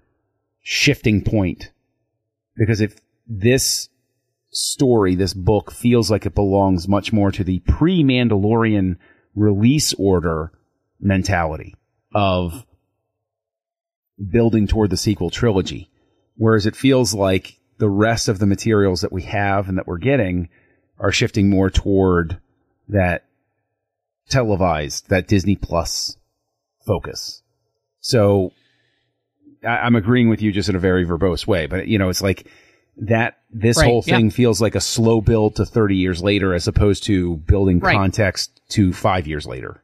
shifting 0.61 1.23
point 1.23 1.71
because 2.55 2.81
if 2.81 2.95
this 3.27 3.89
story, 4.51 5.15
this 5.15 5.33
book 5.33 5.71
feels 5.71 6.11
like 6.11 6.25
it 6.25 6.35
belongs 6.35 6.87
much 6.87 7.13
more 7.13 7.31
to 7.31 7.43
the 7.43 7.59
pre-Mandalorian 7.59 8.97
release 9.35 9.93
order 9.93 10.51
mentality 10.99 11.75
of 12.13 12.65
building 14.31 14.67
toward 14.67 14.89
the 14.89 14.97
sequel 14.97 15.29
trilogy, 15.29 15.89
whereas 16.35 16.65
it 16.65 16.75
feels 16.75 17.13
like 17.13 17.57
the 17.77 17.89
rest 17.89 18.27
of 18.27 18.39
the 18.39 18.45
materials 18.45 19.01
that 19.01 19.13
we 19.13 19.21
have 19.21 19.69
and 19.69 19.77
that 19.77 19.87
we're 19.87 19.97
getting 19.97 20.49
are 20.99 21.11
shifting 21.11 21.49
more 21.49 21.69
toward 21.69 22.39
that 22.89 23.25
televised, 24.29 25.09
that 25.09 25.27
Disney 25.27 25.55
Plus 25.55 26.17
focus. 26.85 27.41
So 28.01 28.51
I, 29.63 29.77
I'm 29.79 29.95
agreeing 29.95 30.29
with 30.29 30.41
you 30.41 30.51
just 30.51 30.69
in 30.69 30.75
a 30.75 30.79
very 30.79 31.05
verbose 31.05 31.45
way, 31.47 31.67
but 31.67 31.87
you 31.87 31.97
know, 31.97 32.09
it's 32.09 32.21
like 32.21 32.47
that 32.97 33.37
this 33.51 33.77
Right, 33.77 33.87
whole 33.87 34.03
yeah. 34.05 34.17
thing 34.17 34.29
feels 34.29 34.61
like 34.61 34.75
a 34.75 34.81
slow 34.81 35.21
build 35.21 35.55
to 35.55 35.65
30 35.65 35.95
years 35.95 36.21
later 36.21 36.53
as 36.53 36.67
opposed 36.67 37.03
to 37.05 37.37
building 37.37 37.79
Right. 37.79 37.95
context 37.95 38.61
to 38.69 38.91
five 38.93 39.25
years 39.27 39.45
later. 39.47 39.83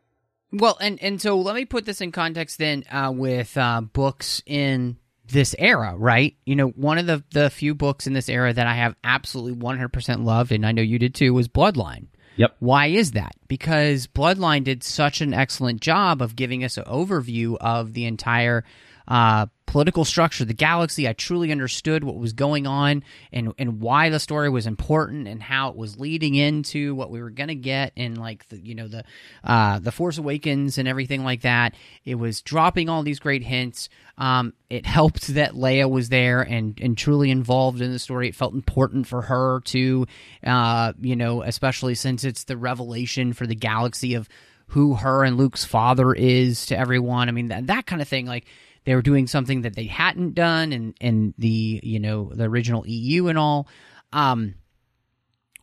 Well, 0.52 0.78
and 0.80 1.02
and 1.02 1.22
so 1.22 1.38
let 1.38 1.56
me 1.56 1.66
put 1.66 1.86
this 1.86 2.02
in 2.02 2.12
context 2.12 2.60
then 2.60 2.84
uh, 2.92 3.12
with 3.14 3.58
uh, 3.58 3.82
books 3.82 4.42
in 4.46 4.98
this 5.28 5.56
era, 5.58 5.96
right? 5.98 6.36
You 6.46 6.56
know, 6.56 6.68
one 6.70 6.98
of 6.98 7.08
the 7.08 7.24
the 7.32 7.50
few 7.50 7.74
books 7.74 8.06
in 8.08 8.14
this 8.14 8.30
era 8.30 8.54
that 8.54 8.68
I 8.68 8.76
have 8.76 8.96
absolutely 9.04 9.60
100% 9.60 10.24
loved, 10.24 10.52
and 10.52 10.66
I 10.66 10.72
know 10.72 10.82
you 10.84 11.00
did 11.00 11.16
too, 11.16 11.34
was 11.34 11.48
Bloodline. 11.48 12.08
Yep. 12.38 12.56
Why 12.60 12.88
is 12.88 13.12
that? 13.12 13.32
Because 13.48 14.08
Bloodline 14.08 14.64
did 14.66 14.84
such 14.84 15.22
an 15.22 15.34
excellent 15.34 15.82
job 15.82 16.22
of 16.22 16.36
giving 16.36 16.64
us 16.64 16.78
an 16.78 16.84
overview 16.84 17.58
of 17.60 17.94
the 17.94 18.06
entire 18.06 18.64
uh, 19.08 19.48
political 19.66 20.06
structure 20.06 20.44
of 20.44 20.48
the 20.48 20.54
galaxy. 20.54 21.08
I 21.08 21.14
truly 21.14 21.52
understood 21.52 22.04
what 22.04 22.16
was 22.16 22.34
going 22.34 22.68
on 22.68 23.04
and 23.32 23.54
and 23.58 23.80
why 23.82 24.10
the 24.10 24.20
story 24.20 24.50
was 24.50 24.68
important 24.68 25.28
and 25.28 25.42
how 25.42 25.70
it 25.70 25.76
was 25.76 26.00
leading 26.00 26.36
into 26.36 26.96
what 26.96 27.10
we 27.10 27.22
were 27.22 27.30
gonna 27.30 27.56
get 27.56 27.92
in 27.96 28.16
like 28.16 28.48
the 28.50 28.60
you 28.60 28.76
know 28.76 28.88
the 28.88 29.04
uh, 29.44 29.80
the 29.80 29.92
Force 29.92 30.18
Awakens 30.18 30.78
and 30.78 30.88
everything 30.88 31.24
like 31.24 31.42
that. 31.42 31.74
It 32.04 32.16
was 32.16 32.42
dropping 32.42 32.90
all 32.90 33.04
these 33.04 33.20
great 33.20 33.44
hints. 33.44 33.90
Um, 34.18 34.54
it 34.70 34.86
helped 34.86 35.28
that 35.30 35.54
Leia 35.54 35.90
was 35.90 36.10
there 36.10 36.42
and 36.42 36.80
and 36.82 36.98
truly 36.98 37.32
involved 37.32 37.82
in 37.82 37.92
the 37.92 38.00
story. 38.00 38.30
It 38.30 38.36
felt 38.36 38.54
important 38.54 39.08
for 39.08 39.24
her 39.24 39.62
to, 39.66 40.06
uh, 40.46 40.94
you 41.02 41.16
know, 41.16 41.42
especially 41.42 41.96
since 41.96 42.24
it's 42.24 42.46
the 42.46 42.58
revelation 42.58 43.34
for 43.34 43.48
the 43.48 43.56
galaxy 43.56 44.14
of 44.14 44.30
who 44.68 44.96
her 44.96 45.24
and 45.24 45.38
Luke's 45.38 45.66
father 45.66 46.14
is 46.14 46.66
to 46.68 46.78
everyone. 46.78 47.30
I 47.30 47.32
mean 47.32 47.50
that 47.50 47.68
that 47.68 47.86
kind 47.86 48.02
of 48.02 48.08
thing. 48.08 48.26
Like 48.26 48.46
they 48.86 48.96
were 48.96 49.02
doing 49.02 49.28
something 49.28 49.62
that 49.62 49.76
they 49.76 49.86
hadn't 49.86 50.36
done 50.36 50.72
and 50.72 50.96
in 51.02 51.34
the 51.38 51.80
you 51.84 52.00
know 52.00 52.32
the 52.34 52.46
original 52.46 52.88
EU 52.88 53.28
and 53.28 53.38
all. 53.38 53.68
Um, 54.14 54.56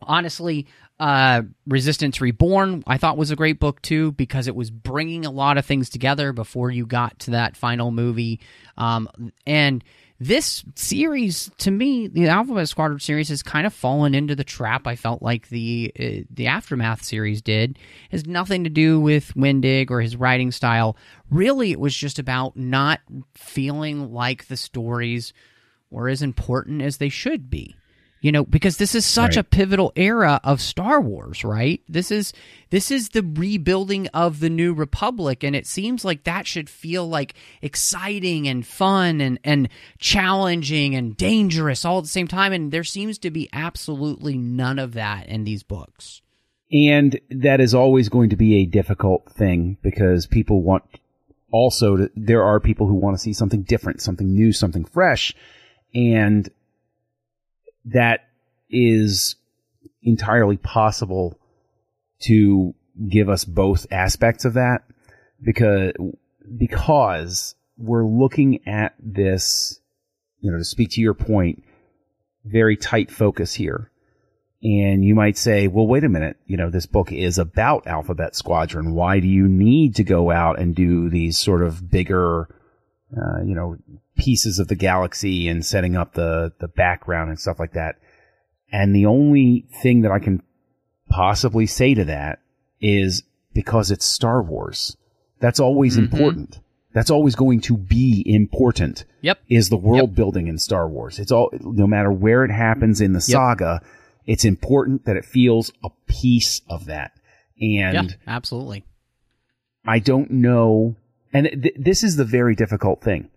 honestly, 0.01 0.67
uh, 0.99 1.41
Resistance 1.65 2.21
Reborn 2.21 2.83
I 2.85 2.97
thought 2.97 3.17
was 3.17 3.31
a 3.31 3.35
great 3.35 3.59
book 3.59 3.81
too 3.81 4.11
because 4.11 4.47
it 4.47 4.55
was 4.55 4.69
bringing 4.69 5.25
a 5.25 5.31
lot 5.31 5.57
of 5.57 5.65
things 5.65 5.89
together 5.89 6.33
before 6.33 6.69
you 6.69 6.85
got 6.85 7.17
to 7.19 7.31
that 7.31 7.57
final 7.57 7.91
movie. 7.91 8.39
Um, 8.77 9.09
and 9.47 9.83
this 10.23 10.63
series, 10.75 11.51
to 11.57 11.71
me, 11.71 12.07
the 12.07 12.27
Alphabet 12.27 12.69
Squadron 12.69 12.99
series 12.99 13.29
has 13.29 13.43
kind 13.43 13.67
of 13.67 13.73
fallen 13.73 14.15
into 14.15 14.35
the 14.35 14.43
trap. 14.43 14.87
I 14.87 14.95
felt 14.95 15.21
like 15.21 15.49
the 15.49 15.91
uh, 15.99 16.25
the 16.29 16.47
Aftermath 16.47 17.03
series 17.03 17.41
did. 17.41 17.71
It 17.71 18.11
has 18.11 18.25
nothing 18.25 18.63
to 18.63 18.69
do 18.69 18.99
with 18.99 19.33
Wendig 19.35 19.91
or 19.91 20.01
his 20.01 20.15
writing 20.15 20.51
style. 20.51 20.95
Really, 21.29 21.71
it 21.71 21.79
was 21.79 21.95
just 21.95 22.19
about 22.19 22.55
not 22.55 23.01
feeling 23.33 24.13
like 24.13 24.47
the 24.47 24.57
stories 24.57 25.33
were 25.91 26.09
as 26.09 26.21
important 26.21 26.81
as 26.81 26.97
they 26.97 27.09
should 27.09 27.49
be 27.49 27.75
you 28.23 28.31
know 28.31 28.43
because 28.43 28.77
this 28.77 28.95
is 28.95 29.05
such 29.05 29.35
Right. 29.35 29.37
a 29.37 29.43
pivotal 29.43 29.91
era 29.95 30.41
of 30.43 30.59
Star 30.61 30.99
Wars 30.99 31.43
right 31.43 31.79
this 31.87 32.09
is 32.09 32.33
this 32.71 32.89
is 32.89 33.09
the 33.09 33.21
rebuilding 33.21 34.07
of 34.07 34.39
the 34.39 34.49
new 34.49 34.73
republic 34.73 35.43
and 35.43 35.55
it 35.55 35.67
seems 35.67 36.03
like 36.03 36.23
that 36.23 36.47
should 36.47 36.69
feel 36.69 37.07
like 37.07 37.35
exciting 37.61 38.47
and 38.47 38.65
fun 38.65 39.21
and 39.21 39.37
and 39.43 39.69
challenging 39.99 40.95
and 40.95 41.15
dangerous 41.17 41.85
all 41.85 41.99
at 41.99 42.03
the 42.05 42.09
same 42.09 42.27
time 42.27 42.53
and 42.53 42.71
there 42.71 42.83
seems 42.83 43.19
to 43.19 43.29
be 43.29 43.47
absolutely 43.53 44.37
none 44.37 44.79
of 44.79 44.93
that 44.93 45.27
in 45.27 45.43
these 45.43 45.61
books 45.63 46.21
And 46.71 47.19
that 47.29 47.59
is 47.61 47.75
always 47.75 48.09
going 48.09 48.29
to 48.31 48.35
be 48.35 48.55
a 48.55 48.65
difficult 48.65 49.31
thing 49.31 49.77
because 49.83 50.25
people 50.25 50.63
want 50.63 50.83
also 51.51 51.97
to, 51.97 52.09
there 52.15 52.43
are 52.43 52.59
people 52.59 52.87
who 52.87 52.95
want 52.95 53.15
to 53.15 53.21
see 53.21 53.33
something 53.33 53.61
different, 53.61 54.01
something 54.01 54.33
new, 54.33 54.51
something 54.51 54.85
fresh. 54.85 55.35
And 55.93 56.49
that 57.85 58.29
is 58.69 59.35
entirely 60.01 60.57
possible 60.57 61.39
to 62.21 62.73
give 63.09 63.29
us 63.29 63.45
both 63.45 63.85
aspects 63.91 64.45
of 64.45 64.53
that 64.53 64.83
because, 65.41 65.93
because 66.57 67.55
we're 67.77 68.05
looking 68.05 68.67
at 68.67 68.93
this, 68.99 69.79
you 70.39 70.51
know, 70.51 70.57
to 70.57 70.63
speak 70.63 70.91
to 70.91 71.01
your 71.01 71.13
point, 71.13 71.63
very 72.45 72.77
tight 72.77 73.09
focus 73.11 73.53
here. 73.53 73.89
And 74.61 75.03
you 75.03 75.13
might 75.13 75.37
say, 75.37 75.67
well, 75.67 75.87
wait 75.87 76.05
a 76.05 76.09
minute. 76.09 76.37
You 76.45 76.55
know, 76.55 76.69
this 76.69 76.85
book 76.85 77.11
is 77.11 77.37
about 77.37 77.85
Alphabet 77.85 78.33
Squadron. 78.33 78.93
Why 78.93 79.19
do 79.19 79.27
you 79.27 79.47
need 79.47 79.95
to 79.95 80.05
go 80.05 80.31
out 80.31 80.57
and 80.57 80.73
do 80.73 81.09
these 81.09 81.37
sort 81.37 81.61
of 81.61 81.91
bigger, 81.91 82.47
uh, 83.17 83.43
you 83.43 83.55
know, 83.55 83.77
pieces 84.17 84.59
of 84.59 84.67
the 84.67 84.75
galaxy 84.75 85.47
and 85.47 85.65
setting 85.65 85.95
up 85.95 86.13
the, 86.13 86.53
the 86.59 86.67
background 86.67 87.29
and 87.29 87.39
stuff 87.39 87.59
like 87.59 87.73
that? 87.73 87.95
And 88.71 88.95
the 88.95 89.05
only 89.05 89.67
thing 89.81 90.01
that 90.01 90.11
I 90.11 90.19
can 90.19 90.41
possibly 91.09 91.65
say 91.67 91.93
to 91.93 92.05
that 92.05 92.39
is 92.81 93.23
because 93.53 93.91
it's 93.91 94.05
Star 94.05 94.41
Wars. 94.41 94.97
That's 95.39 95.59
always 95.59 95.95
Mm-hmm. 95.97 96.15
important. 96.15 96.59
That's 96.93 97.09
always 97.09 97.35
going 97.35 97.61
to 97.61 97.77
be 97.77 98.23
important. 98.25 99.05
Yep. 99.21 99.39
Is 99.49 99.69
the 99.69 99.77
world 99.77 100.15
building 100.15 100.47
in 100.47 100.57
Star 100.59 100.87
Wars. 100.87 101.17
It's 101.19 101.31
all, 101.31 101.49
no 101.59 101.87
matter 101.87 102.11
where 102.11 102.43
it 102.45 102.51
happens 102.51 103.01
in 103.01 103.13
the 103.13 103.21
saga, 103.21 103.81
it's 104.25 104.45
important 104.45 105.05
that 105.05 105.17
it 105.17 105.25
feels 105.25 105.71
a 105.83 105.89
piece 106.07 106.61
of 106.69 106.85
that. 106.85 107.11
Yeah, 107.55 107.89
And 107.89 108.17
absolutely. 108.27 108.83
I 109.85 109.99
don't 109.99 110.29
know, 110.31 110.95
and 111.33 111.49
th- 111.63 111.75
this 111.77 112.03
is 112.03 112.15
the 112.15 112.25
very 112.25 112.55
difficult 112.55 113.01
thing, 113.01 113.29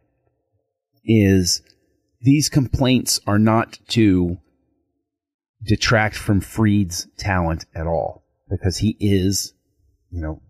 is 1.04 1.62
these 2.20 2.48
complaints 2.48 3.20
are 3.26 3.38
not 3.38 3.78
to 3.88 4.38
detract 5.64 6.16
from 6.16 6.40
Freed's 6.40 7.08
talent 7.16 7.64
at 7.74 7.86
all, 7.86 8.24
because 8.48 8.78
he 8.78 8.96
is, 9.00 9.54
you 10.10 10.20
know, 10.20 10.42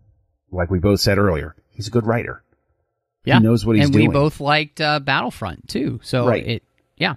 like 0.51 0.69
we 0.69 0.79
both 0.79 0.99
said 0.99 1.17
earlier, 1.17 1.55
he's 1.71 1.87
a 1.87 1.91
good 1.91 2.05
writer. 2.05 2.43
Yeah. 3.25 3.37
He 3.37 3.43
knows 3.43 3.65
what 3.65 3.75
he's 3.75 3.85
and 3.85 3.93
doing. 3.93 4.07
we 4.07 4.13
both 4.13 4.39
liked 4.39 4.79
uh, 4.79 4.99
Battlefront 4.99 5.67
too. 5.67 5.99
So 6.03 6.27
Right. 6.27 6.47
it, 6.47 6.63
yeah, 6.95 7.15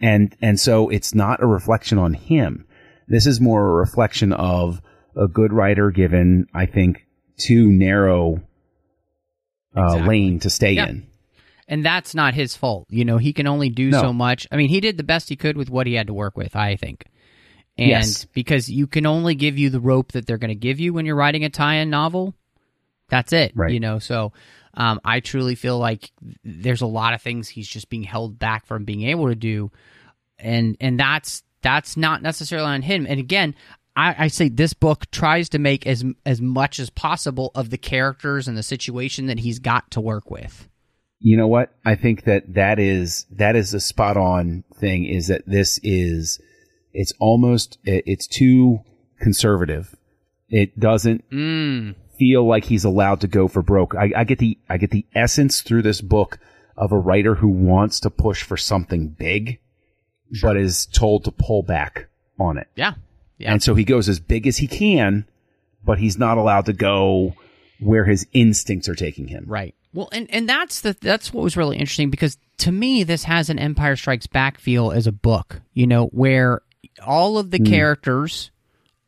and 0.00 0.36
and 0.42 0.60
so 0.60 0.88
it's 0.90 1.14
not 1.14 1.42
a 1.42 1.46
reflection 1.46 1.98
on 1.98 2.14
him. 2.14 2.66
This 3.08 3.26
is 3.26 3.40
more 3.40 3.66
a 3.68 3.72
reflection 3.74 4.32
of 4.32 4.80
a 5.16 5.28
good 5.28 5.52
writer 5.52 5.90
given, 5.90 6.46
I 6.54 6.66
think, 6.66 7.06
too 7.38 7.70
narrow 7.70 8.42
uh, 9.76 9.82
Exactly. 9.84 10.08
lane 10.08 10.38
to 10.40 10.50
stay 10.50 10.72
Yeah. 10.72 10.88
in. 10.88 11.06
and 11.68 11.84
that's 11.84 12.14
not 12.14 12.34
his 12.34 12.54
fault. 12.56 12.86
You 12.90 13.04
know, 13.04 13.16
he 13.18 13.32
can 13.32 13.46
only 13.46 13.70
do 13.70 13.90
No. 13.90 14.00
so 14.02 14.12
much. 14.12 14.46
I 14.52 14.56
mean, 14.56 14.68
he 14.68 14.80
did 14.80 14.96
the 14.98 15.04
best 15.04 15.28
he 15.28 15.36
could 15.36 15.56
with 15.56 15.70
what 15.70 15.86
he 15.86 15.94
had 15.94 16.08
to 16.08 16.14
work 16.14 16.36
with. 16.36 16.54
I 16.56 16.76
think. 16.76 17.06
And 17.78 17.88
Yes. 17.88 18.26
because 18.26 18.68
you 18.68 18.86
can 18.86 19.06
only 19.06 19.34
give 19.34 19.56
you 19.58 19.70
the 19.70 19.80
rope 19.80 20.12
that 20.12 20.26
they're 20.26 20.36
going 20.38 20.50
to 20.50 20.54
give 20.54 20.78
you 20.80 20.92
when 20.92 21.06
you're 21.06 21.16
writing 21.16 21.44
a 21.44 21.48
tie-in 21.48 21.88
novel, 21.88 22.34
that's 23.08 23.32
it. 23.32 23.52
Right. 23.54 23.72
You 23.72 23.80
know, 23.80 23.98
so 23.98 24.32
um, 24.74 25.00
I 25.04 25.20
truly 25.20 25.54
feel 25.54 25.78
like 25.78 26.10
there's 26.44 26.82
a 26.82 26.86
lot 26.86 27.14
of 27.14 27.22
things 27.22 27.48
he's 27.48 27.68
just 27.68 27.88
being 27.88 28.02
held 28.02 28.38
back 28.38 28.66
from 28.66 28.84
being 28.84 29.02
able 29.04 29.28
to 29.28 29.34
do, 29.34 29.70
and 30.38 30.76
and 30.80 30.98
that's 31.00 31.42
that's 31.62 31.96
not 31.96 32.20
necessarily 32.22 32.68
on 32.68 32.82
him. 32.82 33.06
And 33.08 33.20
again, 33.20 33.54
I, 33.94 34.14
I 34.24 34.28
say 34.28 34.48
this 34.48 34.72
book 34.74 35.10
tries 35.10 35.48
to 35.50 35.58
make 35.58 35.86
as 35.86 36.04
as 36.24 36.40
much 36.40 36.78
as 36.78 36.90
possible 36.90 37.50
of 37.54 37.70
the 37.70 37.78
characters 37.78 38.48
and 38.48 38.56
the 38.56 38.62
situation 38.62 39.26
that 39.26 39.40
he's 39.40 39.58
got 39.58 39.90
to 39.92 40.00
work 40.00 40.30
with. 40.30 40.68
You 41.20 41.36
know 41.36 41.46
what? 41.46 41.72
I 41.84 41.94
think 41.94 42.24
that 42.24 42.54
that 42.54 42.78
is 42.78 43.26
that 43.30 43.54
is 43.54 43.74
a 43.74 43.80
spot 43.80 44.16
on 44.16 44.64
thing. 44.76 45.04
Is 45.04 45.28
that 45.28 45.42
this 45.46 45.78
is 45.82 46.40
it's 46.92 47.12
almost 47.20 47.78
it's 47.84 48.26
too 48.26 48.80
conservative. 49.20 49.94
It 50.48 50.78
doesn't 50.78 51.28
Mm. 51.30 51.94
feel 52.18 52.46
like 52.46 52.64
he's 52.64 52.84
allowed 52.84 53.20
to 53.22 53.28
go 53.28 53.46
for 53.48 53.62
broke. 53.62 53.94
I, 53.94 54.10
I 54.16 54.24
get 54.24 54.38
the 54.38 54.58
I 54.68 54.78
get 54.78 54.90
the 54.90 55.06
essence 55.14 55.60
through 55.62 55.82
this 55.82 56.00
book 56.00 56.38
of 56.76 56.92
a 56.92 56.98
writer 56.98 57.36
who 57.36 57.48
wants 57.48 58.00
to 58.00 58.10
push 58.10 58.42
for 58.42 58.56
something 58.56 59.08
big, 59.08 59.60
but 60.42 60.56
is 60.56 60.86
told 60.86 61.24
to 61.24 61.30
pull 61.30 61.62
back 61.62 62.08
on 62.40 62.58
it. 62.58 62.66
Yeah. 62.74 62.94
Yeah. 63.42 63.52
And 63.52 63.62
so 63.62 63.74
he 63.74 63.84
goes 63.84 64.08
as 64.08 64.20
big 64.20 64.46
as 64.46 64.56
he 64.56 64.66
can, 64.66 65.26
but 65.84 65.98
he's 65.98 66.18
not 66.18 66.38
allowed 66.38 66.66
to 66.66 66.72
go 66.72 67.34
where 67.80 68.04
his 68.04 68.26
instincts 68.32 68.88
are 68.88 68.94
taking 68.94 69.28
him. 69.28 69.44
Right. 69.46 69.74
Well, 69.94 70.08
and 70.12 70.32
and 70.32 70.48
that's 70.48 70.80
the 70.80 70.96
that's 71.00 71.32
what 71.32 71.44
was 71.44 71.56
really 71.56 71.76
interesting 71.76 72.10
because 72.10 72.38
to 72.58 72.72
me 72.72 73.04
this 73.04 73.24
has 73.24 73.50
an 73.50 73.58
Empire 73.58 73.96
Strikes 73.96 74.26
Back 74.26 74.58
feel 74.58 74.90
as 74.90 75.06
a 75.06 75.12
book, 75.12 75.60
you 75.74 75.86
know, 75.86 76.06
where 76.06 76.62
all 77.04 77.38
of 77.38 77.50
the 77.50 77.58
hmm. 77.58 77.64
characters 77.64 78.50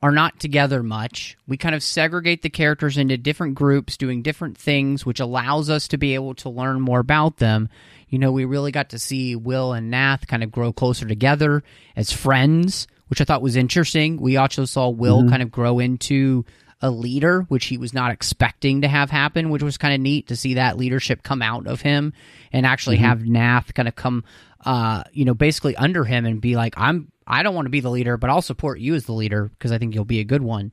are 0.02 0.10
not 0.10 0.38
together 0.38 0.82
much. 0.82 1.38
We 1.46 1.56
kind 1.56 1.74
of 1.74 1.82
segregate 1.82 2.42
the 2.42 2.50
characters 2.50 2.98
into 2.98 3.16
different 3.16 3.54
groups 3.54 3.96
doing 3.96 4.20
different 4.20 4.58
things, 4.58 5.06
which 5.06 5.18
allows 5.18 5.70
us 5.70 5.88
to 5.88 5.96
be 5.96 6.14
able 6.14 6.34
to 6.34 6.50
learn 6.50 6.82
more 6.82 7.00
about 7.00 7.38
them. 7.38 7.70
You 8.10 8.18
know, 8.18 8.30
we 8.30 8.44
really 8.44 8.70
got 8.70 8.90
to 8.90 8.98
see 8.98 9.34
Will 9.34 9.72
and 9.72 9.90
Nath 9.90 10.26
kind 10.26 10.44
of 10.44 10.52
grow 10.52 10.74
closer 10.74 11.08
together 11.08 11.64
as 11.96 12.12
friends, 12.12 12.86
which 13.14 13.20
I 13.20 13.24
thought 13.26 13.42
was 13.42 13.54
interesting. 13.54 14.16
We 14.16 14.36
also 14.38 14.64
saw 14.64 14.88
Will 14.88 15.28
kind 15.28 15.40
of 15.40 15.52
grow 15.52 15.78
into 15.78 16.44
a 16.82 16.90
leader, 16.90 17.42
which 17.42 17.66
he 17.66 17.78
was 17.78 17.94
not 17.94 18.10
expecting 18.10 18.80
to 18.80 18.88
have 18.88 19.08
happen, 19.08 19.50
which 19.50 19.62
was 19.62 19.78
kind 19.78 19.94
of 19.94 20.00
neat 20.00 20.26
to 20.26 20.36
see 20.36 20.54
that 20.54 20.76
leadership 20.76 21.22
come 21.22 21.40
out 21.40 21.68
of 21.68 21.80
him 21.80 22.12
and 22.52 22.66
actually 22.66 22.96
have 22.96 23.24
Nath 23.24 23.72
kind 23.72 23.86
of 23.86 23.94
come, 23.94 24.24
uh, 24.64 25.04
you 25.12 25.24
know, 25.24 25.32
basically 25.32 25.76
under 25.76 26.02
him 26.02 26.26
and 26.26 26.40
be 26.40 26.56
like, 26.56 26.74
I'm, 26.76 27.12
I 27.24 27.44
don't 27.44 27.54
want 27.54 27.66
to 27.66 27.70
be 27.70 27.78
the 27.78 27.88
leader, 27.88 28.16
but 28.16 28.30
I'll 28.30 28.42
support 28.42 28.80
you 28.80 28.96
as 28.96 29.04
the 29.04 29.12
leader 29.12 29.44
because 29.44 29.70
I 29.70 29.78
think 29.78 29.94
you'll 29.94 30.04
be 30.04 30.18
a 30.18 30.24
good 30.24 30.42
one. 30.42 30.72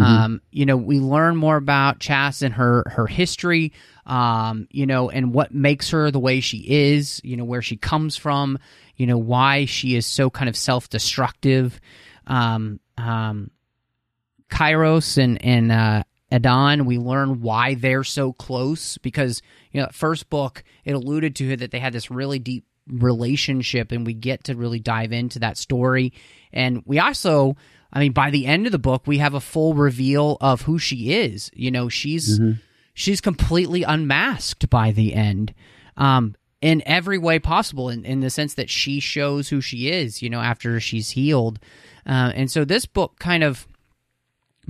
Um, 0.00 0.42
you 0.50 0.66
know, 0.66 0.76
we 0.76 1.00
learn 1.00 1.36
more 1.36 1.56
about 1.56 1.98
Chass 2.00 2.42
and 2.42 2.54
her 2.54 2.84
her 2.86 3.06
history, 3.06 3.72
um, 4.06 4.68
you 4.70 4.86
know, 4.86 5.10
and 5.10 5.34
what 5.34 5.52
makes 5.52 5.90
her 5.90 6.10
the 6.10 6.18
way 6.18 6.40
she 6.40 6.58
is, 6.58 7.20
you 7.24 7.36
know, 7.36 7.44
where 7.44 7.62
she 7.62 7.76
comes 7.76 8.16
from, 8.16 8.58
you 8.96 9.06
know, 9.06 9.18
why 9.18 9.64
she 9.64 9.96
is 9.96 10.06
so 10.06 10.30
kind 10.30 10.48
of 10.48 10.56
self 10.56 10.88
destructive. 10.88 11.80
Um, 12.26 12.80
um, 12.96 13.50
Kairos 14.50 15.18
and 15.22 15.44
and 15.44 15.72
uh, 15.72 16.02
Adan, 16.30 16.84
we 16.84 16.98
learn 16.98 17.40
why 17.40 17.74
they're 17.74 18.04
so 18.04 18.32
close 18.32 18.98
because 18.98 19.42
you 19.72 19.80
know, 19.80 19.88
first 19.92 20.30
book 20.30 20.62
it 20.84 20.92
alluded 20.92 21.36
to 21.36 21.56
that 21.56 21.70
they 21.70 21.78
had 21.78 21.92
this 21.92 22.10
really 22.10 22.38
deep 22.38 22.64
relationship, 22.86 23.92
and 23.92 24.06
we 24.06 24.14
get 24.14 24.44
to 24.44 24.54
really 24.54 24.80
dive 24.80 25.12
into 25.12 25.38
that 25.40 25.56
story. 25.56 26.12
And 26.52 26.82
we 26.84 26.98
also, 26.98 27.56
I 27.92 28.00
mean, 28.00 28.12
by 28.12 28.30
the 28.30 28.46
end 28.46 28.66
of 28.66 28.72
the 28.72 28.78
book, 28.78 29.06
we 29.06 29.18
have 29.18 29.34
a 29.34 29.40
full 29.40 29.74
reveal 29.74 30.38
of 30.40 30.62
who 30.62 30.78
she 30.78 31.12
is. 31.12 31.50
You 31.54 31.70
know, 31.70 31.88
she's 31.88 32.38
she's 32.94 33.20
completely 33.20 33.82
unmasked 33.82 34.70
by 34.70 34.92
the 34.92 35.14
end. 35.14 35.54
Um, 35.96 36.34
in 36.62 36.82
every 36.86 37.18
way 37.18 37.38
possible, 37.40 37.88
in, 37.88 38.04
in 38.04 38.20
the 38.20 38.30
sense 38.30 38.54
that 38.54 38.70
she 38.70 39.00
shows 39.00 39.48
who 39.48 39.60
she 39.60 39.90
is, 39.90 40.22
you 40.22 40.30
know, 40.30 40.40
after 40.40 40.78
she's 40.78 41.10
healed. 41.10 41.58
Uh, 42.06 42.32
and 42.34 42.50
so 42.50 42.64
this 42.64 42.86
book 42.86 43.18
kind 43.18 43.42
of 43.42 43.66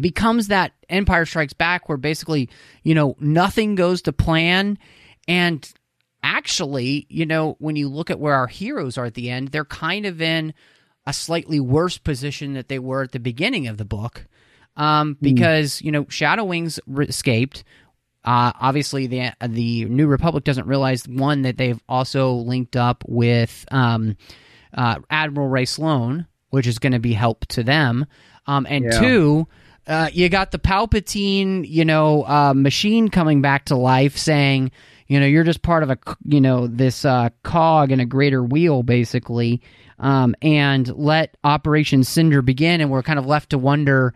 becomes 0.00 0.48
that 0.48 0.72
Empire 0.88 1.26
Strikes 1.26 1.52
Back, 1.52 1.88
where 1.88 1.98
basically, 1.98 2.48
you 2.82 2.94
know, 2.94 3.14
nothing 3.20 3.74
goes 3.74 4.00
to 4.02 4.12
plan. 4.12 4.78
And 5.28 5.70
actually, 6.22 7.06
you 7.10 7.26
know, 7.26 7.56
when 7.58 7.76
you 7.76 7.88
look 7.88 8.10
at 8.10 8.18
where 8.18 8.34
our 8.34 8.46
heroes 8.46 8.96
are 8.96 9.04
at 9.04 9.14
the 9.14 9.30
end, 9.30 9.48
they're 9.48 9.64
kind 9.64 10.06
of 10.06 10.22
in 10.22 10.54
a 11.06 11.12
slightly 11.12 11.60
worse 11.60 11.98
position 11.98 12.54
that 12.54 12.68
they 12.68 12.78
were 12.78 13.02
at 13.02 13.12
the 13.12 13.20
beginning 13.20 13.66
of 13.66 13.76
the 13.76 13.84
book. 13.84 14.26
Um, 14.76 15.18
because, 15.20 15.82
you 15.82 15.92
know, 15.92 16.06
Shadow 16.08 16.44
Wings 16.44 16.80
re- 16.86 17.06
escaped. 17.06 17.62
Uh, 18.24 18.52
obviously, 18.58 19.06
the 19.06 19.32
the 19.46 19.84
New 19.86 20.06
Republic 20.06 20.44
doesn't 20.44 20.66
realize 20.66 21.06
one 21.06 21.42
that 21.42 21.58
they've 21.58 21.80
also 21.88 22.32
linked 22.34 22.76
up 22.76 23.04
with 23.06 23.66
um, 23.70 24.16
uh, 24.72 25.00
Admiral 25.10 25.48
Rae 25.48 25.64
Sloane, 25.66 26.26
which 26.50 26.66
is 26.66 26.78
going 26.78 26.92
to 26.92 27.00
be 27.00 27.12
help 27.12 27.44
to 27.48 27.62
them. 27.62 28.06
Um, 28.46 28.66
and 28.70 28.84
Yeah. 28.84 29.00
two, 29.00 29.48
uh, 29.86 30.08
you 30.12 30.28
got 30.28 30.52
the 30.52 30.58
Palpatine, 30.58 31.68
you 31.68 31.84
know, 31.84 32.22
uh, 32.26 32.54
machine 32.54 33.08
coming 33.08 33.42
back 33.42 33.66
to 33.66 33.76
life, 33.76 34.16
saying, 34.16 34.70
you 35.08 35.20
know, 35.20 35.26
you're 35.26 35.44
just 35.44 35.62
part 35.62 35.82
of 35.82 35.90
a, 35.90 35.98
you 36.24 36.40
know, 36.40 36.66
this 36.66 37.04
uh, 37.04 37.28
cog 37.42 37.90
in 37.92 38.00
a 38.00 38.06
greater 38.06 38.42
wheel, 38.42 38.82
basically, 38.82 39.60
um, 40.02 40.34
and 40.42 40.88
let 40.94 41.36
Operation 41.44 42.04
Cinder 42.04 42.42
begin. 42.42 42.82
And 42.82 42.90
we're 42.90 43.02
kind 43.02 43.18
of 43.18 43.24
left 43.24 43.50
to 43.50 43.58
wonder 43.58 44.12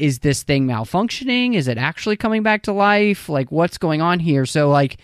is 0.00 0.20
this 0.20 0.42
thing 0.42 0.66
malfunctioning? 0.66 1.54
Is 1.54 1.68
it 1.68 1.76
actually 1.76 2.16
coming 2.16 2.42
back 2.42 2.62
to 2.62 2.72
life? 2.72 3.28
Like, 3.28 3.52
what's 3.52 3.76
going 3.76 4.00
on 4.00 4.18
here? 4.18 4.46
So, 4.46 4.70
like, 4.70 4.96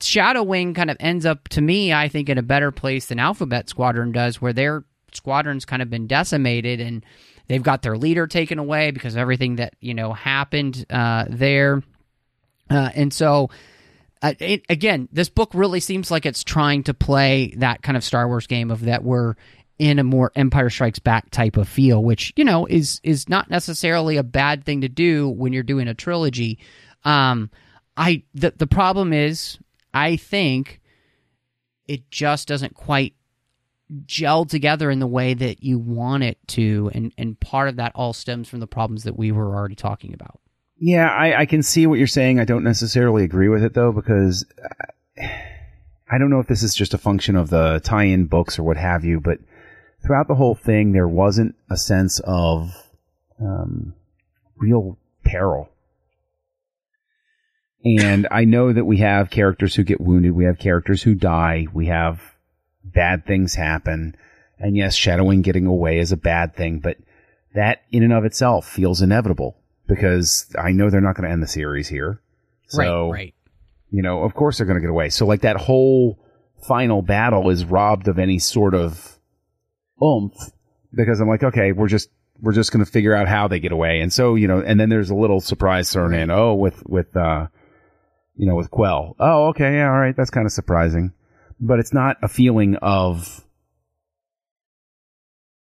Shadow 0.00 0.42
Wing 0.42 0.74
kind 0.74 0.90
of 0.90 0.96
ends 0.98 1.24
up, 1.24 1.48
to 1.50 1.60
me, 1.60 1.92
I 1.92 2.08
think, 2.08 2.28
in 2.28 2.36
a 2.36 2.42
better 2.42 2.72
place 2.72 3.06
than 3.06 3.20
Alphabet 3.20 3.68
Squadron 3.68 4.10
does, 4.10 4.40
where 4.40 4.52
their 4.52 4.84
squadron's 5.12 5.64
kind 5.64 5.82
of 5.82 5.88
been 5.88 6.08
decimated 6.08 6.80
and 6.80 7.06
they've 7.46 7.62
got 7.62 7.82
their 7.82 7.96
leader 7.96 8.26
taken 8.26 8.58
away 8.58 8.90
because 8.90 9.14
of 9.14 9.18
everything 9.18 9.56
that, 9.56 9.74
you 9.80 9.94
know, 9.94 10.12
happened 10.12 10.84
uh, 10.90 11.24
there. 11.28 11.84
Uh, 12.68 12.90
and 12.96 13.14
so, 13.14 13.50
uh, 14.22 14.34
it, 14.40 14.64
again, 14.68 15.08
this 15.12 15.28
book 15.28 15.50
really 15.54 15.80
seems 15.80 16.10
like 16.10 16.26
it's 16.26 16.44
trying 16.44 16.82
to 16.84 16.94
play 16.94 17.54
that 17.58 17.82
kind 17.82 17.96
of 17.96 18.04
Star 18.04 18.26
Wars 18.26 18.46
game 18.46 18.70
of 18.70 18.82
that 18.82 19.04
we're 19.04 19.34
in 19.78 19.98
a 19.98 20.04
more 20.04 20.32
Empire 20.34 20.70
Strikes 20.70 20.98
Back 20.98 21.30
type 21.30 21.56
of 21.56 21.68
feel, 21.68 22.02
which 22.02 22.32
you 22.36 22.44
know 22.44 22.66
is 22.66 23.00
is 23.04 23.28
not 23.28 23.48
necessarily 23.50 24.16
a 24.16 24.22
bad 24.22 24.64
thing 24.64 24.80
to 24.80 24.88
do 24.88 25.28
when 25.28 25.52
you're 25.52 25.62
doing 25.62 25.88
a 25.88 25.94
trilogy. 25.94 26.58
Um, 27.04 27.50
I 27.96 28.24
the 28.34 28.52
the 28.56 28.66
problem 28.66 29.12
is 29.12 29.58
I 29.94 30.16
think 30.16 30.80
it 31.86 32.10
just 32.10 32.48
doesn't 32.48 32.74
quite 32.74 33.14
gel 34.04 34.44
together 34.44 34.90
in 34.90 34.98
the 34.98 35.06
way 35.06 35.32
that 35.32 35.62
you 35.62 35.78
want 35.78 36.24
it 36.24 36.38
to, 36.48 36.90
and 36.92 37.12
and 37.16 37.38
part 37.38 37.68
of 37.68 37.76
that 37.76 37.92
all 37.94 38.12
stems 38.12 38.48
from 38.48 38.60
the 38.60 38.66
problems 38.66 39.04
that 39.04 39.16
we 39.16 39.30
were 39.30 39.54
already 39.54 39.76
talking 39.76 40.12
about. 40.12 40.40
Yeah, 40.80 41.08
I, 41.08 41.40
I 41.40 41.46
can 41.46 41.62
see 41.62 41.86
what 41.86 41.98
you're 41.98 42.06
saying. 42.06 42.38
I 42.38 42.44
don't 42.44 42.64
necessarily 42.64 43.24
agree 43.24 43.48
with 43.48 43.64
it 43.64 43.74
though, 43.74 43.92
because 43.92 44.46
I 46.10 46.18
don't 46.18 46.30
know 46.30 46.40
if 46.40 46.46
this 46.46 46.62
is 46.62 46.74
just 46.74 46.94
a 46.94 46.98
function 46.98 47.36
of 47.36 47.50
the 47.50 47.80
tie-in 47.82 48.26
books 48.26 48.58
or 48.58 48.62
what 48.62 48.76
have 48.76 49.04
you, 49.04 49.20
but 49.20 49.38
throughout 50.04 50.28
the 50.28 50.36
whole 50.36 50.54
thing, 50.54 50.92
there 50.92 51.08
wasn't 51.08 51.56
a 51.68 51.76
sense 51.76 52.20
of 52.20 52.70
um, 53.40 53.94
real 54.56 54.96
peril. 55.24 55.68
And 57.84 58.28
I 58.30 58.44
know 58.44 58.72
that 58.72 58.84
we 58.84 58.98
have 58.98 59.30
characters 59.30 59.74
who 59.74 59.82
get 59.82 60.00
wounded, 60.00 60.32
we 60.32 60.44
have 60.44 60.58
characters 60.58 61.02
who 61.02 61.14
die, 61.14 61.66
we 61.72 61.86
have 61.86 62.20
bad 62.84 63.26
things 63.26 63.54
happen, 63.54 64.16
and 64.58 64.76
yes, 64.76 64.94
Shadow 64.94 65.24
Wing 65.24 65.42
getting 65.42 65.66
away 65.66 65.98
is 65.98 66.12
a 66.12 66.16
bad 66.16 66.56
thing, 66.56 66.80
but 66.80 66.96
that 67.54 67.82
in 67.90 68.02
and 68.02 68.12
of 68.12 68.24
itself 68.24 68.68
feels 68.68 69.02
inevitable 69.02 69.56
because 69.88 70.46
I 70.56 70.70
know 70.70 70.90
they're 70.90 71.00
not 71.00 71.16
going 71.16 71.26
to 71.26 71.32
end 71.32 71.42
the 71.42 71.48
series 71.48 71.88
here. 71.88 72.20
So, 72.68 73.08
right, 73.08 73.20
right. 73.20 73.34
you 73.90 74.02
know, 74.02 74.22
of 74.22 74.34
course 74.34 74.58
they're 74.58 74.66
going 74.66 74.76
to 74.76 74.82
get 74.82 74.90
away. 74.90 75.08
So 75.08 75.26
like 75.26 75.40
that 75.40 75.56
whole 75.56 76.18
final 76.68 77.02
battle 77.02 77.50
is 77.50 77.64
robbed 77.64 78.06
of 78.06 78.18
any 78.18 78.38
sort 78.38 78.74
of 78.74 79.18
oomph 80.02 80.36
because 80.94 81.20
I'm 81.20 81.28
like, 81.28 81.42
okay, 81.42 81.72
we're 81.72 81.88
just 81.88 82.10
we're 82.40 82.52
just 82.52 82.70
going 82.70 82.84
to 82.84 82.90
figure 82.90 83.14
out 83.14 83.26
how 83.26 83.48
they 83.48 83.58
get 83.58 83.72
away. 83.72 84.00
And 84.00 84.12
so, 84.12 84.34
you 84.36 84.46
know, 84.46 84.60
and 84.60 84.78
then 84.78 84.90
there's 84.90 85.10
a 85.10 85.14
little 85.14 85.40
surprise 85.40 85.92
thrown 85.92 86.14
in. 86.14 86.30
Oh, 86.30 86.54
with 86.54 86.86
with 86.86 87.16
uh 87.16 87.48
you 88.36 88.46
know, 88.46 88.54
with 88.54 88.70
Quell. 88.70 89.16
Oh, 89.18 89.48
okay, 89.48 89.74
yeah, 89.74 89.90
all 89.90 89.98
right, 89.98 90.16
that's 90.16 90.30
kind 90.30 90.46
of 90.46 90.52
surprising. 90.52 91.12
But 91.58 91.80
it's 91.80 91.92
not 91.92 92.18
a 92.22 92.28
feeling 92.28 92.76
of 92.76 93.44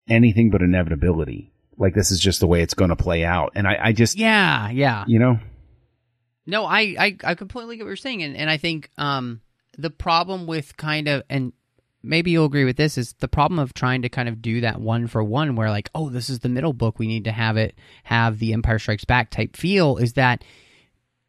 anything 0.09 0.49
but 0.49 0.61
inevitability. 0.61 1.53
Like 1.77 1.93
this 1.93 2.11
is 2.11 2.19
just 2.19 2.39
the 2.39 2.47
way 2.47 2.61
it's 2.61 2.73
going 2.73 2.89
to 2.89 2.95
play 2.95 3.23
out. 3.23 3.53
And 3.55 3.67
I, 3.67 3.77
I 3.81 3.91
just, 3.91 4.17
Yeah, 4.17 4.69
yeah. 4.69 5.05
you 5.07 5.19
know, 5.19 5.39
No, 6.45 6.65
I, 6.65 6.95
I, 6.99 7.17
I 7.23 7.35
completely 7.35 7.77
get 7.77 7.83
what 7.83 7.89
you're 7.89 7.95
saying, 7.97 8.23
and, 8.23 8.35
and 8.35 8.49
I 8.49 8.57
think 8.57 8.89
um, 8.97 9.41
the 9.77 9.89
problem 9.89 10.47
with 10.47 10.75
kind 10.77 11.07
of 11.07 11.23
and 11.29 11.53
maybe 12.03 12.31
you'll 12.31 12.45
agree 12.45 12.65
with 12.65 12.77
this 12.77 12.97
is 12.97 13.13
the 13.19 13.27
problem 13.27 13.59
of 13.59 13.73
trying 13.73 14.01
to 14.01 14.09
kind 14.09 14.29
of 14.29 14.41
do 14.41 14.61
that 14.61 14.79
one 14.79 15.07
for 15.07 15.23
one, 15.23 15.55
where 15.55 15.69
like, 15.69 15.89
oh, 15.93 16.09
this 16.09 16.29
is 16.29 16.39
the 16.39 16.49
middle 16.49 16.73
book, 16.73 16.99
we 16.99 17.07
need 17.07 17.25
to 17.25 17.31
have 17.31 17.57
it 17.57 17.77
have 18.03 18.39
the 18.39 18.53
Empire 18.53 18.79
Strikes 18.79 19.05
Back 19.05 19.29
type 19.29 19.55
feel, 19.55 19.97
is 19.97 20.13
that 20.13 20.43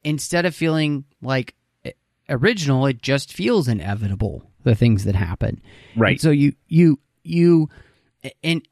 instead 0.05 0.47
of 0.47 0.55
feeling 0.55 1.05
like 1.21 1.55
eh, 1.85 1.93
original, 2.29 2.87
it 2.87 3.03
just 3.03 3.33
feels 3.33 3.69
inevitable 3.69 4.51
the 4.65 4.75
things 4.75 5.05
that 5.05 5.15
happen. 5.15 5.61
Right. 5.97 6.13
And 6.13 6.21
so 6.21 6.31
you 6.31 6.55
you 6.69 6.99
you 7.23 7.69
and 8.43 8.67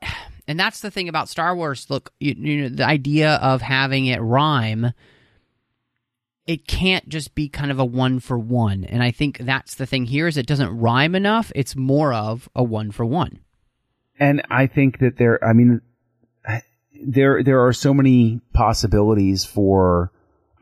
and 0.49 0.59
that's 0.59 0.81
the 0.81 0.91
thing 0.91 1.09
about 1.09 1.29
Star 1.29 1.55
Wars. 1.57 1.87
Look, 1.89 2.13
you, 2.21 2.35
you 2.37 2.63
know, 2.63 2.69
the 2.69 2.87
idea 2.87 3.35
of 3.37 3.63
having 3.63 4.07
it 4.07 4.21
rhyme 4.21 4.93
it 6.47 6.67
can't 6.67 7.09
just 7.09 7.35
be 7.35 7.49
kind 7.49 7.71
of 7.71 7.79
a 7.79 7.85
one 7.85 8.21
for 8.21 8.39
one. 8.39 8.85
And 8.85 9.03
I 9.03 9.11
think 9.11 9.39
that's 9.39 9.75
the 9.75 9.87
thing 9.87 10.07
here 10.07 10.29
is 10.29 10.37
it 10.37 10.47
doesn't 10.47 10.79
rhyme 10.79 11.15
enough. 11.15 11.51
It's 11.55 11.75
more 11.75 12.13
of 12.13 12.49
a 12.55 12.63
one 12.63 12.93
for 12.93 13.05
one. 13.05 13.41
and 14.19 14.43
I 14.51 14.67
think 14.67 15.01
that 15.01 15.17
there, 15.17 15.45
I 15.45 15.53
mean, 15.53 15.83
there, 17.03 17.43
there 17.43 17.67
are 17.67 17.73
so 17.73 17.93
many 17.93 18.41
possibilities 18.55 19.45
for, 19.45 20.13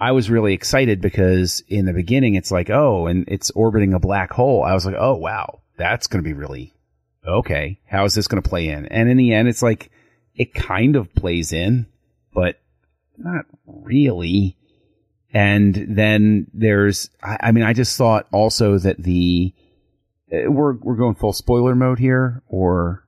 I 0.01 0.13
was 0.13 0.31
really 0.31 0.55
excited 0.55 1.01
because 1.01 1.63
in 1.69 1.85
the 1.85 1.93
beginning 1.93 2.35
it's 2.35 2.51
like, 2.51 2.71
oh, 2.71 3.07
and 3.07 3.25
it's 3.29 3.51
orbiting 3.53 3.95
a 3.95 4.01
black 4.01 4.33
hole. 4.33 4.65
I 4.65 4.75
was 4.75 4.87
like, 4.87 4.97
oh, 4.99 5.15
wow, 5.17 5.61
that's 5.77 6.07
going 6.07 6.25
to 6.25 6.29
be 6.29 6.33
really, 6.33 6.75
okay. 7.27 7.81
How 7.87 8.05
is 8.05 8.15
this 8.15 8.29
going 8.29 8.43
to 8.43 8.49
play 8.49 8.69
in? 8.69 8.87
And 8.87 9.09
in 9.09 9.17
the 9.17 9.33
end, 9.33 9.49
it's 9.49 9.63
like, 9.63 9.91
it 10.35 10.53
kind 10.55 10.97
of 10.97 11.15
plays 11.15 11.53
in, 11.53 11.87
but 12.33 12.61
not 13.17 13.47
really. 13.67 14.57
And 15.33 15.75
then 15.89 16.47
there's, 16.53 17.11
I, 17.23 17.39
I 17.41 17.53
mean, 17.53 17.65
I 17.65 17.73
just 17.73 17.97
thought 17.97 18.27
also 18.33 18.79
that 18.79 18.99
the, 19.03 19.53
uh, 20.33 20.51
we're, 20.51 20.75
we're 20.75 20.97
going 20.97 21.15
full 21.15 21.33
spoiler 21.33 21.75
mode 21.75 21.99
here, 21.99 22.43
or 22.49 23.05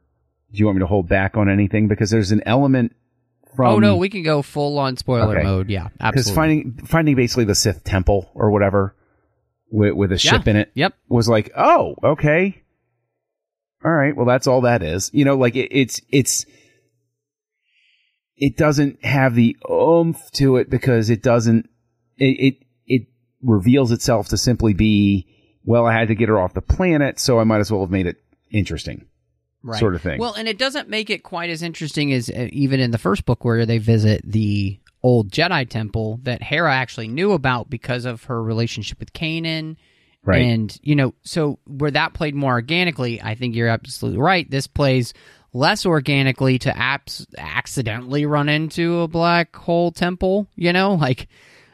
do 0.52 0.58
you 0.58 0.66
want 0.66 0.76
me 0.76 0.80
to 0.80 0.86
hold 0.86 1.08
back 1.08 1.36
on 1.36 1.48
anything? 1.48 1.88
Because 1.88 2.10
there's 2.10 2.32
an 2.32 2.42
element 2.46 2.94
from. 3.56 3.66
oh 3.74 3.78
no, 3.78 3.96
we 3.96 4.08
can 4.08 4.22
go 4.22 4.42
full 4.42 4.78
on 4.78 4.96
spoiler 4.96 5.36
Okay. 5.36 5.42
mode. 5.44 5.70
Yeah, 5.70 5.88
absolutely. 6.00 6.10
because 6.10 6.30
finding 6.34 6.72
finding 6.86 7.14
basically 7.16 7.44
the 7.44 7.54
Sith 7.54 7.82
temple 7.84 8.30
or 8.34 8.50
whatever 8.50 8.94
with, 9.70 9.94
with 9.94 10.12
a 10.12 10.18
ship 10.18 10.44
Yeah. 10.46 10.50
in 10.50 10.56
it 10.56 10.70
Yep. 10.74 10.94
was 11.08 11.28
like, 11.28 11.50
oh, 11.56 11.96
okay, 12.04 12.62
all 13.86 13.92
right, 13.92 14.16
well 14.16 14.26
that's 14.26 14.48
all 14.48 14.62
that 14.62 14.82
is. 14.82 15.10
You 15.14 15.24
know, 15.24 15.36
like 15.36 15.54
it, 15.54 15.68
it's 15.70 16.00
it's 16.10 16.44
it 18.36 18.56
doesn't 18.56 19.04
have 19.04 19.34
the 19.34 19.56
oomph 19.70 20.20
to 20.32 20.56
it 20.56 20.68
because 20.68 21.08
it 21.08 21.22
doesn't 21.22 21.70
it 22.16 22.24
it, 22.24 22.54
it 22.86 23.06
reveals 23.42 23.92
itself 23.92 24.28
to 24.28 24.36
simply 24.36 24.74
be 24.74 25.26
well, 25.64 25.86
I 25.86 25.92
had 25.92 26.08
to 26.08 26.14
get 26.14 26.28
her 26.28 26.38
off 26.38 26.54
the 26.54 26.62
planet, 26.62 27.18
so 27.18 27.38
I 27.40 27.44
might 27.44 27.58
as 27.58 27.70
well 27.70 27.80
have 27.80 27.90
made 27.90 28.06
it 28.06 28.16
interesting, 28.50 29.06
right. 29.62 29.78
sort 29.78 29.94
of 29.96 30.02
thing. 30.02 30.18
Well, 30.20 30.34
and 30.34 30.48
it 30.48 30.58
doesn't 30.58 30.88
make 30.88 31.10
it 31.10 31.24
quite 31.24 31.50
as 31.50 31.62
interesting 31.62 32.12
as 32.12 32.30
uh, 32.30 32.48
even 32.52 32.80
in 32.80 32.92
the 32.92 32.98
first 32.98 33.24
book 33.24 33.44
where 33.44 33.66
they 33.66 33.78
visit 33.78 34.22
the 34.24 34.80
old 35.02 35.30
Jedi 35.30 35.68
temple 35.68 36.20
that 36.22 36.42
Hera 36.42 36.74
actually 36.74 37.08
knew 37.08 37.32
about 37.32 37.68
because 37.70 38.04
of 38.04 38.24
her 38.24 38.42
relationship 38.42 38.98
with 39.00 39.12
Kanan. 39.12 39.76
Right? 40.26 40.42
And, 40.42 40.78
you 40.82 40.94
know, 40.96 41.14
so 41.22 41.58
where 41.66 41.90
that 41.90 42.14
played 42.14 42.34
more 42.34 42.52
organically, 42.52 43.22
I 43.22 43.34
think 43.34 43.54
you're 43.54 43.68
absolutely 43.68 44.20
right. 44.20 44.50
This 44.50 44.66
plays 44.66 45.14
less 45.52 45.86
organically 45.86 46.58
to 46.60 46.70
apps 46.70 47.24
accidentally 47.38 48.26
run 48.26 48.48
into 48.48 49.00
a 49.00 49.08
black 49.08 49.54
hole 49.56 49.90
temple, 49.92 50.48
you 50.56 50.72
know? 50.72 50.94
Like, 50.94 51.28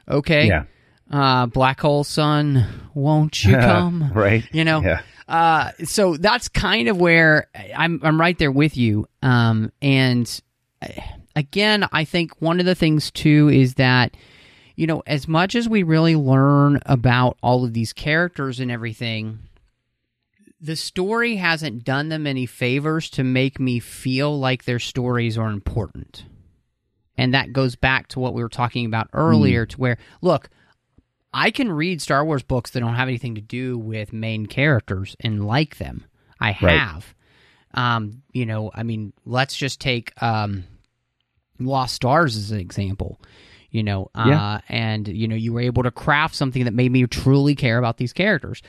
okay, 0.09 0.47
yeah, 0.47 0.65
uh, 1.11 1.47
black 1.47 1.81
hole 1.81 2.05
sun, 2.05 2.67
won't 2.95 3.45
you 3.45 3.53
come? 3.57 4.13
right? 4.13 4.45
You 4.53 4.65
know? 4.65 4.83
yeah, 4.83 5.03
Uh, 5.27 5.71
so 5.85 6.17
that's 6.17 6.49
kind 6.49 6.89
of 6.89 6.99
where 6.99 7.49
I'm. 7.77 8.01
I'm 8.03 8.21
right 8.21 8.39
there 8.39 8.53
with 8.53 8.77
you. 8.77 9.07
Um, 9.23 9.73
and 9.81 10.41
uh, 10.83 10.89
again, 11.35 11.87
I 11.93 12.05
think 12.05 12.41
one 12.41 12.61
of 12.61 12.67
the 12.67 12.75
things 12.75 13.11
too 13.11 13.49
is 13.49 13.75
that 13.75 14.17
you 14.77 14.87
know, 14.87 15.03
as 15.07 15.29
much 15.29 15.55
as 15.55 15.69
we 15.69 15.83
really 15.83 16.17
learn 16.17 16.81
about 16.87 17.37
all 17.43 17.65
of 17.65 17.73
these 17.73 17.93
characters 17.93 18.61
and 18.61 18.71
everything, 18.71 19.39
the 20.61 20.77
story 20.77 21.37
hasn't 21.37 21.85
done 21.85 22.09
them 22.09 22.27
any 22.27 22.47
favors 22.47 23.11
to 23.11 23.25
make 23.25 23.59
me 23.59 23.81
feel 23.81 24.39
like 24.39 24.65
their 24.65 24.79
stories 24.79 25.37
are 25.37 25.51
important. 25.51 26.25
And 27.17 27.35
that 27.35 27.53
goes 27.53 27.77
back 27.77 28.09
to 28.09 28.21
what 28.21 28.33
we 28.35 28.43
were 28.43 28.49
talking 28.49 28.87
about 28.87 29.09
earlier 29.13 29.67
to 29.67 29.77
where, 29.79 29.99
look, 30.23 30.49
I 31.35 31.51
can 31.51 31.71
read 31.71 32.01
Star 32.01 32.25
Wars 32.25 32.43
books 32.43 32.71
that 32.71 32.81
don't 32.81 32.95
have 32.95 33.09
anything 33.09 33.35
to 33.35 33.41
do 33.41 33.77
with 33.79 34.13
main 34.13 34.47
characters 34.47 35.17
and 35.21 35.47
like 35.47 35.79
them. 35.79 36.05
I 36.41 36.49
Right. 36.61 36.79
have. 36.79 37.15
Um, 37.75 38.23
you 38.33 38.45
know, 38.47 38.71
I 38.75 38.83
mean, 38.83 39.13
let's 39.25 39.57
just 39.57 39.81
take 39.81 40.13
um, 40.23 40.65
Lost 41.59 41.95
Stars 41.95 42.37
as 42.37 42.51
an 42.51 42.61
example. 42.61 43.21
You 43.73 43.83
know, 43.83 44.11
uh, 44.15 44.25
Yeah. 44.29 44.61
and 44.69 45.09
you 45.09 45.27
know, 45.27 45.35
you 45.35 45.53
were 45.53 45.63
able 45.63 45.83
to 45.83 45.91
craft 45.91 46.35
something 46.37 46.65
that 46.65 46.75
made 46.75 46.93
me 46.93 47.05
truly 47.07 47.55
care 47.57 47.79
about 47.79 47.97
these 47.97 48.13
characters. 48.13 48.63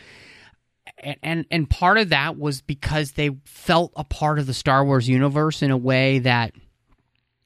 And, 0.98 1.18
and 1.22 1.46
and 1.52 1.70
part 1.70 1.98
of 1.98 2.10
that 2.10 2.38
was 2.38 2.62
because 2.62 3.12
they 3.12 3.32
felt 3.46 3.92
a 3.96 4.04
part 4.06 4.39
of 4.39 4.48
the 4.48 4.54
Star 4.54 4.84
Wars 4.86 5.08
universe 5.08 5.62
in 5.62 5.72
a 5.72 5.78
way 5.78 6.20
that 6.20 6.54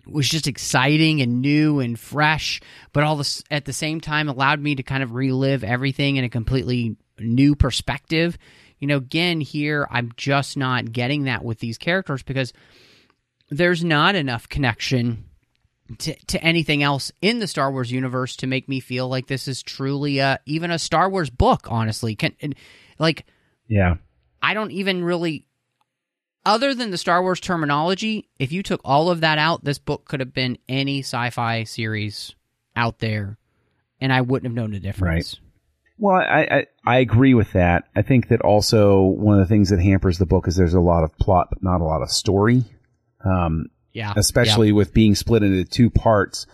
was 0.05 0.29
just 0.29 0.47
exciting 0.47 1.21
and 1.21 1.41
new 1.41 1.79
and 1.81 1.99
fresh, 1.99 2.61
but 2.93 3.03
all 3.03 3.17
this 3.17 3.43
at 3.51 3.65
the 3.65 3.73
same 3.73 3.99
time 3.99 4.29
allowed 4.29 4.61
me 4.61 4.75
to 4.75 4.83
kind 4.83 5.03
of 5.03 5.13
relive 5.13 5.63
everything 5.65 6.15
in 6.15 6.23
a 6.23 6.29
completely 6.29 6.95
new 7.19 7.55
perspective. 7.55 8.37
You 8.79 8.87
know, 8.87 8.97
again, 8.97 9.41
here 9.41 9.87
I'm 9.91 10.11
just 10.15 10.55
not 10.55 10.91
getting 10.93 11.23
that 11.23 11.43
with 11.43 11.59
these 11.59 11.77
characters 11.77 12.23
because 12.23 12.53
there's 13.49 13.83
not 13.83 14.15
enough 14.15 14.47
connection 14.47 15.25
to, 15.99 16.15
to 16.27 16.43
anything 16.43 16.83
else 16.83 17.11
in 17.21 17.39
the 17.39 17.47
Star 17.47 17.71
Wars 17.71 17.91
universe 17.91 18.35
to 18.37 18.47
make 18.47 18.67
me 18.67 18.79
feel 18.79 19.07
like 19.07 19.27
this 19.27 19.47
is 19.47 19.61
truly 19.61 20.19
a, 20.19 20.39
even 20.45 20.71
a 20.71 20.79
Star 20.79 21.09
Wars 21.09 21.29
book, 21.29 21.67
honestly. 21.69 22.15
Can, 22.15 22.35
and, 22.41 22.55
like, 22.99 23.25
yeah. 23.67 23.95
I 24.41 24.53
don't 24.53 24.71
even 24.71 25.03
really 25.03 25.47
other 26.47 26.73
than 26.73 26.91
the 26.91 26.97
Star 26.97 27.21
Wars 27.21 27.41
terminology, 27.41 28.29
if 28.39 28.53
you 28.53 28.63
took 28.63 28.79
all 28.85 29.09
of 29.09 29.21
that 29.21 29.37
out, 29.37 29.65
this 29.65 29.79
book 29.79 30.05
could 30.05 30.21
have 30.21 30.33
been 30.33 30.57
any 30.69 30.99
sci-fi 30.99 31.65
series 31.65 32.33
out 32.75 32.99
there 32.99 33.37
and 33.99 34.13
I 34.13 34.21
wouldn't 34.21 34.49
have 34.49 34.55
known 34.55 34.71
the 34.71 34.79
difference. 34.79 35.35
Right. 35.35 35.43
Well, 35.99 36.15
I, 36.15 36.47
I 36.51 36.65
I 36.85 36.99
agree 36.99 37.33
with 37.33 37.53
that. 37.53 37.85
I 37.95 38.03
think 38.03 38.29
that 38.29 38.41
also 38.41 39.01
one 39.01 39.39
of 39.39 39.47
the 39.47 39.53
things 39.53 39.71
that 39.71 39.81
hampers 39.81 40.19
the 40.19 40.27
book 40.27 40.47
is 40.47 40.55
there's 40.55 40.75
a 40.75 40.79
lot 40.79 41.03
of 41.03 41.17
plot, 41.17 41.47
but 41.49 41.63
not 41.63 41.81
a 41.81 41.85
lot 41.85 42.03
of 42.03 42.11
story. 42.11 42.63
Um, 43.25 43.67
Yeah. 43.93 44.13
especially 44.15 44.71
with 44.71 44.93
being 44.93 45.15
split 45.15 45.43
into 45.43 45.63
two 45.65 45.89
parts. 45.89 46.45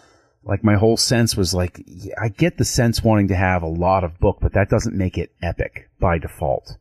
Like 0.46 0.64
my 0.64 0.76
whole 0.76 0.98
sense 0.98 1.36
was 1.38 1.54
like, 1.54 1.82
I 2.22 2.28
get 2.30 2.58
the 2.58 2.66
sense 2.66 3.04
wanting 3.04 3.30
to 3.30 3.36
have 3.36 3.64
a 3.64 3.68
lot 3.68 4.04
of 4.04 4.20
book, 4.20 4.40
but 4.42 4.54
that 4.54 4.70
doesn't 4.70 4.96
make 4.96 5.18
it 5.18 5.32
epic 5.42 5.90
by 6.00 6.18
default, 6.18 6.78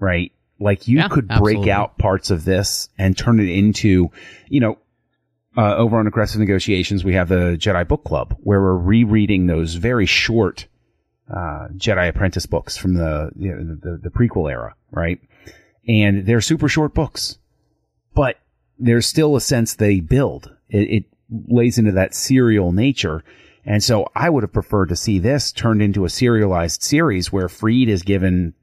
right? 0.00 0.32
Like 0.58 0.88
you 0.88 0.98
Yeah, 0.98 1.08
could 1.08 1.28
break 1.28 1.38
absolutely. 1.58 1.70
out 1.72 1.98
parts 1.98 2.30
of 2.30 2.44
this 2.44 2.88
and 2.96 3.16
turn 3.18 3.38
it 3.40 3.48
into, 3.50 4.10
you 4.48 4.60
know, 4.60 4.78
uh, 5.56 5.76
over 5.76 5.98
on 5.98 6.06
Aggressive 6.06 6.40
Negotiations, 6.40 7.04
we 7.04 7.14
have 7.14 7.28
the 7.28 7.56
Jedi 7.60 7.86
Book 7.86 8.02
Club 8.04 8.36
where 8.40 8.60
we're 8.60 8.76
rereading 8.76 9.46
those 9.46 9.74
very 9.74 10.06
short 10.06 10.66
uh, 11.30 11.68
Jedi 11.76 12.08
Apprentice 12.08 12.46
books 12.46 12.76
from 12.76 12.94
the, 12.94 13.30
you 13.36 13.54
know, 13.54 13.76
the 13.80 13.98
the 14.02 14.10
prequel 14.10 14.50
era, 14.50 14.74
right? 14.90 15.20
And 15.86 16.26
they're 16.26 16.40
super 16.40 16.68
short 16.68 16.92
books, 16.94 17.38
but 18.14 18.38
there's 18.78 19.06
still 19.06 19.36
a 19.36 19.40
sense 19.40 19.74
they 19.74 20.00
build. 20.00 20.54
It, 20.68 20.90
it 20.90 21.04
lays 21.48 21.78
into 21.78 21.92
that 21.92 22.14
serial 22.14 22.72
nature. 22.72 23.22
And 23.64 23.82
so 23.82 24.06
I 24.14 24.28
would 24.28 24.42
have 24.42 24.52
preferred 24.52 24.90
to 24.90 24.96
see 24.96 25.18
this 25.18 25.52
turned 25.52 25.82
into 25.82 26.04
a 26.04 26.10
serialized 26.10 26.82
series 26.82 27.32
where 27.32 27.48
Freed 27.48 27.88
is 27.88 28.02
given 28.02 28.54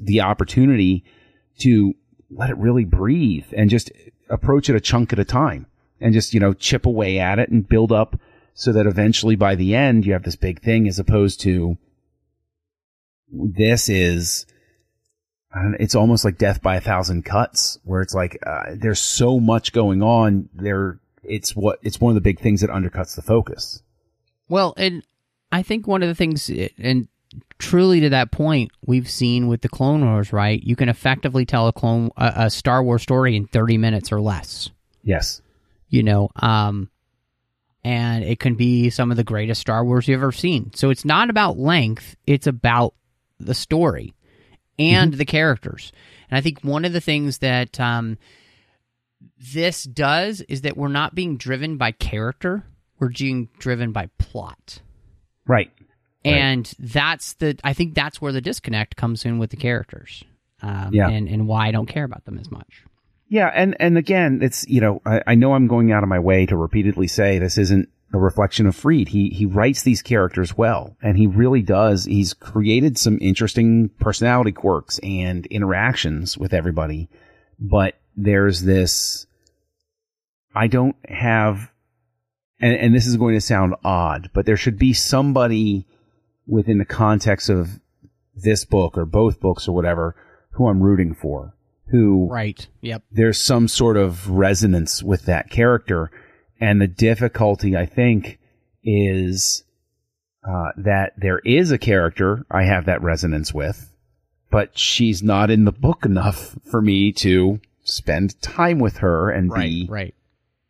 the 0.00 0.22
opportunity 0.22 1.04
to 1.58 1.94
let 2.30 2.50
it 2.50 2.56
really 2.56 2.84
breathe 2.84 3.46
and 3.56 3.70
just 3.70 3.90
approach 4.30 4.68
it 4.68 4.76
a 4.76 4.80
chunk 4.80 5.12
at 5.12 5.18
a 5.18 5.24
time 5.24 5.66
and 6.00 6.14
just, 6.14 6.32
you 6.32 6.40
know, 6.40 6.54
chip 6.54 6.86
away 6.86 7.18
at 7.18 7.38
it 7.38 7.50
and 7.50 7.68
build 7.68 7.92
up 7.92 8.18
so 8.54 8.72
that 8.72 8.86
eventually 8.86 9.36
by 9.36 9.54
the 9.54 9.74
end 9.74 10.06
you 10.06 10.12
have 10.12 10.22
this 10.22 10.36
big 10.36 10.62
thing 10.62 10.88
as 10.88 10.98
opposed 10.98 11.40
to 11.40 11.76
this 13.30 13.88
is 13.88 14.46
it's 15.78 15.94
almost 15.94 16.24
like 16.24 16.38
death 16.38 16.62
by 16.62 16.76
a 16.76 16.80
thousand 16.80 17.24
cuts 17.24 17.78
where 17.84 18.02
it's 18.02 18.14
like 18.14 18.38
uh, 18.46 18.74
there's 18.74 19.00
so 19.00 19.40
much 19.40 19.72
going 19.72 20.02
on 20.02 20.48
there 20.54 20.98
it's 21.22 21.56
what 21.56 21.78
it's 21.82 22.00
one 22.00 22.10
of 22.10 22.14
the 22.14 22.20
big 22.20 22.40
things 22.40 22.60
that 22.60 22.70
undercuts 22.70 23.16
the 23.16 23.22
focus 23.22 23.82
Well, 24.48 24.74
and 24.76 25.02
I 25.52 25.62
think 25.62 25.86
one 25.86 26.02
of 26.02 26.08
the 26.08 26.14
things, 26.14 26.50
and 26.78 27.08
truly 27.58 28.00
to 28.00 28.10
that 28.10 28.30
point, 28.30 28.70
we've 28.84 29.08
seen 29.08 29.48
with 29.48 29.62
the 29.62 29.68
Clone 29.68 30.04
Wars, 30.04 30.32
right? 30.32 30.62
You 30.62 30.76
can 30.76 30.88
effectively 30.88 31.46
tell 31.46 31.68
a 31.68 31.72
clone 31.72 32.10
a, 32.16 32.32
a 32.36 32.50
Star 32.50 32.82
Wars 32.82 33.02
story 33.02 33.36
in 33.36 33.46
thirty 33.46 33.78
minutes 33.78 34.12
or 34.12 34.20
less. 34.20 34.70
yes 35.02 35.40
You 35.88 36.02
know, 36.02 36.30
um, 36.36 36.90
and 37.84 38.24
it 38.24 38.40
can 38.40 38.56
be 38.56 38.90
some 38.90 39.10
of 39.10 39.16
the 39.16 39.24
greatest 39.24 39.60
Star 39.60 39.84
Wars 39.84 40.08
you've 40.08 40.20
ever 40.20 40.32
seen. 40.32 40.72
So 40.74 40.90
it's 40.90 41.04
not 41.04 41.30
about 41.30 41.58
length; 41.58 42.16
it's 42.26 42.46
about 42.46 42.94
the 43.38 43.54
story 43.54 44.14
and 44.78 45.14
the 45.14 45.24
characters. 45.24 45.92
And 46.30 46.36
I 46.38 46.40
think 46.40 46.60
one 46.62 46.84
of 46.84 46.92
the 46.92 47.00
things 47.00 47.38
that 47.38 47.78
um, 47.80 48.18
this 49.52 49.84
does 49.84 50.40
is 50.42 50.62
that 50.62 50.76
we're 50.76 50.88
not 50.88 51.14
being 51.14 51.36
driven 51.36 51.76
by 51.76 51.92
character; 51.92 52.64
we're 52.98 53.10
being 53.10 53.48
driven 53.58 53.92
by 53.92 54.08
plot. 54.18 54.80
right 55.46 55.70
and 56.24 56.72
that's 56.80 57.34
the 57.34 57.56
i 57.62 57.72
think 57.72 57.94
that's 57.94 58.20
where 58.20 58.32
the 58.32 58.40
disconnect 58.40 58.96
comes 58.96 59.24
in 59.24 59.38
with 59.38 59.50
the 59.50 59.56
characters 59.56 60.24
um, 60.60 60.90
Yeah. 60.92 61.08
and, 61.08 61.28
and 61.28 61.46
why 61.46 61.68
i 61.68 61.70
don't 61.70 61.86
care 61.86 62.02
about 62.04 62.24
them 62.24 62.36
as 62.38 62.50
much 62.50 62.82
Yeah, 63.28 63.48
and 63.54 63.76
and 63.78 63.96
again, 63.98 64.40
it's 64.42 64.66
you 64.68 64.80
know 64.80 65.00
I, 65.06 65.20
I 65.26 65.34
know 65.36 65.54
I'm 65.54 65.68
going 65.68 65.92
out 65.92 66.02
of 66.02 66.08
my 66.08 66.18
way 66.18 66.46
to 66.46 66.56
repeatedly 66.56 67.06
say 67.06 67.38
this 67.38 67.58
isn't 67.58 67.88
a 68.12 68.18
reflection 68.18 68.66
of 68.66 68.76
Freed. 68.76 69.08
He 69.08 69.30
he 69.30 69.46
writes 69.46 69.82
these 69.82 70.02
characters 70.02 70.56
well, 70.56 70.96
and 71.02 71.16
he 71.16 71.26
really 71.26 71.62
does. 71.62 72.04
He's 72.04 72.34
created 72.34 72.98
some 72.98 73.18
interesting 73.20 73.90
personality 74.00 74.52
quirks 74.52 74.98
and 75.02 75.46
interactions 75.46 76.38
with 76.38 76.54
everybody, 76.54 77.08
but 77.58 77.94
there's 78.16 78.62
this. 78.62 79.26
I 80.54 80.68
don't 80.68 80.96
have, 81.08 81.70
and 82.60 82.74
and 82.76 82.94
this 82.94 83.06
is 83.06 83.16
going 83.16 83.34
to 83.34 83.40
sound 83.40 83.74
odd, 83.84 84.30
but 84.32 84.46
there 84.46 84.56
should 84.56 84.78
be 84.78 84.92
somebody 84.92 85.86
within 86.46 86.78
the 86.78 86.84
context 86.84 87.50
of 87.50 87.80
this 88.34 88.64
book 88.64 88.96
or 88.96 89.04
both 89.04 89.40
books 89.40 89.66
or 89.66 89.74
whatever 89.74 90.14
who 90.52 90.68
I'm 90.68 90.82
rooting 90.82 91.14
for. 91.14 91.54
Who 91.90 92.28
right 92.28 92.66
yep 92.80 93.04
there's 93.12 93.40
some 93.40 93.68
sort 93.68 93.96
of 93.96 94.28
resonance 94.28 95.02
with 95.02 95.26
that 95.26 95.50
character. 95.50 96.10
And 96.60 96.80
the 96.80 96.86
difficulty, 96.86 97.76
I 97.76 97.86
think, 97.86 98.38
is 98.82 99.64
uh, 100.48 100.70
that 100.76 101.12
there 101.18 101.40
is 101.40 101.70
a 101.70 101.78
character 101.78 102.46
I 102.50 102.62
have 102.64 102.86
that 102.86 103.02
resonance 103.02 103.52
with, 103.52 103.92
but 104.50 104.78
she's 104.78 105.22
not 105.22 105.50
in 105.50 105.64
the 105.64 105.72
book 105.72 106.04
enough 106.06 106.56
for 106.70 106.80
me 106.80 107.12
to 107.12 107.60
spend 107.82 108.40
time 108.40 108.78
with 108.78 108.98
her 108.98 109.30
and 109.30 109.50
right 109.50 109.68
be 109.68 109.86
right 109.88 110.14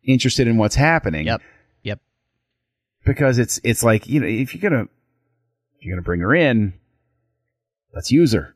interested 0.03 0.47
in 0.47 0.57
what's 0.57 0.75
happening. 0.75 1.25
yep 1.25 1.41
yep 1.83 1.99
Because 3.05 3.39
it's 3.39 3.59
it's 3.63 3.83
like 3.83 4.07
you 4.07 4.19
know 4.19 4.27
if 4.27 4.53
you're 4.53 4.69
gonna 4.69 4.83
if 4.83 5.85
you're 5.85 5.95
gonna 5.95 6.03
bring 6.03 6.21
her 6.21 6.33
in, 6.35 6.73
let's 7.93 8.11
use 8.11 8.33
her. 8.33 8.53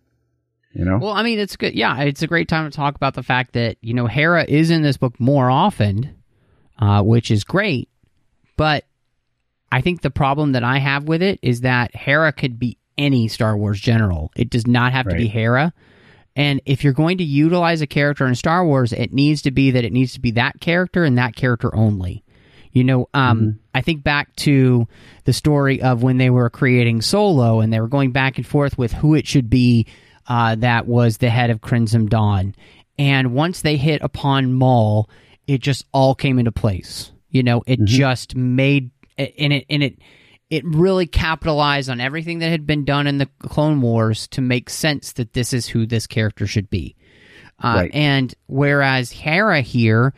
You 0.73 0.85
know. 0.85 0.99
well 0.99 1.11
i 1.11 1.21
mean 1.21 1.37
it's 1.37 1.57
good 1.57 1.73
yeah 1.75 1.99
it's 2.03 2.21
a 2.21 2.27
great 2.27 2.47
time 2.47 2.69
to 2.69 2.73
talk 2.73 2.95
about 2.95 3.13
the 3.13 3.23
fact 3.23 3.53
that 3.53 3.75
you 3.81 3.93
know 3.93 4.07
hera 4.07 4.45
is 4.47 4.71
in 4.71 4.83
this 4.83 4.95
book 4.95 5.19
more 5.19 5.49
often 5.51 6.15
uh, 6.81 7.01
which 7.01 7.31
is 7.31 7.43
great 7.43 7.87
but 8.57 8.83
i 9.71 9.79
think 9.81 10.01
the 10.01 10.11
problem 10.11 10.51
that 10.53 10.63
i 10.63 10.77
have 10.79 11.05
with 11.05 11.21
it 11.21 11.39
is 11.41 11.61
that 11.61 11.95
hera 11.95 12.31
could 12.33 12.59
be 12.59 12.77
any 12.97 13.27
star 13.27 13.55
wars 13.55 13.79
general 13.79 14.31
it 14.35 14.49
does 14.49 14.67
not 14.67 14.91
have 14.91 15.07
to 15.07 15.15
be 15.15 15.27
hera 15.27 15.73
And 16.35 16.61
if 16.65 16.83
you're 16.83 16.93
going 16.93 17.17
to 17.17 17.25
utilize 17.25 17.81
a 17.81 17.87
character 17.87 18.25
in 18.25 18.35
Star 18.35 18.65
Wars, 18.65 18.93
it 18.93 19.11
needs 19.11 19.41
to 19.41 19.51
be 19.51 19.71
that 19.71 19.83
it 19.83 19.91
needs 19.91 20.13
to 20.13 20.21
be 20.21 20.31
that 20.31 20.61
character 20.61 21.03
and 21.03 21.17
that 21.17 21.35
character 21.35 21.75
only. 21.75 22.23
You 22.71 22.85
know, 22.85 23.09
um, 23.13 23.59
I 23.75 23.81
think 23.81 24.01
back 24.01 24.33
to 24.37 24.87
the 25.25 25.33
story 25.33 25.81
of 25.81 26.03
when 26.03 26.17
they 26.19 26.29
were 26.29 26.49
creating 26.49 27.01
Solo 27.01 27.59
and 27.59 27.73
they 27.73 27.81
were 27.81 27.89
going 27.89 28.11
back 28.13 28.37
and 28.37 28.47
forth 28.47 28.77
with 28.77 28.93
who 28.93 29.13
it 29.13 29.27
should 29.27 29.49
be 29.49 29.87
uh, 30.25 30.55
that 30.55 30.87
was 30.87 31.17
the 31.17 31.29
head 31.29 31.49
of 31.49 31.59
Crimson 31.59 32.05
Dawn. 32.05 32.55
And 32.97 33.33
once 33.33 33.61
they 33.61 33.75
hit 33.75 34.01
upon 34.01 34.53
Maul, 34.53 35.09
it 35.51 35.61
just 35.61 35.85
all 35.91 36.15
came 36.15 36.39
into 36.39 36.51
place. 36.51 37.11
You 37.29 37.43
know, 37.43 37.61
it 37.67 37.83
just 37.83 38.35
made 38.35 38.91
and 39.17 39.51
it 39.53 39.65
and 39.69 39.83
it 39.83 39.99
it 40.49 40.63
really 40.65 41.07
capitalized 41.07 41.89
on 41.89 41.99
everything 41.99 42.39
that 42.39 42.49
had 42.49 42.65
been 42.65 42.85
done 42.85 43.05
in 43.05 43.17
the 43.17 43.29
Clone 43.39 43.81
Wars 43.81 44.27
to 44.29 44.41
make 44.41 44.69
sense 44.69 45.13
that 45.13 45.33
this 45.33 45.53
is 45.53 45.67
who 45.67 45.85
this 45.85 46.07
character 46.07 46.47
should 46.47 46.69
be. 46.69 46.95
Uh, 47.61 47.73
Right. 47.81 47.91
And 47.93 48.33
whereas 48.47 49.11
Hera 49.11 49.61
here, 49.61 50.13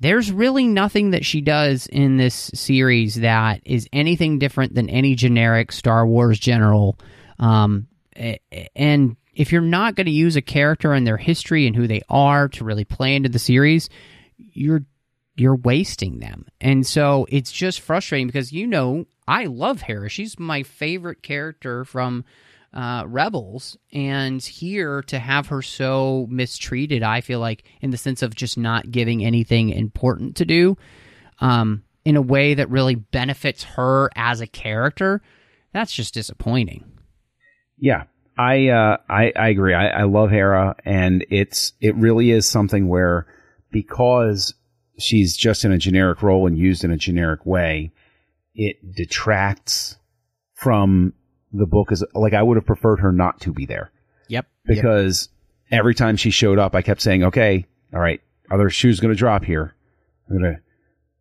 there's 0.00 0.32
really 0.32 0.66
nothing 0.66 1.10
that 1.10 1.24
she 1.24 1.40
does 1.42 1.86
in 1.86 2.16
this 2.16 2.50
series 2.54 3.16
that 3.16 3.60
is 3.64 3.88
anything 3.92 4.38
different 4.38 4.74
than 4.74 4.88
any 4.88 5.14
generic 5.14 5.70
Star 5.70 6.06
Wars 6.06 6.38
general. 6.38 6.98
Um, 7.38 7.88
and 8.74 9.16
if 9.34 9.52
you're 9.52 9.60
not 9.62 9.94
going 9.94 10.06
to 10.06 10.12
use 10.12 10.36
a 10.36 10.42
character 10.42 10.92
and 10.92 11.06
their 11.06 11.16
history 11.16 11.66
and 11.66 11.76
who 11.76 11.86
they 11.86 12.02
are 12.08 12.48
to 12.48 12.64
really 12.64 12.84
play 12.84 13.14
into 13.14 13.28
the 13.28 13.38
series, 13.38 13.88
you're 14.52 14.84
you're 15.36 15.56
wasting 15.56 16.18
them. 16.18 16.46
And 16.60 16.86
so 16.86 17.26
it's 17.30 17.52
just 17.52 17.80
frustrating 17.80 18.26
because 18.26 18.52
you 18.52 18.66
know 18.66 19.06
I 19.26 19.46
love 19.46 19.82
Hera. 19.82 20.08
She's 20.08 20.38
my 20.38 20.62
favorite 20.62 21.22
character 21.22 21.84
from 21.84 22.24
uh, 22.74 23.04
Rebels, 23.06 23.76
and 23.92 24.42
here 24.42 25.02
to 25.02 25.18
have 25.18 25.48
her 25.48 25.60
so 25.60 26.26
mistreated, 26.30 27.02
I 27.02 27.20
feel 27.20 27.38
like 27.38 27.64
in 27.82 27.90
the 27.90 27.98
sense 27.98 28.22
of 28.22 28.34
just 28.34 28.56
not 28.56 28.90
giving 28.90 29.24
anything 29.24 29.70
important 29.70 30.36
to 30.36 30.46
do, 30.46 30.78
um, 31.40 31.84
in 32.04 32.16
a 32.16 32.22
way 32.22 32.54
that 32.54 32.70
really 32.70 32.94
benefits 32.94 33.62
her 33.62 34.10
as 34.16 34.40
a 34.40 34.46
character. 34.46 35.20
That's 35.74 35.92
just 35.92 36.14
disappointing. 36.14 36.84
Yeah, 37.78 38.04
I 38.38 38.68
uh, 38.68 38.96
I, 39.08 39.32
I 39.36 39.48
agree. 39.48 39.74
I, 39.74 39.88
I 39.88 40.02
love 40.04 40.30
Hera, 40.30 40.76
and 40.84 41.26
it's 41.30 41.74
it 41.80 41.94
really 41.96 42.30
is 42.30 42.46
something 42.46 42.88
where 42.88 43.26
because 43.72 44.54
she's 44.98 45.36
just 45.36 45.64
in 45.64 45.72
a 45.72 45.78
generic 45.78 46.22
role 46.22 46.46
and 46.46 46.56
used 46.56 46.84
in 46.84 46.90
a 46.90 46.96
generic 46.96 47.44
way, 47.46 47.90
it 48.54 48.94
detracts 48.94 49.96
from 50.54 51.14
the 51.52 51.66
book. 51.66 51.90
As 51.90 52.04
like 52.14 52.34
I 52.34 52.42
would 52.42 52.56
have 52.56 52.66
preferred 52.66 53.00
her 53.00 53.12
not 53.12 53.40
to 53.40 53.52
be 53.52 53.66
there 53.66 53.90
Yep. 54.28 54.46
because 54.66 55.28
every 55.70 55.94
time 55.94 56.16
she 56.16 56.30
showed 56.30 56.58
up, 56.58 56.74
I 56.74 56.82
kept 56.82 57.00
saying, 57.00 57.24
"Okay, 57.24 57.66
all 57.92 58.00
right, 58.00 58.20
other 58.50 58.70
shoes 58.70 59.00
going 59.00 59.12
to 59.12 59.18
drop 59.18 59.44
here. 59.44 59.74
I'm 60.28 60.38
going 60.38 60.54
to 60.54 60.60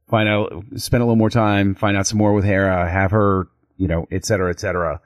find 0.09 0.27
out, 0.29 0.63
spend 0.75 1.01
a 1.01 1.05
little 1.05 1.15
more 1.15 1.29
time, 1.29 1.73
find 1.75 1.95
out 1.97 2.05
some 2.07 2.17
more 2.17 2.33
with 2.33 2.43
Hera, 2.45 2.89
have 2.89 3.12
her, 3.12 3.47
you 3.77 3.87
know, 3.87 4.08
et 4.12 4.25
cetera, 4.25 4.49
et 4.52 4.60
cetera." 4.60 4.99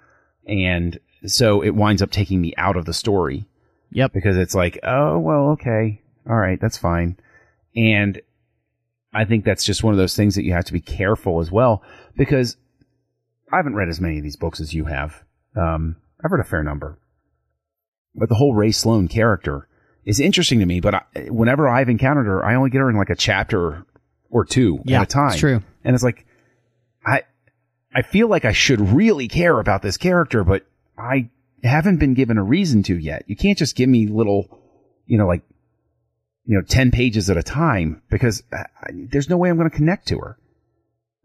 And 0.48 1.00
so 1.26 1.62
it 1.64 1.72
winds 1.72 2.02
up 2.04 2.12
taking 2.12 2.40
me 2.42 2.54
out 2.58 2.78
of 2.78 2.86
the 2.86 2.94
story 2.94 3.46
Yep. 3.92 4.14
because 4.14 4.38
it's 4.38 4.54
like, 4.54 4.78
oh, 4.84 5.18
well, 5.18 5.50
okay. 5.52 6.02
All 6.30 6.36
right. 6.36 6.60
That's 6.62 6.78
fine. 6.78 7.18
And 7.76 8.22
I 9.14 9.26
think 9.26 9.46
that's 9.46 9.66
just 9.66 9.84
one 9.84 9.94
of 9.94 9.98
those 9.98 10.16
things 10.16 10.36
that 10.36 10.44
you 10.44 10.54
have 10.54 10.66
to 10.66 10.74
be 10.74 10.82
careful 10.82 11.40
as 11.40 11.52
well 11.52 11.84
because 12.18 12.58
I 13.52 13.58
haven't 13.58 13.76
read 13.76 13.90
as 13.90 14.02
many 14.02 14.18
of 14.18 14.24
these 14.24 14.36
books 14.36 14.60
as 14.60 14.74
you 14.74 14.86
have. 14.86 15.24
Um, 15.56 15.98
I've 16.24 16.32
read 16.32 16.42
a 16.42 16.50
fair 16.50 16.64
number, 16.64 16.98
but 18.14 18.30
the 18.30 18.36
whole 18.36 18.54
Rae 18.54 18.72
Sloane 18.72 19.08
character 19.08 19.68
is 20.06 20.20
interesting 20.20 20.60
to 20.60 20.66
me. 20.66 20.80
But 20.80 20.96
I, 20.96 21.02
whenever 21.30 21.68
I've 21.70 21.90
encountered 21.90 22.26
her, 22.26 22.44
I 22.46 22.56
only 22.56 22.70
get 22.70 22.80
her 22.80 22.90
in 22.90 22.98
like 22.98 23.10
a 23.10 23.16
chapter 23.16 23.86
or 24.30 24.46
two 24.46 24.80
Yeah, 24.86 25.02
at 25.02 25.04
a 25.04 25.06
time. 25.08 25.32
it's 25.32 25.40
true. 25.40 25.62
And 25.84 25.94
it's 25.94 26.04
like, 26.04 26.26
I, 27.06 27.24
I 27.94 28.02
feel 28.02 28.28
like 28.28 28.44
I 28.46 28.52
should 28.52 28.82
really 28.82 29.28
care 29.28 29.60
about 29.60 29.82
this 29.82 29.98
character, 29.98 30.44
but 30.44 30.66
I 30.98 31.30
haven't 31.64 31.98
been 31.98 32.14
given 32.16 32.38
a 32.38 32.44
reason 32.44 32.84
to 32.84 32.98
yet. 32.98 33.24
You 33.28 33.36
can't 33.36 33.58
just 33.58 33.76
give 33.76 33.88
me 33.88 34.08
little 34.08 34.60
you 35.06 35.18
know, 35.18 35.28
like, 35.28 35.44
you 36.46 36.56
know, 36.56 36.62
10 36.62 36.92
pages 36.92 37.30
at 37.30 37.38
a 37.38 37.44
time 37.44 38.02
because 38.10 38.44
I, 38.54 38.66
I, 38.82 38.90
there's 39.12 39.30
no 39.30 39.38
way 39.38 39.50
I'm 39.50 39.58
going 39.58 39.70
to 39.70 39.76
connect 39.76 40.08
to 40.10 40.20
her. 40.20 40.38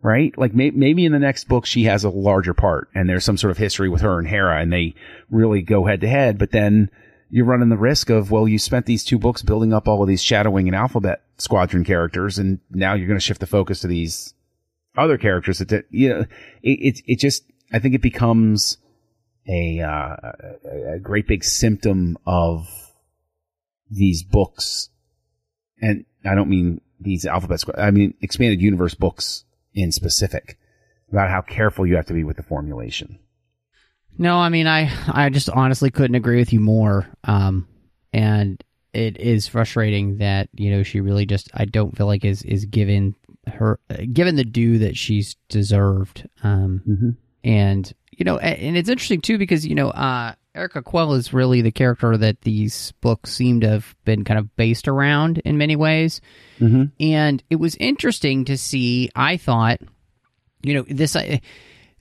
Right? 0.02 0.36
Like 0.38 0.54
may, 0.54 0.70
maybe 0.70 1.04
in 1.04 1.12
the 1.12 1.18
next 1.18 1.46
book 1.46 1.66
she 1.66 1.84
has 1.84 2.04
a 2.04 2.08
larger 2.08 2.54
part 2.54 2.88
and 2.94 3.06
there's 3.06 3.24
some 3.24 3.36
sort 3.36 3.50
of 3.50 3.58
history 3.58 3.90
with 3.90 4.00
her 4.00 4.18
and 4.18 4.26
Hera 4.26 4.58
and 4.58 4.72
they 4.72 4.94
really 5.28 5.60
go 5.60 5.84
head 5.84 6.00
to 6.00 6.08
head, 6.08 6.38
but 6.38 6.52
then 6.52 6.90
you're 7.28 7.44
running 7.44 7.68
the 7.68 7.76
risk 7.76 8.08
of, 8.08 8.30
well, 8.30 8.48
you 8.48 8.58
spent 8.58 8.86
these 8.86 9.04
two 9.04 9.18
books 9.18 9.42
building 9.42 9.74
up 9.74 9.86
all 9.86 10.02
of 10.02 10.08
these 10.08 10.22
Shadow 10.22 10.50
Wing 10.50 10.68
and 10.68 10.74
alphabet 10.74 11.22
squadron 11.36 11.84
characters 11.84 12.38
and 12.38 12.60
now 12.70 12.94
you're 12.94 13.06
going 13.06 13.18
to 13.18 13.24
shift 13.24 13.40
the 13.40 13.46
focus 13.46 13.80
to 13.80 13.88
these 13.88 14.32
other 14.96 15.18
characters 15.18 15.58
that, 15.58 15.84
you 15.90 16.08
know, 16.08 16.20
it, 16.62 16.78
it, 16.80 17.02
it 17.06 17.18
just, 17.18 17.44
I 17.70 17.78
think 17.78 17.94
it 17.94 18.02
becomes 18.02 18.78
a, 19.46 19.80
uh, 19.80 20.16
a 20.94 20.98
great 20.98 21.26
big 21.26 21.44
symptom 21.44 22.16
of 22.24 22.66
these 23.90 24.22
books. 24.22 24.88
And 25.80 26.04
I 26.24 26.34
don't 26.34 26.50
mean 26.50 26.80
these 27.00 27.26
alphabet, 27.26 27.62
I 27.76 27.90
mean 27.90 28.14
expanded 28.20 28.60
universe 28.60 28.94
books 28.94 29.44
in 29.74 29.92
specific 29.92 30.58
about 31.10 31.30
how 31.30 31.40
careful 31.40 31.86
you 31.86 31.96
have 31.96 32.06
to 32.06 32.14
be 32.14 32.24
with 32.24 32.36
the 32.36 32.42
formulation. 32.42 33.18
No, 34.18 34.38
I 34.38 34.48
mean 34.48 34.66
I 34.66 34.90
I 35.08 35.30
just 35.30 35.48
honestly 35.48 35.90
couldn't 35.90 36.16
agree 36.16 36.38
with 36.38 36.52
you 36.52 36.60
more. 36.60 37.06
Um, 37.24 37.68
and 38.12 38.62
it 38.92 39.18
is 39.18 39.46
frustrating 39.46 40.18
that 40.18 40.48
you 40.54 40.70
know 40.70 40.82
she 40.82 41.00
really 41.00 41.26
just 41.26 41.48
I 41.54 41.64
don't 41.64 41.96
feel 41.96 42.06
like 42.06 42.24
is 42.24 42.42
is 42.42 42.64
given 42.64 43.14
her 43.46 43.78
given 44.12 44.36
the 44.36 44.44
due 44.44 44.78
that 44.78 44.96
she's 44.96 45.36
deserved. 45.48 46.28
Um, 46.42 46.82
mm-hmm. 46.86 47.10
and 47.44 47.92
you 48.10 48.24
know, 48.24 48.38
and 48.38 48.76
it's 48.76 48.88
interesting 48.88 49.20
too 49.20 49.38
because 49.38 49.66
you 49.66 49.74
know, 49.74 49.88
uh, 49.90 50.34
Erica 50.54 50.82
Quell 50.82 51.12
is 51.14 51.32
really 51.32 51.62
the 51.62 51.70
character 51.70 52.16
that 52.16 52.40
these 52.42 52.92
books 53.00 53.32
seem 53.32 53.60
to 53.60 53.68
have 53.68 53.94
been 54.04 54.24
kind 54.24 54.38
of 54.38 54.54
based 54.56 54.88
around 54.88 55.38
in 55.38 55.58
many 55.58 55.76
ways. 55.76 56.20
Mm-hmm. 56.58 56.84
And 56.98 57.42
it 57.50 57.56
was 57.56 57.76
interesting 57.76 58.44
to 58.46 58.58
see. 58.58 59.10
I 59.14 59.36
thought, 59.36 59.80
you 60.62 60.74
know, 60.74 60.84
this. 60.88 61.14
Uh, 61.16 61.38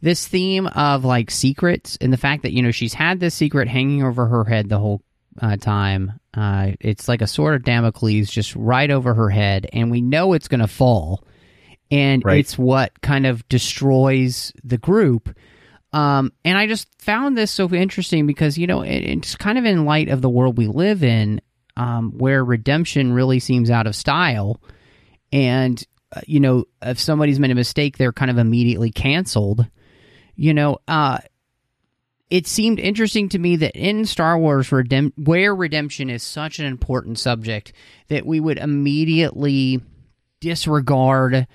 this 0.02 0.26
theme 0.26 0.66
of 0.68 1.04
like 1.04 1.30
secrets 1.30 1.98
and 2.00 2.14
the 2.14 2.18
fact 2.18 2.44
that 2.44 2.54
you 2.54 2.62
know 2.62 2.72
she's 2.72 2.94
had 2.94 3.20
this 3.20 3.36
secret 3.36 3.68
hanging 3.68 4.02
over 4.02 4.28
her 4.28 4.46
head 4.46 4.70
the 4.70 4.80
whole 4.80 5.02
uh, 5.42 5.58
time. 5.58 6.22
Uh, 6.34 6.72
it's 6.80 7.10
like 7.10 7.22
a 7.22 7.28
sword 7.28 7.56
of 7.56 7.64
Damocles 7.66 8.30
just 8.30 8.56
right 8.56 8.90
over 8.90 9.14
her 9.14 9.30
head, 9.30 9.68
and 9.74 9.92
we 9.92 10.00
know 10.00 10.32
it's 10.32 10.48
going 10.48 10.62
to 10.62 10.68
fall, 10.70 11.26
and 11.92 12.24
Right. 12.24 12.40
it's 12.40 12.58
what 12.58 13.02
kind 13.02 13.26
of 13.26 13.46
destroys 13.50 14.54
the 14.64 14.78
group. 14.78 15.36
Um, 15.92 16.32
and 16.46 16.58
I 16.58 16.68
just 16.68 16.88
found 17.02 17.38
this 17.38 17.52
so 17.52 17.70
interesting 17.70 18.28
because 18.28 18.58
you 18.58 18.68
know 18.68 18.82
it, 18.82 19.00
it's 19.00 19.36
kind 19.36 19.58
of 19.58 19.66
in 19.66 19.86
light 19.86 20.10
of 20.10 20.22
the 20.22 20.30
world 20.30 20.58
we 20.58 20.68
live 20.68 21.04
in, 21.04 21.42
um, 21.78 22.12
where 22.18 22.44
redemption 22.44 23.14
really 23.14 23.40
seems 23.40 23.72
out 23.72 23.88
of 23.88 23.96
style, 23.96 24.62
and 25.32 25.84
uh, 26.16 26.22
you 26.28 26.40
know 26.40 26.66
if 26.82 27.00
somebody's 27.00 27.40
made 27.40 27.52
a 27.52 27.56
mistake, 27.56 27.98
they're 27.98 28.14
kind 28.14 28.30
of 28.30 28.38
immediately 28.38 28.92
canceled. 28.92 29.66
You 30.36 30.54
know, 30.54 30.78
uh, 30.88 31.20
it 32.30 32.46
seemed 32.46 32.80
interesting 32.80 33.30
to 33.30 33.40
me 33.40 33.56
that 33.58 33.76
in 33.76 34.06
Star 34.06 34.38
Wars, 34.38 34.70
redem- 34.70 35.14
where 35.18 35.56
redemption 35.56 36.10
is 36.10 36.22
such 36.22 36.60
an 36.60 36.66
important 36.66 37.18
subject, 37.18 37.74
that 38.10 38.26
we 38.26 38.40
would 38.40 38.60
immediately 38.60 39.82
disregard 40.40 41.48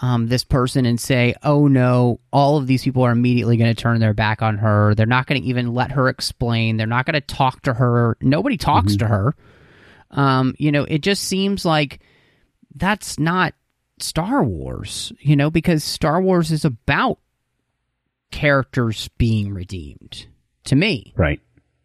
um, 0.00 0.26
this 0.26 0.44
person 0.44 0.84
and 0.84 1.00
say, 1.00 1.34
oh 1.42 1.68
no, 1.68 2.20
all 2.32 2.58
of 2.58 2.66
these 2.66 2.84
people 2.84 3.02
are 3.02 3.12
immediately 3.12 3.56
going 3.56 3.74
to 3.74 3.80
turn 3.80 3.98
their 4.00 4.12
back 4.14 4.42
on 4.42 4.58
her. 4.58 4.94
They're 4.94 5.06
not 5.06 5.26
going 5.26 5.40
to 5.40 5.48
even 5.48 5.72
let 5.72 5.92
her 5.92 6.08
explain. 6.08 6.76
They're 6.76 6.86
not 6.86 7.06
going 7.06 7.14
to 7.14 7.20
talk 7.22 7.62
to 7.62 7.72
her. 7.72 8.16
Nobody 8.20 8.56
talks 8.58 8.96
to 8.96 9.06
her. 9.06 9.34
Um, 10.10 10.54
you 10.58 10.70
know, 10.70 10.84
it 10.84 11.02
just 11.02 11.24
seems 11.24 11.64
like 11.64 12.00
that's 12.74 13.18
not 13.18 13.54
Star 13.98 14.44
Wars, 14.44 15.12
you 15.20 15.34
know, 15.36 15.50
because 15.50 15.82
Star 15.82 16.20
Wars 16.20 16.52
is 16.52 16.64
about 16.66 17.18
characters 18.30 19.08
being 19.16 19.52
redeemed 19.54 20.26
to 20.64 20.76
me, 20.76 21.14
Right. 21.16 21.40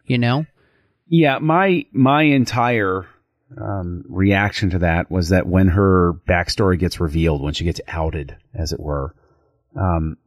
you 0.05 0.17
know? 0.17 0.45
Yeah, 1.07 1.39
my 1.39 1.85
my 1.91 2.23
entire 2.23 3.05
um, 3.59 4.03
reaction 4.07 4.69
to 4.71 4.79
that 4.79 5.11
was 5.11 5.29
that 5.29 5.47
when 5.47 5.69
her 5.69 6.13
backstory 6.27 6.77
gets 6.77 6.99
revealed, 6.99 7.41
when 7.41 7.53
she 7.53 7.65
gets 7.65 7.81
outed, 7.87 8.37
as 8.53 8.71
it 8.71 8.79
were, 8.79 9.15
um, 9.75 10.17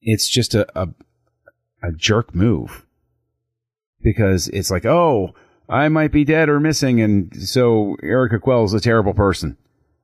it's 0.00 0.28
just 0.28 0.54
a, 0.54 0.66
a 0.80 0.88
a 1.82 1.92
jerk 1.92 2.34
move 2.34 2.84
because 4.02 4.48
it's 4.48 4.70
like, 4.70 4.84
oh, 4.84 5.34
I 5.68 5.88
might 5.88 6.12
be 6.12 6.24
dead 6.24 6.48
or 6.48 6.60
missing, 6.60 7.00
and 7.00 7.34
so 7.36 7.96
Erica 8.02 8.38
Quell's 8.38 8.74
a 8.74 8.80
terrible 8.80 9.14
person. 9.14 9.56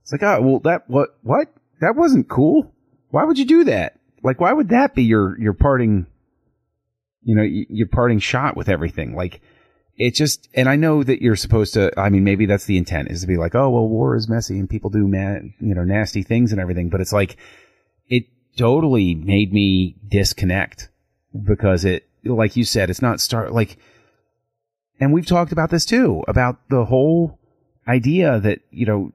It's 0.03 0.13
like, 0.13 0.23
oh, 0.23 0.41
well, 0.43 0.59
that 0.61 0.89
what 0.89 1.17
what 1.23 1.49
that 1.81 1.95
wasn't 1.97 2.29
cool. 2.29 2.73
Why 3.11 3.25
would 3.25 3.39
you 3.39 3.45
do 3.45 3.65
that? 3.65 3.99
Like, 4.23 4.41
why 4.41 4.53
would 4.53 4.71
that 4.71 4.95
be 4.95 5.05
your 5.05 5.39
your 5.41 5.53
parting? 5.53 6.07
You 7.25 7.37
know, 7.37 7.43
your 7.43 7.87
parting 7.87 8.19
shot 8.19 8.57
with 8.57 8.69
everything. 8.69 9.15
Like, 9.15 9.41
it 9.97 10.15
just, 10.15 10.49
and 10.55 10.69
I 10.69 10.77
know 10.77 11.03
that 11.03 11.23
you're 11.23 11.37
supposed 11.37 11.75
to, 11.75 11.93
I 11.99 12.09
mean, 12.09 12.25
maybe 12.25 12.47
that's 12.47 12.65
the 12.65 12.79
intent 12.79 13.11
is 13.11 13.21
to 13.21 13.27
be 13.27 13.37
like, 13.37 13.55
oh, 13.55 13.71
well, 13.71 13.89
war 13.89 14.17
is 14.17 14.29
messy 14.29 14.59
and 14.59 14.69
people 14.69 14.91
do, 14.91 15.07
man, 15.07 15.55
you 15.61 15.75
know, 15.75 15.85
nasty 15.85 16.23
things 16.23 16.53
and 16.53 16.61
everything. 16.61 16.89
But 16.89 17.01
it's 17.01 17.13
like, 17.13 17.37
it 18.09 18.25
totally 18.57 19.15
made 19.15 19.53
me 19.53 19.97
disconnect 20.07 20.89
because 21.45 21.85
it, 21.85 22.09
like 22.25 22.57
you 22.57 22.65
said, 22.65 22.91
it's 22.91 23.03
not 23.03 23.21
start, 23.21 23.53
like, 23.53 23.77
and 25.01 25.13
we've 25.13 25.27
talked 25.27 25.53
about 25.53 25.71
this 25.71 25.85
too, 25.85 26.23
about 26.29 26.59
the 26.69 26.85
whole 26.85 27.39
idea 27.87 28.39
that, 28.41 28.61
you 28.71 28.87
know, 28.87 29.13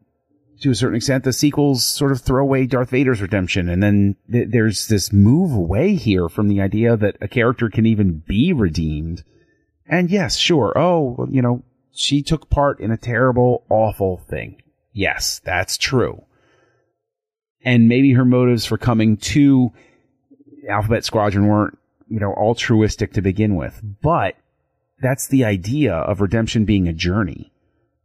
to 0.62 0.72
a 0.72 0.76
certain 0.76 0.96
extent, 0.96 1.24
the 1.24 1.34
sequels 1.34 1.86
sort 1.86 2.12
of 2.12 2.22
throw 2.22 2.42
away 2.42 2.66
Darth 2.66 2.90
Vader's 2.90 3.22
redemption. 3.22 3.70
And 3.70 3.82
then 3.82 4.16
th- 4.32 4.50
there's 4.50 4.88
this 4.88 5.14
move 5.14 5.54
away 5.54 5.96
here 5.96 6.30
from 6.30 6.48
the 6.48 6.62
idea 6.62 6.98
that 6.98 7.18
a 7.22 7.28
character 7.28 7.70
can 7.70 7.86
even 7.86 8.24
be 8.28 8.54
redeemed. 8.54 9.24
And 9.90 10.10
yes, 10.10 10.36
sure. 10.36 10.74
Oh, 10.76 11.16
well, 11.18 11.28
you 11.30 11.42
know, 11.42 11.64
she 11.94 12.22
took 12.22 12.50
part 12.50 12.80
in 12.80 12.92
a 12.92 12.98
terrible, 12.98 13.64
awful 13.70 14.18
thing. 14.18 14.62
Yes, 14.94 15.40
that's 15.44 15.78
true. 15.78 16.24
And 17.64 17.88
maybe 17.90 18.14
her 18.14 18.26
motives 18.26 18.66
for 18.66 18.78
coming 18.78 19.18
to 19.18 19.72
Alphabet 20.70 21.06
Squadron 21.06 21.48
weren't, 21.48 21.78
you 22.08 22.20
know, 22.20 22.34
altruistic 22.34 23.14
to 23.14 23.22
begin 23.22 23.56
with. 23.56 23.82
But 24.02 24.36
that's 25.02 25.28
the 25.28 25.46
idea 25.46 25.94
of 25.94 26.22
redemption 26.22 26.66
being 26.66 26.88
a 26.88 26.94
journey. 26.94 27.52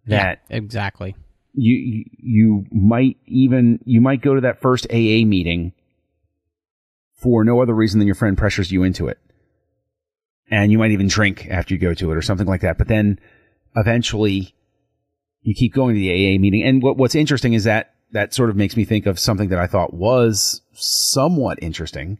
That 0.07 0.41
Yeah, 0.49 0.57
exactly. 0.57 1.14
you 1.55 1.76
you- 1.76 2.05
you 2.18 2.66
might 2.72 3.18
even 3.26 3.78
you 3.85 4.01
might 4.01 4.20
go 4.22 4.35
to 4.35 4.41
that 4.43 4.61
first 4.61 4.87
AA 4.91 5.24
meeting 5.24 5.72
for 7.22 7.45
no 7.45 7.61
other 7.62 7.74
reason 7.74 7.99
than 8.01 8.07
your 8.07 8.14
friend 8.16 8.37
pressures 8.37 8.72
you 8.72 8.83
into 8.83 9.07
it. 9.09 9.18
And 10.51 10.70
you 10.70 10.78
might 10.78 10.90
even 10.90 11.09
drink 11.09 11.49
after 11.51 11.74
you 11.74 11.80
go 11.80 11.95
to 11.95 12.11
it 12.11 12.16
or 12.16 12.22
something 12.22 12.47
like 12.47 12.61
that. 12.61 12.78
But 12.78 12.88
then 12.88 13.18
eventually 13.74 14.55
you 15.43 15.55
keep 15.55 15.74
going 15.74 15.95
to 15.95 16.01
the 16.01 16.11
AA 16.11 16.38
meeting. 16.38 16.62
And 16.62 16.82
what, 16.82 16.97
what's 16.97 17.14
interesting 17.14 17.55
is 17.55 17.64
that 17.64 17.95
that 18.12 18.34
sort 18.34 18.51
of 18.51 18.57
makes 18.57 18.76
me 18.76 18.84
think 18.84 19.07
of 19.07 19.18
something 19.18 19.49
that 19.49 19.59
I 19.59 19.66
thought 19.66 19.95
was 19.95 20.61
somewhat 20.72 21.59
interesting 21.62 22.18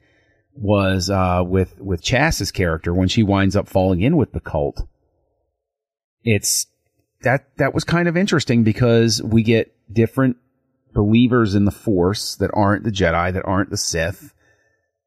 was 0.55 1.09
uh, 1.09 1.43
with 1.47 1.81
with 1.81 2.03
Chass's 2.03 2.51
character 2.51 2.93
when 2.93 3.09
she 3.09 3.23
winds 3.23 3.57
up 3.57 3.69
falling 3.69 4.01
in 4.01 4.17
with 4.17 4.33
the 4.33 4.41
cult. 4.41 4.87
It's 6.25 6.67
that 7.23 7.57
that 7.57 7.75
was 7.75 7.85
kind 7.85 8.09
of 8.09 8.17
interesting 8.17 8.65
because 8.65 9.23
we 9.23 9.43
get 9.43 9.75
different 9.93 10.37
believers 10.93 11.55
in 11.55 11.65
the 11.65 11.71
Force 11.71 12.37
that 12.37 12.51
aren't 12.53 12.85
the 12.85 12.91
Jedi, 12.91 13.33
that 13.33 13.47
aren't 13.47 13.71
the 13.71 13.77
Sith, 13.77 14.35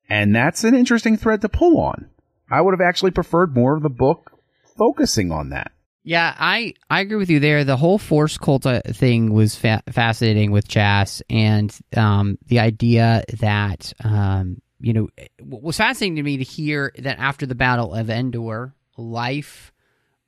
and 0.10 0.36
that's 0.36 0.64
an 0.64 0.76
interesting 0.76 1.18
thread 1.18 1.42
to 1.42 1.50
pull 1.50 1.80
on. 1.80 2.10
I 2.50 2.62
would 2.62 2.74
have 2.74 2.82
actually 2.82 3.12
preferred 3.12 3.56
more 3.56 3.76
of 3.76 3.84
the 3.84 3.90
book 3.90 4.32
focusing 4.78 5.32
on 5.32 5.50
that. 5.50 5.72
Yeah, 6.04 6.36
I, 6.38 6.76
I 6.88 7.00
agree 7.00 7.18
with 7.18 7.32
you 7.32 7.40
there. 7.40 7.64
The 7.64 7.78
whole 7.78 7.98
Force 7.98 8.38
cult 8.38 8.68
uh, 8.68 8.82
thing 8.86 9.34
was 9.34 9.56
fa- 9.56 9.82
fascinating 9.90 10.52
with 10.52 10.68
Chass, 10.68 11.24
and 11.32 11.76
um, 11.98 12.38
the 12.46 12.60
idea 12.60 13.24
that 13.40 13.92
um, 14.04 14.62
you 14.80 14.94
know 14.94 15.10
what 15.42 15.64
was 15.64 15.78
fascinating 15.78 16.18
to 16.18 16.24
me 16.24 16.38
to 16.38 16.44
hear 16.44 16.94
that 17.00 17.18
after 17.18 17.48
the 17.48 17.56
Battle 17.56 17.96
of 17.96 18.12
Endor, 18.12 18.76
life 18.98 19.74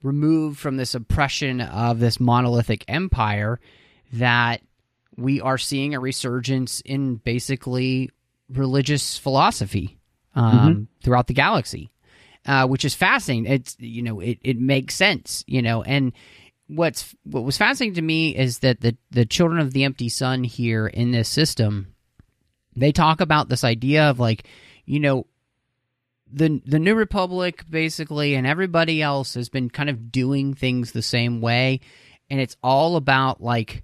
removed 0.01 0.57
from 0.57 0.77
this 0.77 0.95
oppression 0.95 1.61
of 1.61 1.99
this 1.99 2.19
monolithic 2.19 2.83
empire, 2.87 3.59
that 4.13 4.61
we 5.15 5.41
are 5.41 5.59
seeing 5.59 5.93
a 5.93 5.99
resurgence 5.99 6.81
in 6.81 7.17
basically 7.17 8.09
religious 8.49 9.15
philosophy 9.15 9.99
um, 10.33 10.87
throughout 11.03 11.27
the 11.27 11.33
galaxy 11.35 11.91
uh, 12.47 12.65
which 12.65 12.85
is 12.85 12.95
fascinating. 12.95 13.51
It's 13.51 13.75
you 13.79 14.01
know 14.01 14.19
it, 14.19 14.39
it 14.41 14.59
makes 14.59 14.95
sense, 14.95 15.43
you 15.47 15.61
know. 15.61 15.83
And 15.83 16.13
what's 16.67 17.13
what 17.23 17.43
was 17.43 17.57
fascinating 17.57 17.95
to 17.95 18.01
me 18.01 18.35
is 18.35 18.59
that 18.59 18.81
the 18.81 18.97
the 19.11 19.25
children 19.25 19.59
of 19.59 19.73
the 19.73 19.83
empty 19.83 20.09
sun 20.09 20.43
here 20.43 20.87
in 20.87 21.11
this 21.11 21.29
system, 21.29 21.93
they 22.75 22.91
talk 22.91 23.21
about 23.21 23.49
this 23.49 23.63
idea 23.63 24.09
of 24.09 24.19
like, 24.19 24.47
you 24.85 24.99
know, 24.99 25.27
the 26.31 26.61
the 26.65 26.79
New 26.79 26.95
Republic 26.95 27.63
basically 27.69 28.35
and 28.35 28.47
everybody 28.47 29.01
else 29.01 29.33
has 29.33 29.49
been 29.49 29.69
kind 29.69 29.89
of 29.89 30.11
doing 30.11 30.53
things 30.53 30.91
the 30.91 31.01
same 31.01 31.41
way, 31.41 31.81
and 32.29 32.39
it's 32.39 32.57
all 32.63 32.95
about 32.95 33.43
like 33.43 33.83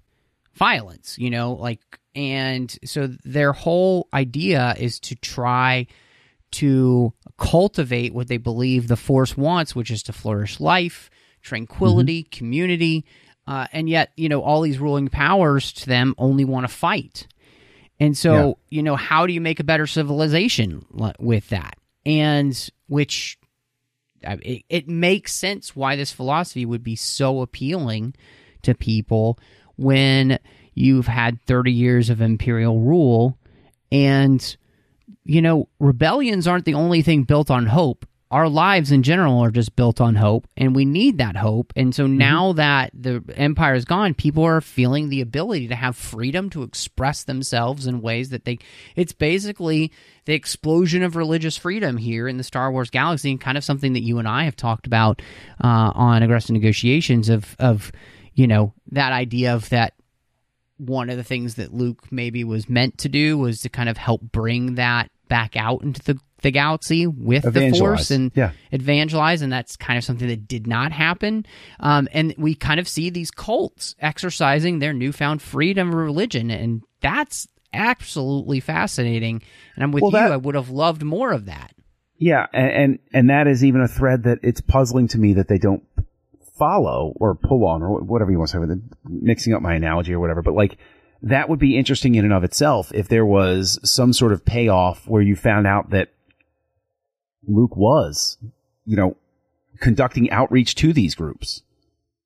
violence, 0.54 1.18
you 1.20 1.30
know, 1.30 1.54
like 1.54 1.82
and 2.16 2.78
so 2.86 3.08
their 3.26 3.52
whole 3.54 4.08
idea 4.14 4.76
is 4.78 5.00
to 5.02 5.16
try 5.16 5.88
to 6.54 7.14
cultivate 7.38 8.14
what 8.14 8.28
they 8.28 8.38
believe 8.38 8.88
the 8.88 8.96
Force 8.96 9.36
wants, 9.38 9.76
which 9.76 9.92
is 9.92 10.04
to 10.04 10.14
flourish 10.14 10.60
life, 10.60 11.10
tranquility, 11.42 12.24
community, 12.24 13.06
uh, 13.48 13.68
and 13.74 13.90
yet 13.90 14.12
you 14.16 14.30
know 14.30 14.42
all 14.42 14.62
these 14.62 14.80
ruling 14.80 15.08
powers 15.10 15.72
to 15.74 15.86
them 15.86 16.16
only 16.18 16.46
want 16.46 16.68
to 16.68 16.74
fight. 16.74 17.28
And 18.00 18.18
so, 18.18 18.34
Yeah. 18.70 18.78
you 18.78 18.84
know, 18.84 18.96
how 18.96 19.28
do 19.28 19.34
you 19.34 19.42
make 19.42 19.60
a 19.60 19.64
better 19.64 19.86
civilization 19.88 20.86
with 21.20 21.50
that? 21.50 21.78
And 22.06 22.70
which 22.88 23.38
it, 24.22 24.64
it 24.70 24.88
makes 24.88 25.34
sense 25.34 25.76
why 25.76 25.96
this 25.96 26.12
philosophy 26.12 26.66
would 26.66 26.84
be 26.84 26.96
so 26.96 27.42
appealing 27.42 28.14
to 28.64 28.74
people 28.74 29.38
when 29.76 30.40
you've 30.74 31.08
had 31.08 31.42
30 31.46 31.72
years 31.72 32.10
of 32.10 32.22
imperial 32.22 32.80
rule 32.80 33.38
and 33.92 34.58
you 35.26 35.42
know 35.42 35.70
rebellions 35.80 36.48
aren't 36.48 36.66
the 36.66 36.74
only 36.74 37.02
thing 37.02 37.24
built 37.24 37.52
on 37.52 37.68
hope. 37.68 38.06
Our 38.32 38.50
lives 38.50 38.92
in 38.92 39.04
general 39.04 39.44
are 39.44 39.52
just 39.52 39.76
built 39.76 40.02
on 40.02 40.16
hope 40.16 40.48
and 40.58 40.76
we 40.76 40.86
need 40.86 41.20
that 41.20 41.36
hope. 41.36 41.72
And 41.76 41.94
so 41.94 42.08
now 42.08 42.54
that 42.54 42.90
the 42.92 43.24
empire 43.36 43.76
is 43.76 43.86
gone 43.86 44.16
people 44.16 44.44
are 44.44 44.60
feeling 44.60 45.10
the 45.10 45.22
ability 45.22 45.68
to 45.68 45.76
have 45.76 45.96
freedom 45.96 46.50
to 46.50 46.64
express 46.64 47.24
themselves 47.26 47.86
in 47.86 48.02
ways 48.02 48.30
that 48.30 48.44
they 48.44 48.58
it's 48.96 49.14
basically 49.14 49.92
the 50.26 50.34
explosion 50.34 51.04
of 51.04 51.16
religious 51.16 51.58
freedom 51.58 51.98
here 51.98 52.28
in 52.28 52.38
the 52.38 52.44
star 52.44 52.72
wars 52.72 52.90
galaxy 52.90 53.30
and 53.30 53.40
kind 53.40 53.58
of 53.58 53.64
something 53.64 53.94
that 53.94 54.02
you 54.02 54.18
and 54.18 54.28
i 54.28 54.46
have 54.46 54.56
talked 54.56 54.88
about 54.88 55.22
uh, 55.64 55.92
on 55.94 56.24
aggressive 56.24 56.54
negotiations 56.54 57.30
of 57.30 57.56
of 57.60 57.92
you 58.34 58.48
know 58.48 58.74
that 58.92 59.14
idea 59.14 59.54
of 59.54 59.70
that 59.70 59.94
one 60.78 61.10
of 61.10 61.18
the 61.18 61.24
things 61.24 61.56
that 61.56 61.74
Luke 61.74 62.12
maybe 62.12 62.44
was 62.44 62.70
meant 62.70 62.98
to 63.00 63.10
do 63.10 63.38
was 63.38 63.60
to 63.62 63.70
kind 63.70 63.90
of 63.90 63.98
help 63.98 64.22
bring 64.22 64.76
that 64.76 65.10
back 65.30 65.56
out 65.56 65.82
into 65.84 66.02
the, 66.04 66.20
the 66.42 66.52
galaxy 66.52 67.08
with 67.08 67.44
the 67.44 67.72
Force 67.72 68.12
and 68.12 68.32
Yeah. 68.36 68.52
evangelize, 68.72 69.42
and 69.42 69.52
that's 69.52 69.76
kind 69.78 69.98
of 69.98 70.04
something 70.04 70.28
that 70.28 70.48
did 70.48 70.68
not 70.68 70.92
happen. 70.92 71.46
Um, 71.80 72.08
and 72.12 72.34
we 72.38 72.56
kind 72.56 72.80
of 72.80 72.88
see 72.88 73.10
these 73.10 73.32
cults 73.32 73.96
exercising 74.00 74.80
their 74.80 74.94
newfound 74.94 75.42
freedom 75.42 75.90
of 75.90 75.94
religion, 75.96 76.52
and 76.52 76.82
that's 77.02 77.48
absolutely 77.74 78.60
fascinating. 78.60 79.42
And 79.76 79.84
I'm 79.84 79.92
with 79.92 80.02
Well, 80.04 80.12
you; 80.12 80.18
that- 80.18 80.32
I 80.32 80.38
would 80.38 80.56
have 80.56 80.70
loved 80.70 81.04
more 81.04 81.32
of 81.32 81.46
that. 81.46 81.72
Yeah, 82.18 82.46
and, 82.54 82.72
and 82.72 83.00
and 83.14 83.30
that 83.32 83.48
is 83.48 83.66
even 83.66 83.82
a 83.82 83.88
thread 83.88 84.24
that 84.24 84.40
it's 84.44 84.62
puzzling 84.62 85.08
to 85.10 85.18
me 85.18 85.34
that 85.34 85.48
they 85.50 85.58
don't 85.58 85.84
follow 86.58 87.14
or 87.18 87.36
pull 87.36 87.66
on 87.66 87.82
or 87.82 88.02
whatever 88.02 88.32
you 88.32 88.38
want 88.38 88.50
to 88.50 88.54
say 88.54 88.60
with 88.60 88.72
it, 88.72 88.80
mixing 89.08 89.54
up 89.54 89.62
my 89.62 89.74
analogy 89.74 90.14
or 90.14 90.20
whatever. 90.20 90.42
But 90.42 90.54
like 90.54 90.78
that 91.22 91.50
would 91.50 91.60
be 91.60 91.78
interesting 91.78 92.16
in 92.16 92.26
and 92.26 92.34
of 92.34 92.44
itself 92.44 92.92
if 92.94 93.08
there 93.08 93.26
was 93.26 93.80
some 93.84 94.14
sort 94.14 94.34
of 94.34 94.46
payoff 94.46 95.08
where 95.08 95.22
you 95.22 95.36
found 95.36 95.66
out 95.66 95.90
that 95.92 96.10
Luke 97.48 97.76
was, 97.76 98.38
you 98.86 98.96
know, 98.96 99.16
conducting 99.80 100.30
outreach 100.32 100.76
to 100.76 100.94
these 100.94 101.16
groups 101.16 101.64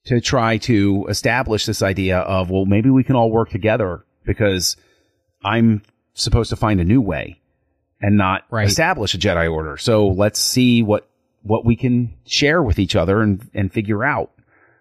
to 0.06 0.22
try 0.22 0.58
to 0.58 1.06
establish 1.10 1.66
this 1.66 1.82
idea 1.82 2.20
of 2.20 2.50
well 2.50 2.66
maybe 2.66 2.90
we 2.90 3.04
can 3.04 3.16
all 3.16 3.32
work 3.32 3.50
together 3.50 4.06
because 4.26 4.76
I'm 5.44 5.82
supposed 6.14 6.50
to 6.50 6.56
find 6.56 6.80
a 6.80 6.84
new 6.86 7.02
way 7.02 7.40
and 8.02 8.18
not 8.18 8.44
Right. 8.52 8.68
establish 8.68 9.16
a 9.16 9.18
Jedi 9.18 9.52
Order. 9.52 9.78
So 9.78 10.08
let's 10.08 10.40
see 10.40 10.84
what 10.84 11.10
what 11.48 11.66
we 11.66 11.76
can 11.76 12.14
share 12.26 12.62
with 12.62 12.80
each 12.80 12.96
other 12.96 13.22
and 13.22 13.50
and 13.54 13.72
figure 13.72 14.04
out 14.04 14.32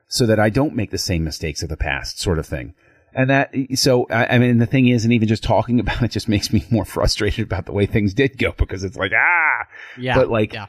so 0.09 0.27
that 0.27 0.39
I 0.39 0.51
don't 0.51 0.75
make 0.75 0.91
the 0.91 0.99
same 0.99 1.25
mistakes 1.25 1.63
of 1.63 1.69
the 1.69 1.77
past, 1.77 2.21
sort 2.21 2.39
of 2.39 2.47
thing. 2.47 2.75
And 3.15 3.31
that 3.31 3.55
so 3.75 4.07
I, 4.11 4.35
I 4.35 4.39
mean 4.39 4.59
the 4.59 4.67
thing 4.67 4.89
is, 4.89 5.05
and 5.05 5.13
even 5.13 5.29
just 5.29 5.43
talking 5.43 5.81
about 5.81 6.03
it 6.03 6.11
just 6.11 6.29
makes 6.29 6.53
me 6.53 6.65
more 6.71 6.85
frustrated 6.85 7.47
about 7.47 7.67
the 7.67 7.73
way 7.73 7.87
things 7.87 8.15
did 8.15 8.39
go 8.39 8.53
because 8.57 8.85
it's 8.85 8.97
like 8.97 9.13
ah, 9.15 9.67
Yeah, 9.97 10.17
but 10.17 10.29
like 10.29 10.53
yeah. 10.53 10.67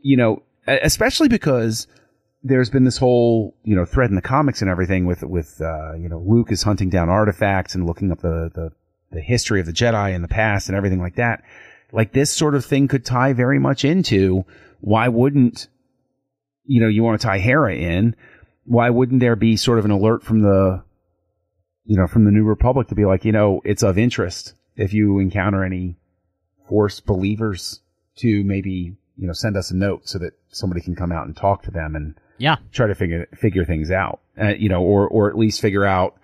you 0.00 0.16
know, 0.16 0.42
especially 0.66 1.28
because 1.28 1.86
there's 2.42 2.70
been 2.70 2.84
this 2.84 2.98
whole 2.98 3.54
you 3.64 3.74
know 3.74 3.84
thread 3.84 4.10
in 4.10 4.16
the 4.16 4.22
comics 4.22 4.60
and 4.60 4.70
everything 4.70 5.06
with 5.06 5.22
with 5.22 5.60
uh, 5.60 5.94
you 5.94 6.08
know 6.08 6.22
Luke 6.26 6.52
is 6.52 6.62
hunting 6.62 6.90
down 6.90 7.08
artifacts 7.08 7.74
and 7.74 7.86
looking 7.86 8.12
up 8.12 8.20
the, 8.20 8.50
the 8.54 8.72
the 9.10 9.20
history 9.20 9.60
of 9.60 9.66
the 9.66 9.72
Jedi 9.72 10.14
in 10.14 10.22
the 10.22 10.28
past 10.28 10.68
and 10.68 10.76
everything 10.76 11.00
like 11.00 11.16
that. 11.16 11.42
Like 11.92 12.12
this 12.12 12.30
sort 12.30 12.54
of 12.54 12.64
thing 12.64 12.86
could 12.86 13.04
tie 13.04 13.32
very 13.32 13.58
much 13.58 13.84
into 13.84 14.44
why 14.80 15.08
wouldn't 15.08 15.68
you 16.64 16.80
know 16.80 16.88
you 16.88 17.02
want 17.02 17.20
to 17.20 17.26
tie 17.26 17.38
Hera 17.38 17.74
in? 17.74 18.16
Why 18.64 18.90
wouldn't 18.90 19.20
there 19.20 19.36
be 19.36 19.56
sort 19.56 19.78
of 19.78 19.84
an 19.84 19.90
alert 19.90 20.22
from 20.22 20.42
the 20.42 20.82
you 21.84 21.96
know 21.96 22.06
from 22.06 22.24
the 22.24 22.30
New 22.30 22.44
Republic 22.44 22.88
to 22.88 22.94
be 22.94 23.04
like 23.04 23.24
you 23.24 23.32
know 23.32 23.60
it's 23.64 23.82
of 23.82 23.98
interest 23.98 24.54
if 24.76 24.92
you 24.92 25.18
encounter 25.18 25.64
any 25.64 25.96
Force 26.68 27.00
believers 27.00 27.80
to 28.16 28.44
maybe 28.44 28.96
you 29.16 29.26
know 29.26 29.32
send 29.32 29.56
us 29.56 29.70
a 29.70 29.76
note 29.76 30.08
so 30.08 30.18
that 30.18 30.32
somebody 30.48 30.80
can 30.80 30.94
come 30.94 31.10
out 31.10 31.26
and 31.26 31.36
talk 31.36 31.62
to 31.64 31.70
them 31.70 31.96
and 31.96 32.14
Yeah, 32.38 32.56
try 32.72 32.86
to 32.86 32.94
figure 32.94 33.26
figure 33.34 33.64
things 33.64 33.90
out, 33.90 34.20
uh, 34.40 34.54
you 34.56 34.68
know, 34.68 34.82
or 34.82 35.08
or 35.08 35.28
at 35.28 35.36
least 35.36 35.60
figure 35.60 35.84
out, 35.84 36.16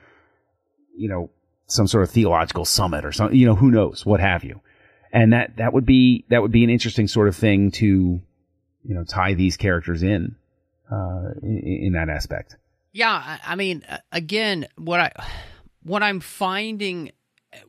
you 0.96 1.08
know, 1.08 1.30
some 1.66 1.88
sort 1.88 2.04
of 2.04 2.10
theological 2.10 2.64
summit 2.64 3.04
or 3.04 3.10
something, 3.10 3.36
you 3.36 3.44
know, 3.44 3.56
who 3.56 3.72
knows, 3.72 4.06
what 4.06 4.20
have 4.20 4.44
you, 4.44 4.60
and 5.12 5.32
that 5.32 5.56
that 5.56 5.72
would 5.72 5.84
be 5.84 6.24
that 6.28 6.42
would 6.42 6.52
be 6.52 6.62
an 6.62 6.70
interesting 6.70 7.08
sort 7.08 7.26
of 7.26 7.34
thing 7.34 7.72
to, 7.72 8.20
you 8.86 8.94
know, 8.94 9.04
tie 9.04 9.34
these 9.34 9.56
characters 9.56 10.02
in, 10.02 10.36
uh, 10.90 11.30
in, 11.42 11.80
in 11.86 11.92
that 11.92 12.08
aspect. 12.08 12.56
Yeah, 12.92 13.38
I, 13.44 13.56
mean, 13.56 13.84
again, 14.10 14.66
what 14.76 15.00
I 15.00 15.12
what 15.82 16.02
I'm 16.02 16.20
finding 16.20 17.12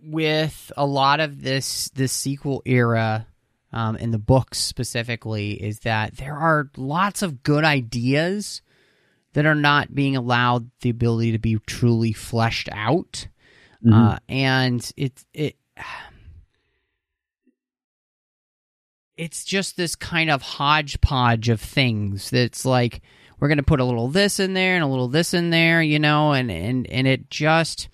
with 0.01 0.71
a 0.77 0.85
lot 0.85 1.19
of 1.19 1.41
this 1.41 1.89
this 1.89 2.13
sequel 2.13 2.61
era 2.65 3.27
um, 3.73 3.97
in 3.97 4.11
the 4.11 4.17
books 4.17 4.57
specifically 4.57 5.51
is 5.61 5.79
that 5.79 6.15
there 6.15 6.35
are 6.35 6.69
lots 6.77 7.21
of 7.21 7.43
good 7.43 7.65
ideas 7.65 8.61
that 9.33 9.45
are 9.45 9.55
not 9.55 9.93
being 9.93 10.15
allowed 10.15 10.71
the 10.79 10.89
ability 10.89 11.33
to 11.33 11.39
be 11.39 11.57
truly 11.67 12.13
fleshed 12.13 12.69
out, 12.71 13.27
uh, 13.91 14.17
and 14.29 14.91
it 14.95 15.25
it 15.33 15.57
it's 19.17 19.43
just 19.43 19.75
this 19.75 19.95
kind 19.95 20.29
of 20.29 20.41
hodgepodge 20.41 21.49
of 21.49 21.59
things 21.59 22.29
that's 22.29 22.65
like 22.65 23.01
we're 23.39 23.47
going 23.47 23.57
to 23.57 23.63
put 23.63 23.79
a 23.79 23.85
little 23.85 24.07
this 24.07 24.39
in 24.39 24.53
there 24.53 24.75
and 24.75 24.83
a 24.83 24.87
little 24.87 25.07
this 25.07 25.33
in 25.33 25.49
there 25.49 25.81
you 25.81 25.99
know 25.99 26.33
and 26.33 26.51
and 26.51 26.87
and 26.87 27.07
it 27.07 27.29
just 27.29 27.89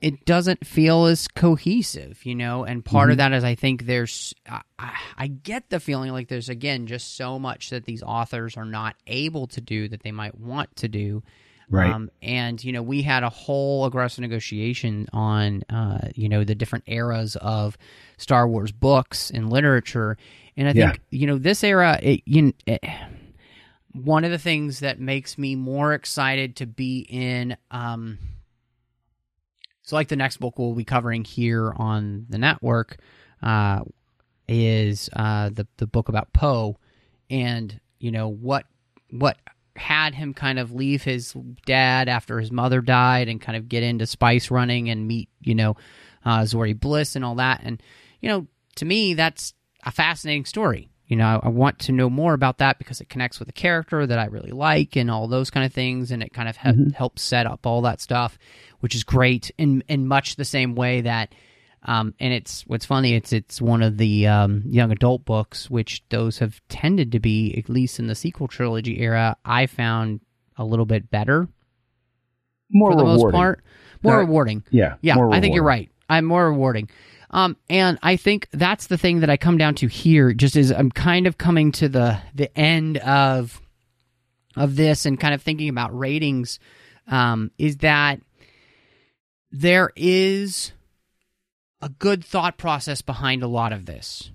it 0.00 0.24
doesn't 0.26 0.66
feel 0.66 1.06
as 1.06 1.26
cohesive 1.28 2.24
you 2.26 2.34
know 2.34 2.64
and 2.64 2.84
part 2.84 3.10
of 3.10 3.18
mm-hmm. 3.18 3.30
that 3.30 3.36
is 3.36 3.44
i 3.44 3.54
think 3.54 3.86
there's 3.86 4.34
I 4.46 4.60
I 5.16 5.26
get 5.28 5.70
the 5.70 5.80
feeling 5.80 6.12
like 6.12 6.28
there's 6.28 6.50
again 6.50 6.86
just 6.86 7.16
so 7.16 7.38
much 7.38 7.70
that 7.70 7.84
these 7.84 8.02
authors 8.02 8.56
are 8.56 8.66
not 8.66 8.96
able 9.06 9.46
to 9.48 9.60
do 9.60 9.88
that 9.88 10.02
they 10.02 10.12
might 10.12 10.38
want 10.38 10.74
to 10.76 10.88
do 10.88 11.22
Right. 11.68 11.92
um, 11.92 12.10
and 12.22 12.62
you 12.62 12.72
know 12.72 12.82
we 12.82 13.02
had 13.02 13.24
a 13.24 13.28
whole 13.28 13.86
aggressive 13.86 14.22
negotiation 14.22 15.08
on 15.12 15.62
uh, 15.64 16.08
you 16.14 16.28
know 16.28 16.44
the 16.44 16.54
different 16.54 16.84
eras 16.86 17.36
of 17.36 17.76
Star 18.18 18.46
Wars 18.46 18.70
books 18.72 19.30
and 19.30 19.50
literature, 19.50 20.16
and 20.56 20.68
I 20.68 20.72
think 20.72 20.94
Yeah. 20.94 21.18
you 21.18 21.26
know 21.26 21.38
this 21.38 21.64
era. 21.64 21.98
It, 22.02 22.22
you, 22.24 22.52
it, 22.66 22.84
one 23.92 24.24
of 24.24 24.30
the 24.30 24.38
things 24.38 24.80
that 24.80 25.00
makes 25.00 25.38
me 25.38 25.56
more 25.56 25.92
excited 25.94 26.56
to 26.56 26.66
be 26.66 27.06
in, 27.08 27.56
um, 27.70 28.18
so 29.82 29.96
like 29.96 30.08
the 30.08 30.16
next 30.16 30.36
book 30.36 30.58
we'll 30.58 30.74
be 30.74 30.84
covering 30.84 31.24
here 31.24 31.72
on 31.76 32.26
the 32.28 32.38
network, 32.38 32.98
uh, 33.42 33.80
is 34.48 35.08
uh, 35.14 35.50
the 35.50 35.66
the 35.78 35.86
book 35.86 36.08
about 36.08 36.32
Poe, 36.32 36.76
and 37.30 37.80
you 37.98 38.10
know 38.12 38.28
what 38.28 38.66
what 39.10 39.36
had 39.76 40.14
him 40.14 40.34
kind 40.34 40.58
of 40.58 40.72
leave 40.72 41.02
his 41.02 41.34
dad 41.64 42.08
after 42.08 42.40
his 42.40 42.50
mother 42.50 42.80
died 42.80 43.28
and 43.28 43.40
kind 43.40 43.56
of 43.56 43.68
get 43.68 43.82
into 43.82 44.06
spice 44.06 44.50
running 44.50 44.90
and 44.90 45.06
meet 45.06 45.28
you 45.40 45.54
know 45.54 45.76
uh, 46.24 46.40
Zorii 46.40 46.78
Bliss 46.78 47.16
and 47.16 47.24
all 47.24 47.36
that, 47.36 47.60
and 47.62 47.82
you 48.20 48.28
know 48.28 48.46
to 48.76 48.84
me 48.84 49.14
that's 49.14 49.54
a 49.84 49.90
fascinating 49.90 50.44
story. 50.44 50.90
You 51.06 51.14
know, 51.16 51.24
I, 51.24 51.46
I 51.46 51.48
want 51.50 51.78
to 51.80 51.92
know 51.92 52.10
more 52.10 52.34
about 52.34 52.58
that 52.58 52.78
because 52.78 53.00
it 53.00 53.08
connects 53.08 53.38
with 53.38 53.48
a 53.48 53.52
character 53.52 54.04
that 54.04 54.18
I 54.18 54.24
really 54.26 54.50
like 54.50 54.96
and 54.96 55.08
all 55.08 55.28
those 55.28 55.50
kind 55.50 55.64
of 55.64 55.72
things, 55.72 56.10
and 56.10 56.22
it 56.22 56.32
kind 56.32 56.48
of 56.48 56.56
he- 56.56 56.92
helps 56.96 57.22
set 57.22 57.46
up 57.46 57.64
all 57.64 57.82
that 57.82 58.00
stuff, 58.00 58.36
which 58.80 58.94
is 58.94 59.04
great 59.04 59.52
in 59.56 59.84
in 59.88 60.08
much 60.08 60.36
the 60.36 60.44
same 60.44 60.74
way 60.74 61.02
that 61.02 61.32
um, 61.86 62.12
and 62.20 62.32
it's 62.34 62.62
what's 62.66 62.84
funny. 62.84 63.14
It's 63.14 63.32
it's 63.32 63.62
one 63.62 63.82
of 63.82 63.96
the 63.96 64.26
um, 64.26 64.62
young 64.66 64.90
adult 64.92 65.24
books, 65.24 65.70
which 65.70 66.02
those 66.10 66.38
have 66.40 66.60
tended 66.68 67.12
to 67.12 67.20
be, 67.20 67.56
at 67.56 67.68
least 67.70 67.98
in 67.98 68.06
the 68.08 68.14
sequel 68.14 68.48
trilogy 68.48 69.00
era. 69.00 69.36
I 69.44 69.66
found 69.66 70.20
a 70.58 70.64
little 70.64 70.84
bit 70.86 71.10
better 71.10 71.48
More 72.70 72.90
for 72.92 72.96
the 72.96 73.04
rewarding. 73.04 73.24
most 73.24 73.32
part, 73.32 73.64
more 74.02 74.16
Uh, 74.16 74.18
rewarding. 74.18 74.64
Yeah. 74.70 74.96
Yeah, 75.00 75.16
I 75.30 75.40
think 75.40 75.54
you're 75.54 75.64
right. 75.64 75.90
I'm 76.08 76.24
more 76.24 76.50
rewarding. 76.50 76.90
Um, 77.30 77.56
and 77.68 77.98
I 78.02 78.16
think 78.16 78.48
that's 78.52 78.86
the 78.86 78.96
thing 78.96 79.20
that 79.20 79.30
I 79.30 79.36
come 79.36 79.58
down 79.58 79.74
to 79.76 79.86
here. 79.88 80.32
Just 80.32 80.56
is 80.56 80.70
I'm 80.70 80.90
kind 80.90 81.26
of 81.26 81.38
coming 81.38 81.72
to 81.72 81.88
the 81.88 82.18
the 82.34 82.56
end 82.58 82.98
of 82.98 83.60
of 84.56 84.76
this 84.76 85.06
and 85.06 85.20
kind 85.20 85.34
of 85.34 85.42
thinking 85.42 85.68
about 85.68 85.96
ratings. 85.96 86.58
Um, 87.08 87.50
is 87.58 87.78
that 87.78 88.20
there 89.52 89.90
is 89.96 90.72
a 91.82 91.88
good 91.88 92.24
thought 92.24 92.56
process 92.58 93.02
behind 93.02 93.42
a 93.42 93.48
lot 93.48 93.72
of 93.72 93.86
this, 93.86 94.30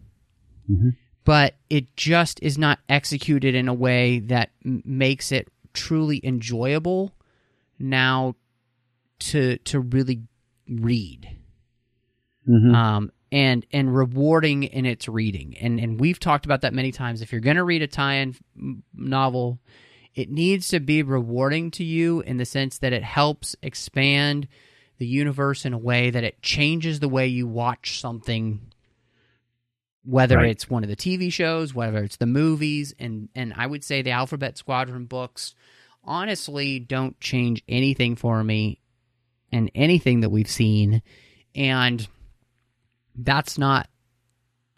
but 1.25 1.55
it 1.69 1.95
just 1.95 2.41
is 2.41 2.57
not 2.57 2.79
executed 2.87 3.55
in 3.55 3.67
a 3.67 3.73
way 3.73 4.19
that 4.19 4.51
m- 4.65 4.81
makes 4.85 5.31
it 5.31 5.47
truly 5.73 6.19
enjoyable 6.23 7.13
now 7.79 8.35
to 9.19 9.57
to 9.59 9.79
really 9.79 10.21
read 10.69 11.27
um, 12.75 13.11
and 13.31 13.65
and 13.71 13.95
rewarding 13.95 14.63
in 14.63 14.85
its 14.85 15.07
reading. 15.07 15.55
And 15.59 15.79
and 15.79 15.99
we've 15.99 16.19
talked 16.19 16.45
about 16.45 16.61
that 16.61 16.73
many 16.73 16.91
times. 16.91 17.21
If 17.21 17.31
you're 17.31 17.41
going 17.41 17.57
to 17.57 17.63
read 17.63 17.81
a 17.81 17.87
tie-in 17.87 18.35
novel, 18.93 19.59
it 20.15 20.29
needs 20.29 20.67
to 20.69 20.79
be 20.79 21.03
rewarding 21.03 21.71
to 21.71 21.83
you 21.83 22.21
in 22.21 22.37
the 22.37 22.45
sense 22.45 22.77
that 22.79 22.93
it 22.93 23.03
helps 23.03 23.55
expand 23.61 24.47
the 25.01 25.07
universe 25.07 25.65
in 25.65 25.73
a 25.73 25.77
way 25.79 26.11
that 26.11 26.23
it 26.23 26.39
changes 26.43 26.99
the 26.99 27.09
way 27.09 27.25
you 27.25 27.47
watch 27.47 27.99
something 27.99 28.61
whether 30.03 30.37
Right. 30.37 30.51
it's 30.51 30.69
one 30.69 30.83
of 30.83 30.89
the 30.89 30.95
TV 30.95 31.31
shows, 31.33 31.73
whether 31.73 32.03
it's 32.03 32.17
the 32.17 32.27
movies, 32.27 32.93
and 32.99 33.29
and 33.33 33.51
I 33.57 33.65
would 33.65 33.83
say 33.83 34.03
the 34.03 34.11
Alphabet 34.11 34.59
Squadron 34.59 35.05
books 35.05 35.55
honestly 36.03 36.77
don't 36.77 37.19
change 37.19 37.63
anything 37.67 38.15
for 38.15 38.43
me 38.43 38.79
and 39.51 39.71
anything 39.73 40.19
that 40.21 40.29
we've 40.29 40.49
seen 40.49 41.01
and 41.55 42.07
that's 43.15 43.57
not 43.57 43.87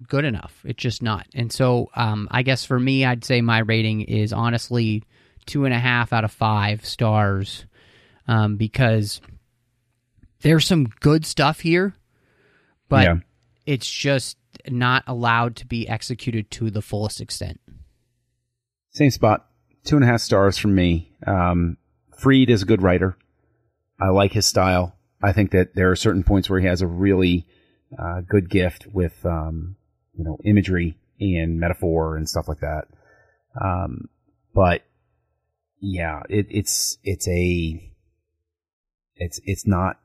good 0.08 0.26
enough 0.26 0.60
it's 0.66 0.82
just 0.82 1.02
not 1.02 1.26
and 1.34 1.50
so 1.50 1.90
um, 1.96 2.28
i 2.32 2.42
guess 2.42 2.66
for 2.66 2.78
me 2.78 3.06
i'd 3.06 3.24
say 3.24 3.40
my 3.40 3.60
rating 3.60 4.02
is 4.02 4.34
honestly 4.34 5.02
two 5.46 5.64
and 5.64 5.74
a 5.74 5.80
half 5.80 6.12
out 6.12 6.26
of 6.26 6.32
five 6.32 6.84
stars 6.86 7.66
um, 8.28 8.58
because 8.58 9.22
there's 10.44 10.66
some 10.68 10.86
good 11.00 11.26
stuff 11.26 11.62
here 11.62 11.94
but 12.90 13.04
Yeah. 13.04 13.16
it's 13.66 13.90
just 13.90 14.38
not 14.70 15.04
allowed 15.08 15.56
to 15.58 15.66
be 15.66 15.88
executed 15.90 16.52
to 16.52 16.70
the 16.70 16.82
fullest 16.82 17.20
extent 17.20 17.60
Same 18.92 19.10
spot. 19.10 19.48
Two 19.84 19.96
and 19.96 20.04
a 20.06 20.08
half 20.08 20.22
stars 20.22 20.58
from 20.60 20.76
me. 20.76 21.12
Um, 21.26 21.78
Freed 22.18 22.50
is 22.52 22.62
a 22.62 22.66
good 22.66 22.84
writer. 22.84 23.18
I 24.00 24.10
like 24.10 24.32
his 24.34 24.46
style. 24.46 24.96
I 25.22 25.34
think 25.34 25.50
that 25.52 25.74
there 25.74 25.90
are 25.90 25.96
certain 25.96 26.24
points 26.24 26.48
where 26.50 26.60
he 26.60 26.68
has 26.68 26.82
a 26.84 26.88
really 26.88 27.48
uh, 27.98 28.22
good 28.22 28.50
gift 28.52 28.86
with, 28.94 29.26
um, 29.26 29.76
you 30.14 30.24
know, 30.24 30.38
imagery 30.46 30.96
and 31.20 31.60
metaphor 31.60 32.16
and 32.18 32.30
stuff 32.30 32.48
like 32.48 32.60
that. 32.60 32.86
Um, 33.60 34.10
but 34.54 34.84
yeah, 35.80 36.22
it, 36.30 36.46
it's 36.52 36.98
it's 37.04 37.28
a 37.28 37.92
it's 39.16 39.40
it's 39.44 39.66
not 39.66 40.00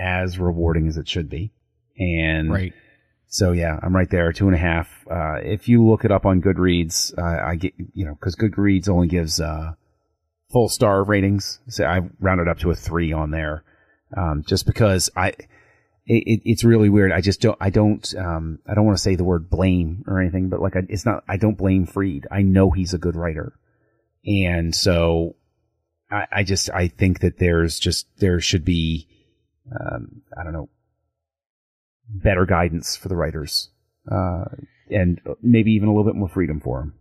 as 0.00 0.38
rewarding 0.38 0.88
as 0.88 0.96
it 0.96 1.08
should 1.08 1.28
be, 1.28 1.52
and 1.98 2.50
so 3.32 3.52
yeah, 3.52 3.78
I'm 3.80 3.94
right 3.94 4.10
there, 4.10 4.32
two 4.32 4.46
and 4.46 4.56
a 4.56 4.58
half. 4.58 5.06
Uh, 5.08 5.36
if 5.36 5.68
you 5.68 5.86
look 5.86 6.04
it 6.04 6.10
up 6.10 6.26
on 6.26 6.42
Goodreads, 6.42 7.16
uh, 7.16 7.46
I 7.46 7.54
get 7.54 7.74
you 7.94 8.04
know 8.04 8.14
because 8.14 8.34
Goodreads 8.34 8.88
only 8.88 9.06
gives 9.06 9.40
uh, 9.40 9.74
full 10.50 10.68
star 10.68 11.04
ratings. 11.04 11.60
So 11.68 11.84
I 11.84 12.00
rounded 12.18 12.48
up 12.48 12.58
to 12.58 12.72
a 12.72 12.74
three 12.74 13.12
on 13.12 13.30
there, 13.30 13.62
um, 14.16 14.42
just 14.46 14.66
because 14.66 15.08
I. 15.16 15.32
It, 16.06 16.24
it, 16.26 16.40
it's 16.44 16.64
really 16.64 16.88
weird. 16.88 17.12
I 17.12 17.20
just 17.20 17.40
don't. 17.40 17.58
I 17.60 17.70
don't. 17.70 18.14
Um, 18.16 18.58
I 18.66 18.74
don't 18.74 18.84
want 18.84 18.98
to 18.98 19.02
say 19.02 19.14
the 19.14 19.22
word 19.22 19.48
blame 19.48 20.02
or 20.08 20.18
anything, 20.18 20.48
but 20.48 20.60
like, 20.60 20.74
I, 20.74 20.80
it's 20.88 21.06
not. 21.06 21.22
I 21.28 21.36
don't 21.36 21.58
blame 21.58 21.86
Freed. 21.86 22.26
I 22.32 22.42
know 22.42 22.72
he's 22.72 22.94
a 22.94 22.98
good 22.98 23.14
writer, 23.14 23.52
and 24.24 24.74
so 24.74 25.36
I, 26.10 26.26
I 26.32 26.42
just. 26.42 26.68
I 26.70 26.88
think 26.88 27.20
that 27.20 27.38
there's 27.38 27.78
just 27.78 28.08
there 28.18 28.40
should 28.40 28.64
be. 28.64 29.06
Um, 29.68 30.22
I 30.38 30.44
don't 30.44 30.52
know 30.52 30.68
better 32.12 32.46
guidance 32.46 32.96
for 32.96 33.08
the 33.08 33.16
writers, 33.16 33.70
uh, 34.10 34.44
and 34.90 35.20
maybe 35.42 35.72
even 35.72 35.88
a 35.88 35.92
little 35.92 36.10
bit 36.10 36.16
more 36.18 36.28
freedom 36.28 36.60
for 36.60 36.80
them. 36.80 36.94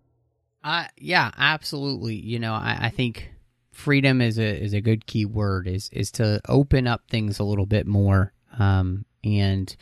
Uh, 0.63 0.85
yeah, 0.97 1.31
absolutely. 1.37 2.15
You 2.15 2.39
know, 2.39 2.53
I, 2.53 2.77
I 2.81 2.89
think 2.89 3.31
freedom 3.71 4.21
is 4.21 4.37
a 4.37 4.61
is 4.61 4.73
a 4.73 4.81
good 4.81 5.05
key 5.05 5.25
word. 5.25 5.67
Is 5.67 5.89
is 5.91 6.11
to 6.13 6.41
open 6.47 6.87
up 6.87 7.03
things 7.09 7.39
a 7.39 7.43
little 7.43 7.65
bit 7.65 7.87
more, 7.87 8.33
um, 8.57 9.05
and 9.23 9.73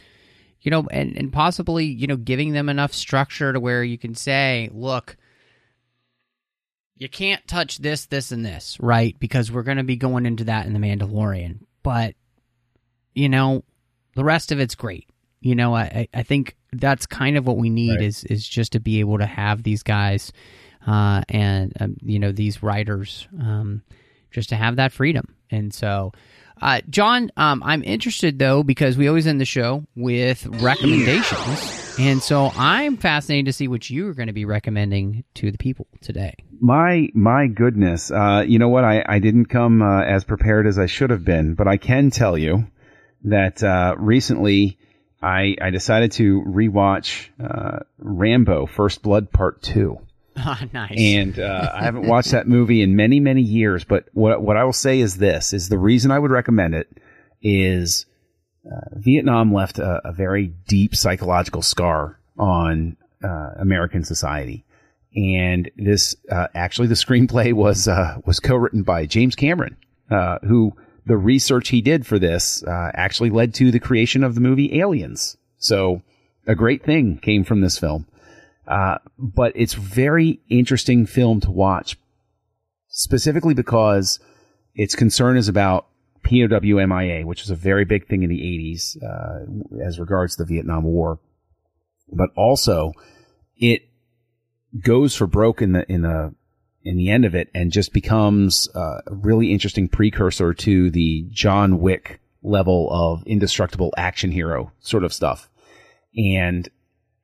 you 0.61 0.71
know, 0.71 0.87
and 0.91 1.17
and 1.17 1.33
possibly 1.33 1.85
you 1.85 2.07
know 2.07 2.17
giving 2.17 2.53
them 2.53 2.69
enough 2.69 2.93
structure 2.93 3.53
to 3.53 3.59
where 3.59 3.83
you 3.83 3.97
can 3.97 4.15
say, 4.15 4.69
look. 4.73 5.17
You 6.99 7.07
can't 7.07 7.47
touch 7.47 7.77
this, 7.77 8.07
this, 8.07 8.31
and 8.31 8.43
this, 8.43 8.75
right? 8.79 9.15
Because 9.19 9.51
we're 9.51 9.61
going 9.61 9.77
to 9.77 9.83
be 9.83 9.97
going 9.97 10.25
into 10.25 10.45
that 10.45 10.65
in 10.65 10.73
the 10.73 10.79
Mandalorian. 10.79 11.59
But, 11.83 12.15
you 13.17 13.29
know, 13.29 13.63
the 14.15 14.23
rest 14.23 14.51
of 14.51 14.59
it's 14.59 14.75
great. 14.75 15.09
You 15.41 15.55
know, 15.55 15.75
I, 15.75 16.07
I- 16.13 16.23
think 16.23 16.55
that's 16.73 17.05
kind 17.05 17.37
of 17.37 17.45
what 17.47 17.57
we 17.57 17.69
need 17.69 17.91
Right. 17.99 18.01
is 18.01 18.23
is 18.25 18.47
just 18.47 18.73
to 18.73 18.79
be 18.79 18.99
able 18.99 19.17
to 19.19 19.25
have 19.25 19.63
these 19.63 19.83
guys 19.83 20.31
uh, 20.85 21.21
and 21.29 21.73
um, 21.79 21.95
you 22.03 22.19
know 22.19 22.31
these 22.31 22.61
writers 22.63 23.27
um, 23.41 23.81
just 24.31 24.49
to 24.49 24.55
have 24.55 24.75
that 24.75 24.91
freedom. 24.91 25.33
And 25.49 25.73
so, 25.73 26.11
uh, 26.61 26.81
John, 26.89 27.31
um, 27.37 27.63
I'm 27.63 27.83
interested 27.83 28.37
though 28.39 28.63
because 28.63 28.97
we 28.97 29.07
always 29.07 29.25
end 29.27 29.39
the 29.39 29.45
show 29.45 29.85
with 29.95 30.45
recommendations, 30.61 31.95
and 31.99 32.21
so 32.21 32.51
I'm 32.57 32.97
fascinated 32.97 33.45
to 33.45 33.53
see 33.53 33.67
what 33.67 33.89
you 33.89 34.07
are 34.09 34.13
going 34.13 34.27
to 34.27 34.33
be 34.33 34.45
recommending 34.45 35.23
to 35.35 35.51
the 35.51 35.57
people 35.57 35.87
today. 36.01 36.33
My 36.59 37.09
my 37.13 37.47
goodness, 37.47 38.11
uh, 38.11 38.43
you 38.47 38.59
know 38.59 38.69
what? 38.69 38.83
I 38.83 39.03
I 39.07 39.19
didn't 39.19 39.45
come 39.45 39.81
uh, 39.81 40.01
as 40.03 40.23
prepared 40.25 40.67
as 40.67 40.77
I 40.79 40.85
should 40.87 41.09
have 41.11 41.23
been, 41.23 41.53
but 41.53 41.67
I 41.67 41.77
can 41.77 42.09
tell 42.11 42.37
you 42.37 42.67
that 43.29 43.63
uh, 43.63 43.95
recently 43.97 44.77
I 45.21 45.55
I 45.61 45.69
decided 45.69 46.11
to 46.13 46.43
rewatch 46.47 47.29
uh, 47.43 47.79
Rambo: 47.97 48.65
First 48.65 49.01
Blood 49.01 49.31
Part 49.31 49.61
Two. 49.61 49.99
Ah, 50.39 50.63
nice. 50.71 50.93
and 50.95 51.39
uh, 51.39 51.71
I 51.73 51.83
haven't 51.83 52.05
watched 52.07 52.29
that 52.29 52.47
movie 52.47 52.83
in 52.83 52.95
many 52.95 53.19
many 53.19 53.41
years. 53.41 53.83
But 53.83 54.05
what 54.13 54.39
what 54.39 54.55
I 54.55 54.65
will 54.65 54.71
say 54.71 54.99
is 54.99 55.17
this: 55.17 55.51
is 55.51 55.67
the 55.67 55.79
reason 55.79 56.11
I 56.11 56.19
would 56.19 56.29
recommend 56.29 56.75
it 56.75 56.87
is 57.41 58.05
uh, 58.63 58.81
Vietnam 58.93 59.51
left 59.51 59.79
a, 59.79 59.99
a 60.07 60.13
very 60.13 60.53
deep 60.67 60.95
psychological 60.95 61.63
scar 61.63 62.19
on 62.37 62.97
uh, 63.23 63.49
American 63.57 64.03
society, 64.03 64.63
and 65.15 65.71
this 65.75 66.15
uh, 66.31 66.49
actually 66.53 66.87
the 66.87 66.93
screenplay 66.93 67.51
was 67.65 67.87
uh, 67.87 68.19
was 68.27 68.39
co-written 68.39 68.83
by 68.83 69.07
James 69.07 69.35
Cameron, 69.35 69.75
uh, 70.11 70.37
who 70.43 70.71
the 71.07 71.17
research 71.17 71.69
he 71.69 71.81
did 71.81 72.05
for 72.05 72.19
this 72.19 72.63
uh, 72.63 72.91
actually 72.93 73.29
led 73.29 73.53
to 73.55 73.71
the 73.71 73.79
creation 73.79 74.23
of 74.23 74.35
the 74.35 74.41
movie 74.41 74.79
Aliens. 74.79 75.37
So 75.57 76.01
a 76.45 76.53
great 76.53 76.83
thing 76.83 77.17
came 77.17 77.43
from 77.43 77.61
this 77.61 77.77
film. 77.77 78.07
Uh, 78.67 78.97
but 79.17 79.53
it's 79.55 79.73
very 79.73 80.41
interesting 80.49 81.05
film 81.05 81.39
to 81.39 81.49
watch, 81.49 81.97
specifically 82.89 83.53
because 83.53 84.19
its 84.75 84.93
concern 84.93 85.37
is 85.37 85.47
about 85.47 85.87
POW 86.23 86.85
MIA, 86.85 87.25
which 87.25 87.41
was 87.41 87.49
a 87.49 87.55
very 87.55 87.85
big 87.85 88.07
thing 88.07 88.23
in 88.23 88.29
the 88.29 88.41
80s 88.41 88.97
uh, 89.01 89.85
as 89.87 89.99
regards 89.99 90.35
the 90.35 90.43
Vietnam 90.43 90.83
War. 90.83 91.19
But 92.11 92.31
also, 92.35 92.91
it 93.55 93.83
goes 94.83 95.15
for 95.15 95.27
broke 95.27 95.61
in 95.61 95.71
the 95.71 95.89
in 95.89 96.01
the 96.01 96.35
in 96.87 96.97
the 96.97 97.09
end 97.09 97.25
of 97.25 97.35
it, 97.35 97.49
and 97.53 97.71
just 97.71 97.93
becomes 97.93 98.69
uh, 98.75 99.01
a 99.05 99.13
really 99.13 99.51
interesting 99.51 99.87
precursor 99.87 100.53
to 100.53 100.89
the 100.89 101.25
John 101.29 101.79
Wick 101.79 102.19
level 102.41 102.87
of 102.91 103.23
indestructible 103.27 103.93
action 103.97 104.31
hero 104.31 104.71
sort 104.79 105.03
of 105.03 105.13
stuff. 105.13 105.49
And 106.15 106.67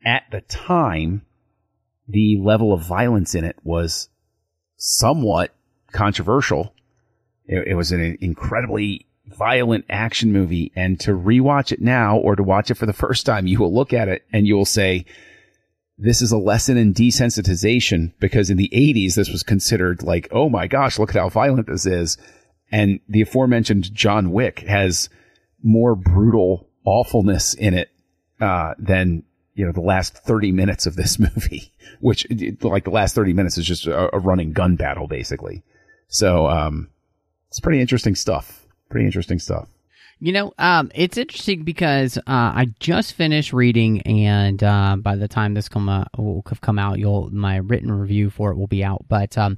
at 0.06 0.24
the 0.32 0.42
time, 0.42 1.26
the 2.08 2.38
level 2.42 2.74
of 2.74 2.82
violence 2.82 3.34
in 3.36 3.44
it 3.44 3.58
was 3.64 4.10
somewhat 4.78 5.56
controversial. 5.92 6.74
It, 7.46 7.70
it 7.70 7.76
was 7.76 7.92
an 7.92 8.18
incredibly 8.20 9.08
violent 9.26 9.86
action 9.90 10.32
movie. 10.32 10.72
And 10.76 11.00
to 11.02 11.12
rewatch 11.12 11.72
it 11.72 11.82
now 11.82 12.18
or 12.18 12.36
to 12.36 12.44
watch 12.44 12.70
it 12.70 12.76
for 12.76 12.86
the 12.86 12.94
first 13.04 13.26
time, 13.26 13.48
you 13.48 13.60
will 13.60 13.74
look 13.74 13.94
at 13.94 14.08
it 14.08 14.26
and 14.32 14.46
you 14.46 14.56
will 14.56 14.66
say, 14.66 15.06
this 16.04 16.22
is 16.22 16.34
a 16.34 16.38
lesson 16.38 16.76
in 16.76 16.94
desensitization 16.94 18.12
because 18.20 18.50
in 18.50 18.58
the 18.58 18.70
80s, 18.74 19.16
this 19.16 19.30
was 19.30 19.42
considered 19.42 20.04
like, 20.04 20.28
oh 20.32 20.50
my 20.50 20.68
gosh, 20.68 21.00
look 21.00 21.16
at 21.16 21.22
how 21.22 21.30
violent 21.30 21.68
this 21.68 21.86
is. 21.86 22.18
And 22.74 23.00
the 23.08 23.22
aforementioned 23.22 23.94
John 23.94 24.32
Wick 24.32 24.60
has 24.68 25.08
more 25.64 25.96
brutal 25.96 26.68
awfulness 26.84 27.54
in 27.54 27.74
it 27.74 27.90
uh, 28.42 28.74
than 28.78 29.24
you 29.54 29.66
know 29.66 29.72
the 29.72 29.80
last 29.80 30.18
30 30.18 30.52
minutes 30.52 30.86
of 30.86 30.98
this 30.98 31.18
movie 31.20 31.72
which 32.02 32.28
like 32.62 32.84
the 32.84 32.90
last 32.90 33.16
30 33.16 33.32
minutes 33.32 33.58
is 33.58 33.66
just 33.66 33.86
a, 33.86 34.14
a 34.14 34.20
running 34.20 34.52
gun 34.52 34.76
battle 34.76 35.08
basically. 35.08 35.64
So 36.10 36.48
um 36.48 36.90
it's 37.48 37.62
pretty 37.62 37.80
interesting 37.80 38.16
stuff. 38.16 38.66
Pretty 38.90 39.06
interesting 39.06 39.40
stuff 39.40 39.70
You 40.24 40.32
know, 40.32 40.54
um, 40.58 40.90
it's 40.96 41.18
interesting 41.18 41.64
because 41.64 42.18
uh, 42.18 42.22
I 42.28 42.68
just 42.80 43.16
finished 43.16 43.52
reading, 43.52 44.00
and 44.04 44.64
uh, 44.64 44.96
by 44.98 45.18
the 45.18 45.28
time 45.28 45.54
this 45.54 45.68
come 45.68 45.90
uh, 45.90 46.06
will 46.18 46.42
have 46.48 46.62
come 46.62 46.80
out, 46.80 46.98
you'll 46.98 47.30
my 47.30 47.58
written 47.58 47.92
review 47.92 48.30
for 48.30 48.50
it 48.50 48.56
will 48.56 48.68
be 48.68 48.86
out. 48.86 49.04
But 49.10 49.38
um, 49.38 49.58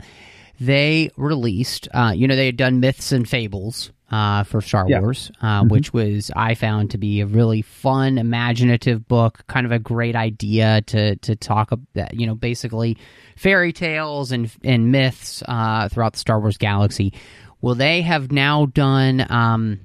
they 0.59 1.11
released, 1.18 1.88
uh, 1.93 2.13
you 2.16 2.28
know, 2.28 2.36
they 2.36 2.47
had 2.47 2.57
done 2.57 2.80
myths 2.80 3.11
and 3.11 3.30
fables 3.30 3.91
uh, 4.09 4.43
for 4.43 4.59
Star 4.59 4.86
Yeah. 4.89 5.01
Wars, 5.01 5.32
uh, 5.39 5.66
which 5.66 5.93
was 5.93 6.32
I 6.36 6.55
found 6.55 6.89
to 6.91 6.97
be 6.97 7.22
a 7.22 7.28
really 7.28 7.61
fun, 7.61 8.18
imaginative 8.18 9.07
book, 9.07 9.43
kind 9.45 9.68
of 9.68 9.72
a 9.72 9.78
great 9.78 10.16
idea 10.16 10.82
to 10.88 11.16
to 11.18 11.36
talk 11.36 11.74
about, 11.74 12.16
you 12.16 12.26
know, 12.26 12.34
basically 12.34 12.97
fairy 13.38 13.72
tales 13.72 14.32
and 14.32 14.51
and 14.63 14.91
myths 14.91 15.43
uh, 15.47 15.89
throughout 15.89 16.13
the 16.13 16.20
Star 16.20 16.39
Wars 16.39 16.57
galaxy. 16.57 17.13
Well, 17.61 17.76
they 17.76 18.01
have 18.01 18.32
now 18.32 18.66
done. 18.66 19.28
Um, 19.30 19.82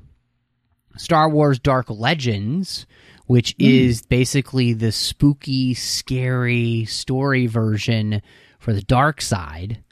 Star 1.00 1.28
Wars 1.28 1.58
Dark 1.58 1.88
Legends, 1.88 2.86
which 3.26 3.54
is 3.58 4.02
basically 4.02 4.72
the 4.72 4.92
spooky, 4.92 5.72
scary 5.74 6.84
story 6.84 7.46
version 7.46 8.22
for 8.58 8.72
the 8.72 8.82
dark 8.82 9.20
side 9.22 9.82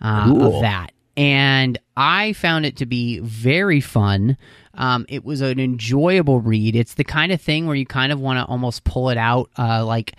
uh, 0.00 0.32
of 0.40 0.60
that. 0.62 0.92
And 1.16 1.78
I 1.96 2.32
found 2.34 2.66
it 2.66 2.76
to 2.78 2.86
be 2.86 3.20
very 3.20 3.80
fun. 3.80 4.36
Um, 4.74 5.06
it 5.08 5.24
was 5.24 5.40
an 5.40 5.58
enjoyable 5.58 6.40
read. 6.40 6.76
It's 6.76 6.94
the 6.94 7.04
kind 7.04 7.32
of 7.32 7.40
thing 7.40 7.66
where 7.66 7.76
you 7.76 7.86
kind 7.86 8.12
of 8.12 8.20
want 8.20 8.38
to 8.38 8.44
almost 8.44 8.84
pull 8.84 9.08
it 9.08 9.16
out, 9.16 9.48
uh, 9.56 9.84
like 9.86 10.16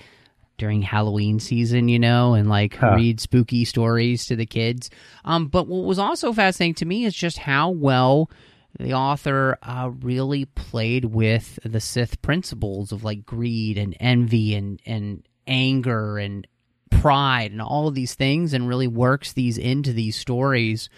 during 0.57 0.81
Halloween 0.81 1.39
season, 1.39 1.87
you 1.87 1.99
know, 1.99 2.33
and 2.33 2.49
like 2.49 2.75
Huh. 2.77 2.95
read 2.95 3.19
spooky 3.19 3.63
stories 3.63 4.25
to 4.25 4.35
the 4.35 4.47
kids. 4.47 4.89
Um, 5.23 5.47
but 5.49 5.67
what 5.67 5.83
was 5.85 5.99
also 5.99 6.33
fascinating 6.33 6.73
to 6.75 6.85
me 6.85 7.05
is 7.05 7.13
just 7.13 7.37
how 7.37 7.69
well 7.69 8.31
the 8.79 8.93
author 8.93 9.57
uh, 9.63 9.91
really 10.01 10.45
played 10.45 11.05
with 11.05 11.59
the 11.63 11.79
Sith 11.79 12.21
principles 12.21 12.91
of 12.91 13.03
like 13.03 13.25
greed 13.25 13.77
and 13.77 13.95
envy 13.99 14.55
and 14.55 14.79
and 14.85 15.27
anger 15.47 16.17
and 16.17 16.45
pride 16.89 17.51
and 17.51 17.61
all 17.61 17.87
of 17.87 17.95
these 17.95 18.13
things, 18.13 18.53
and 18.53 18.67
really 18.67 18.87
works 18.87 19.33
these 19.33 19.57
into 19.57 19.93
these 19.93 20.15
stories. 20.15 20.89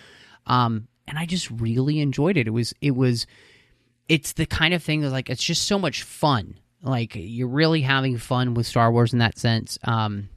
Um, 0.45 0.87
and 1.07 1.17
I 1.17 1.25
just 1.25 1.49
really 1.51 1.99
enjoyed 1.99 2.37
it. 2.37 2.47
It 2.47 2.51
was 2.51 2.73
it 2.81 2.95
was 2.95 3.27
it's 4.07 4.33
the 4.33 4.45
kind 4.45 4.73
of 4.73 4.83
thing 4.83 5.01
that 5.01 5.11
like 5.11 5.29
it's 5.29 5.43
just 5.43 5.67
so 5.67 5.79
much 5.79 6.03
fun. 6.03 6.59
Like 6.81 7.13
you're 7.15 7.47
really 7.47 7.81
having 7.81 8.17
fun 8.17 8.53
with 8.53 8.65
Star 8.65 8.91
Wars 8.91 9.13
in 9.13 9.19
that 9.19 9.37
sense. 9.37 9.77
Um, 9.83 10.29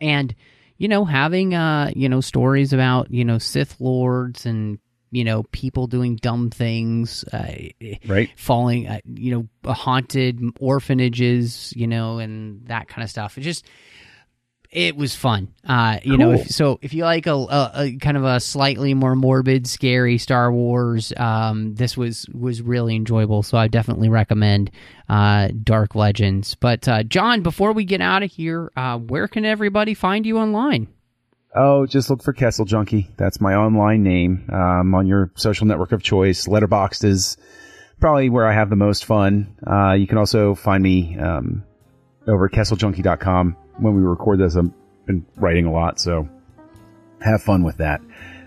and 0.00 0.34
you 0.78 0.88
know 0.88 1.04
having 1.04 1.54
uh 1.54 1.90
you 1.94 2.08
know 2.08 2.20
stories 2.20 2.72
about 2.72 3.10
you 3.10 3.24
know 3.24 3.38
Sith 3.38 3.80
lords 3.80 4.46
and 4.46 4.78
you 5.10 5.24
know 5.24 5.42
people 5.52 5.86
doing 5.86 6.16
dumb 6.16 6.50
things 6.50 7.24
uh, 7.32 7.52
Right. 8.06 8.30
falling 8.36 8.86
uh, 8.88 9.00
you 9.04 9.48
know 9.64 9.72
haunted 9.72 10.40
orphanages 10.60 11.72
you 11.76 11.86
know 11.86 12.18
and 12.18 12.66
that 12.66 12.88
kind 12.88 13.02
of 13.02 13.10
stuff. 13.10 13.36
It 13.38 13.42
just 13.42 13.64
it 14.70 14.94
was 14.96 15.16
fun. 15.16 15.52
Uh 15.66 15.98
you 16.04 16.16
know 16.16 16.30
if, 16.32 16.46
so 16.48 16.78
if 16.80 16.94
you 16.94 17.02
like 17.02 17.26
a, 17.26 17.34
a, 17.34 17.70
a 17.74 17.96
kind 17.96 18.16
of 18.16 18.22
a 18.24 18.38
slightly 18.38 18.94
more 18.94 19.16
morbid 19.16 19.66
scary 19.66 20.16
star 20.16 20.52
wars 20.52 21.12
um 21.16 21.74
this 21.74 21.96
was 21.96 22.26
was 22.32 22.62
really 22.62 22.94
enjoyable. 22.94 23.42
So 23.42 23.58
i 23.58 23.66
definitely 23.66 24.08
recommend 24.08 24.70
uh 25.08 25.48
dark 25.64 25.96
legends. 25.96 26.54
But 26.54 26.86
uh 26.86 27.02
john 27.02 27.42
before 27.42 27.72
we 27.72 27.84
get 27.84 28.00
out 28.00 28.22
of 28.22 28.30
here 28.30 28.70
uh 28.76 28.96
where 28.98 29.26
can 29.26 29.44
everybody 29.44 29.94
find 29.94 30.24
you 30.24 30.38
online 30.38 30.86
Oh, 31.54 31.84
just 31.84 32.10
look 32.10 32.22
for 32.22 32.32
Kessel 32.32 32.64
Junkie. 32.64 33.10
That's 33.16 33.40
my 33.40 33.54
online 33.54 34.02
name. 34.02 34.48
Um, 34.52 34.94
on 34.94 35.06
your 35.06 35.32
social 35.34 35.66
network 35.66 35.92
of 35.92 36.02
choice. 36.02 36.46
Letterboxd 36.46 37.04
is 37.04 37.36
probably 37.98 38.30
where 38.30 38.46
I 38.46 38.52
have 38.52 38.70
the 38.70 38.76
most 38.76 39.04
fun. 39.04 39.56
Uh, 39.66 39.92
you 39.92 40.06
can 40.06 40.18
also 40.18 40.54
find 40.54 40.82
me 40.82 41.18
um, 41.18 41.64
over 42.28 42.46
at 42.46 42.52
kesseljunkie.com. 42.52 43.56
When 43.78 43.96
we 43.96 44.02
record 44.02 44.38
this, 44.38 44.56
I've 44.56 44.70
been 45.06 45.26
writing 45.36 45.66
a 45.66 45.72
lot, 45.72 45.98
so 45.98 46.28
have 47.20 47.42
fun 47.42 47.64
with 47.64 47.78
that. 47.78 48.00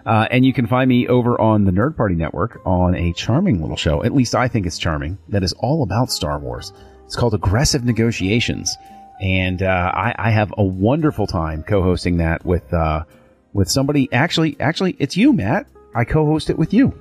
Uh, 0.06 0.28
and 0.32 0.46
you 0.46 0.54
can 0.54 0.68
find 0.68 0.90
me 0.90 1.08
over 1.08 1.40
on 1.40 1.66
the 1.66 1.72
Nerd 1.72 1.96
Party 1.96 2.16
Network 2.16 2.62
on 2.66 2.96
a 2.96 3.14
charming 3.14 3.62
little 3.62 3.78
show. 3.78 4.04
At 4.04 4.14
least 4.14 4.36
I 4.36 4.48
think 4.48 4.66
it's 4.66 4.78
charming. 4.78 5.18
That 5.30 5.44
is 5.44 5.54
all 5.54 5.84
about 5.84 6.12
Star 6.12 6.40
Wars. 6.40 6.74
It's 7.06 7.16
called 7.16 7.34
Aggressive 7.34 7.84
Negotiations, 7.86 8.76
and 9.24 9.64
uh, 9.64 9.92
I, 9.96 10.14
I 10.20 10.32
have 10.32 10.54
a 10.58 10.64
wonderful 10.64 11.28
time 11.28 11.64
co-hosting 11.64 12.18
that 12.18 12.46
with 12.46 12.72
uh, 12.74 13.06
with 13.54 13.70
somebody. 13.70 14.12
Actually, 14.12 14.58
actually, 14.60 14.98
it's 15.00 15.16
you, 15.16 15.32
Matt. 15.32 15.66
I 15.96 16.04
co-host 16.04 16.50
it 16.50 16.58
with 16.60 16.74
you. 16.74 16.94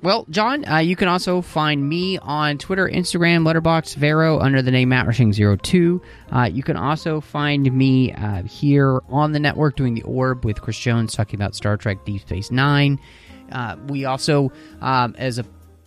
Well, 0.00 0.26
John, 0.28 0.68
uh, 0.68 0.78
you 0.78 0.96
can 0.96 1.08
also 1.08 1.40
find 1.40 1.88
me 1.88 2.18
on 2.18 2.58
Twitter, 2.58 2.86
Instagram, 2.86 3.42
Letterboxd, 3.42 3.96
Vero 3.96 4.38
under 4.38 4.60
the 4.60 4.70
name 4.70 4.90
MattRushing02. 4.90 6.00
Uh, 6.30 6.42
you 6.42 6.62
can 6.62 6.76
also 6.76 7.22
find 7.22 7.72
me 7.72 8.12
uh, 8.12 8.42
here 8.42 9.00
on 9.08 9.32
the 9.32 9.40
network 9.40 9.76
doing 9.76 9.94
the 9.94 10.02
Orb 10.02 10.44
with 10.44 10.60
Chris 10.60 10.78
Jones 10.78 11.14
talking 11.14 11.40
about 11.40 11.56
Star 11.56 11.78
Trek 11.78 12.04
Deep 12.04 12.20
Space 12.20 12.50
Nine. 12.50 13.00
Uh, 13.50 13.76
we 13.88 14.04
also, 14.04 14.52
um, 14.82 15.14
as 15.18 15.38
a 15.38 15.44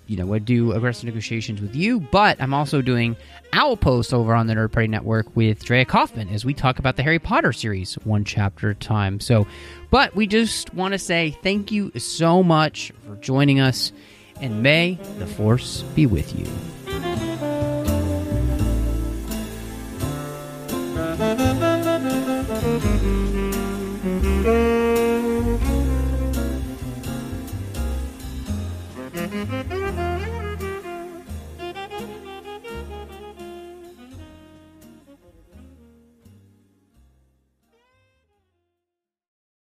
you 0.08 0.18
know, 0.18 0.34
I 0.34 0.40
do 0.40 0.72
aggressive 0.72 1.06
negotiations 1.06 1.62
with 1.62 1.76
you, 1.76 2.00
but 2.00 2.42
I'm 2.42 2.54
also 2.54 2.82
doing 2.82 3.18
Owl 3.54 3.78
Posts 3.78 4.14
over 4.14 4.34
on 4.34 4.48
the 4.48 4.54
Nerd 4.54 4.72
Party 4.72 4.88
Network 4.88 5.36
with 5.36 5.64
Drea 5.64 5.86
Kaufman 5.86 6.30
as 6.30 6.46
we 6.46 6.54
talk 6.54 6.80
about 6.80 6.96
the 6.96 7.04
Harry 7.04 7.20
Potter 7.20 7.54
series 7.54 7.96
one 8.06 8.24
chapter 8.24 8.72
at 8.72 8.78
a 8.78 8.80
time. 8.80 9.20
So, 9.20 9.46
but 9.92 10.16
we 10.16 10.26
just 10.26 10.74
want 10.74 10.94
to 10.94 11.00
say 11.00 11.38
thank 11.44 11.72
you 11.72 11.92
so 11.98 12.42
much 12.42 12.92
for 13.06 13.16
joining 13.18 13.60
us, 13.60 13.92
and 14.40 14.64
may 14.64 14.98
the 15.20 15.28
Force 15.28 15.82
be 15.94 16.06
with 16.06 16.38
you. 16.38 16.48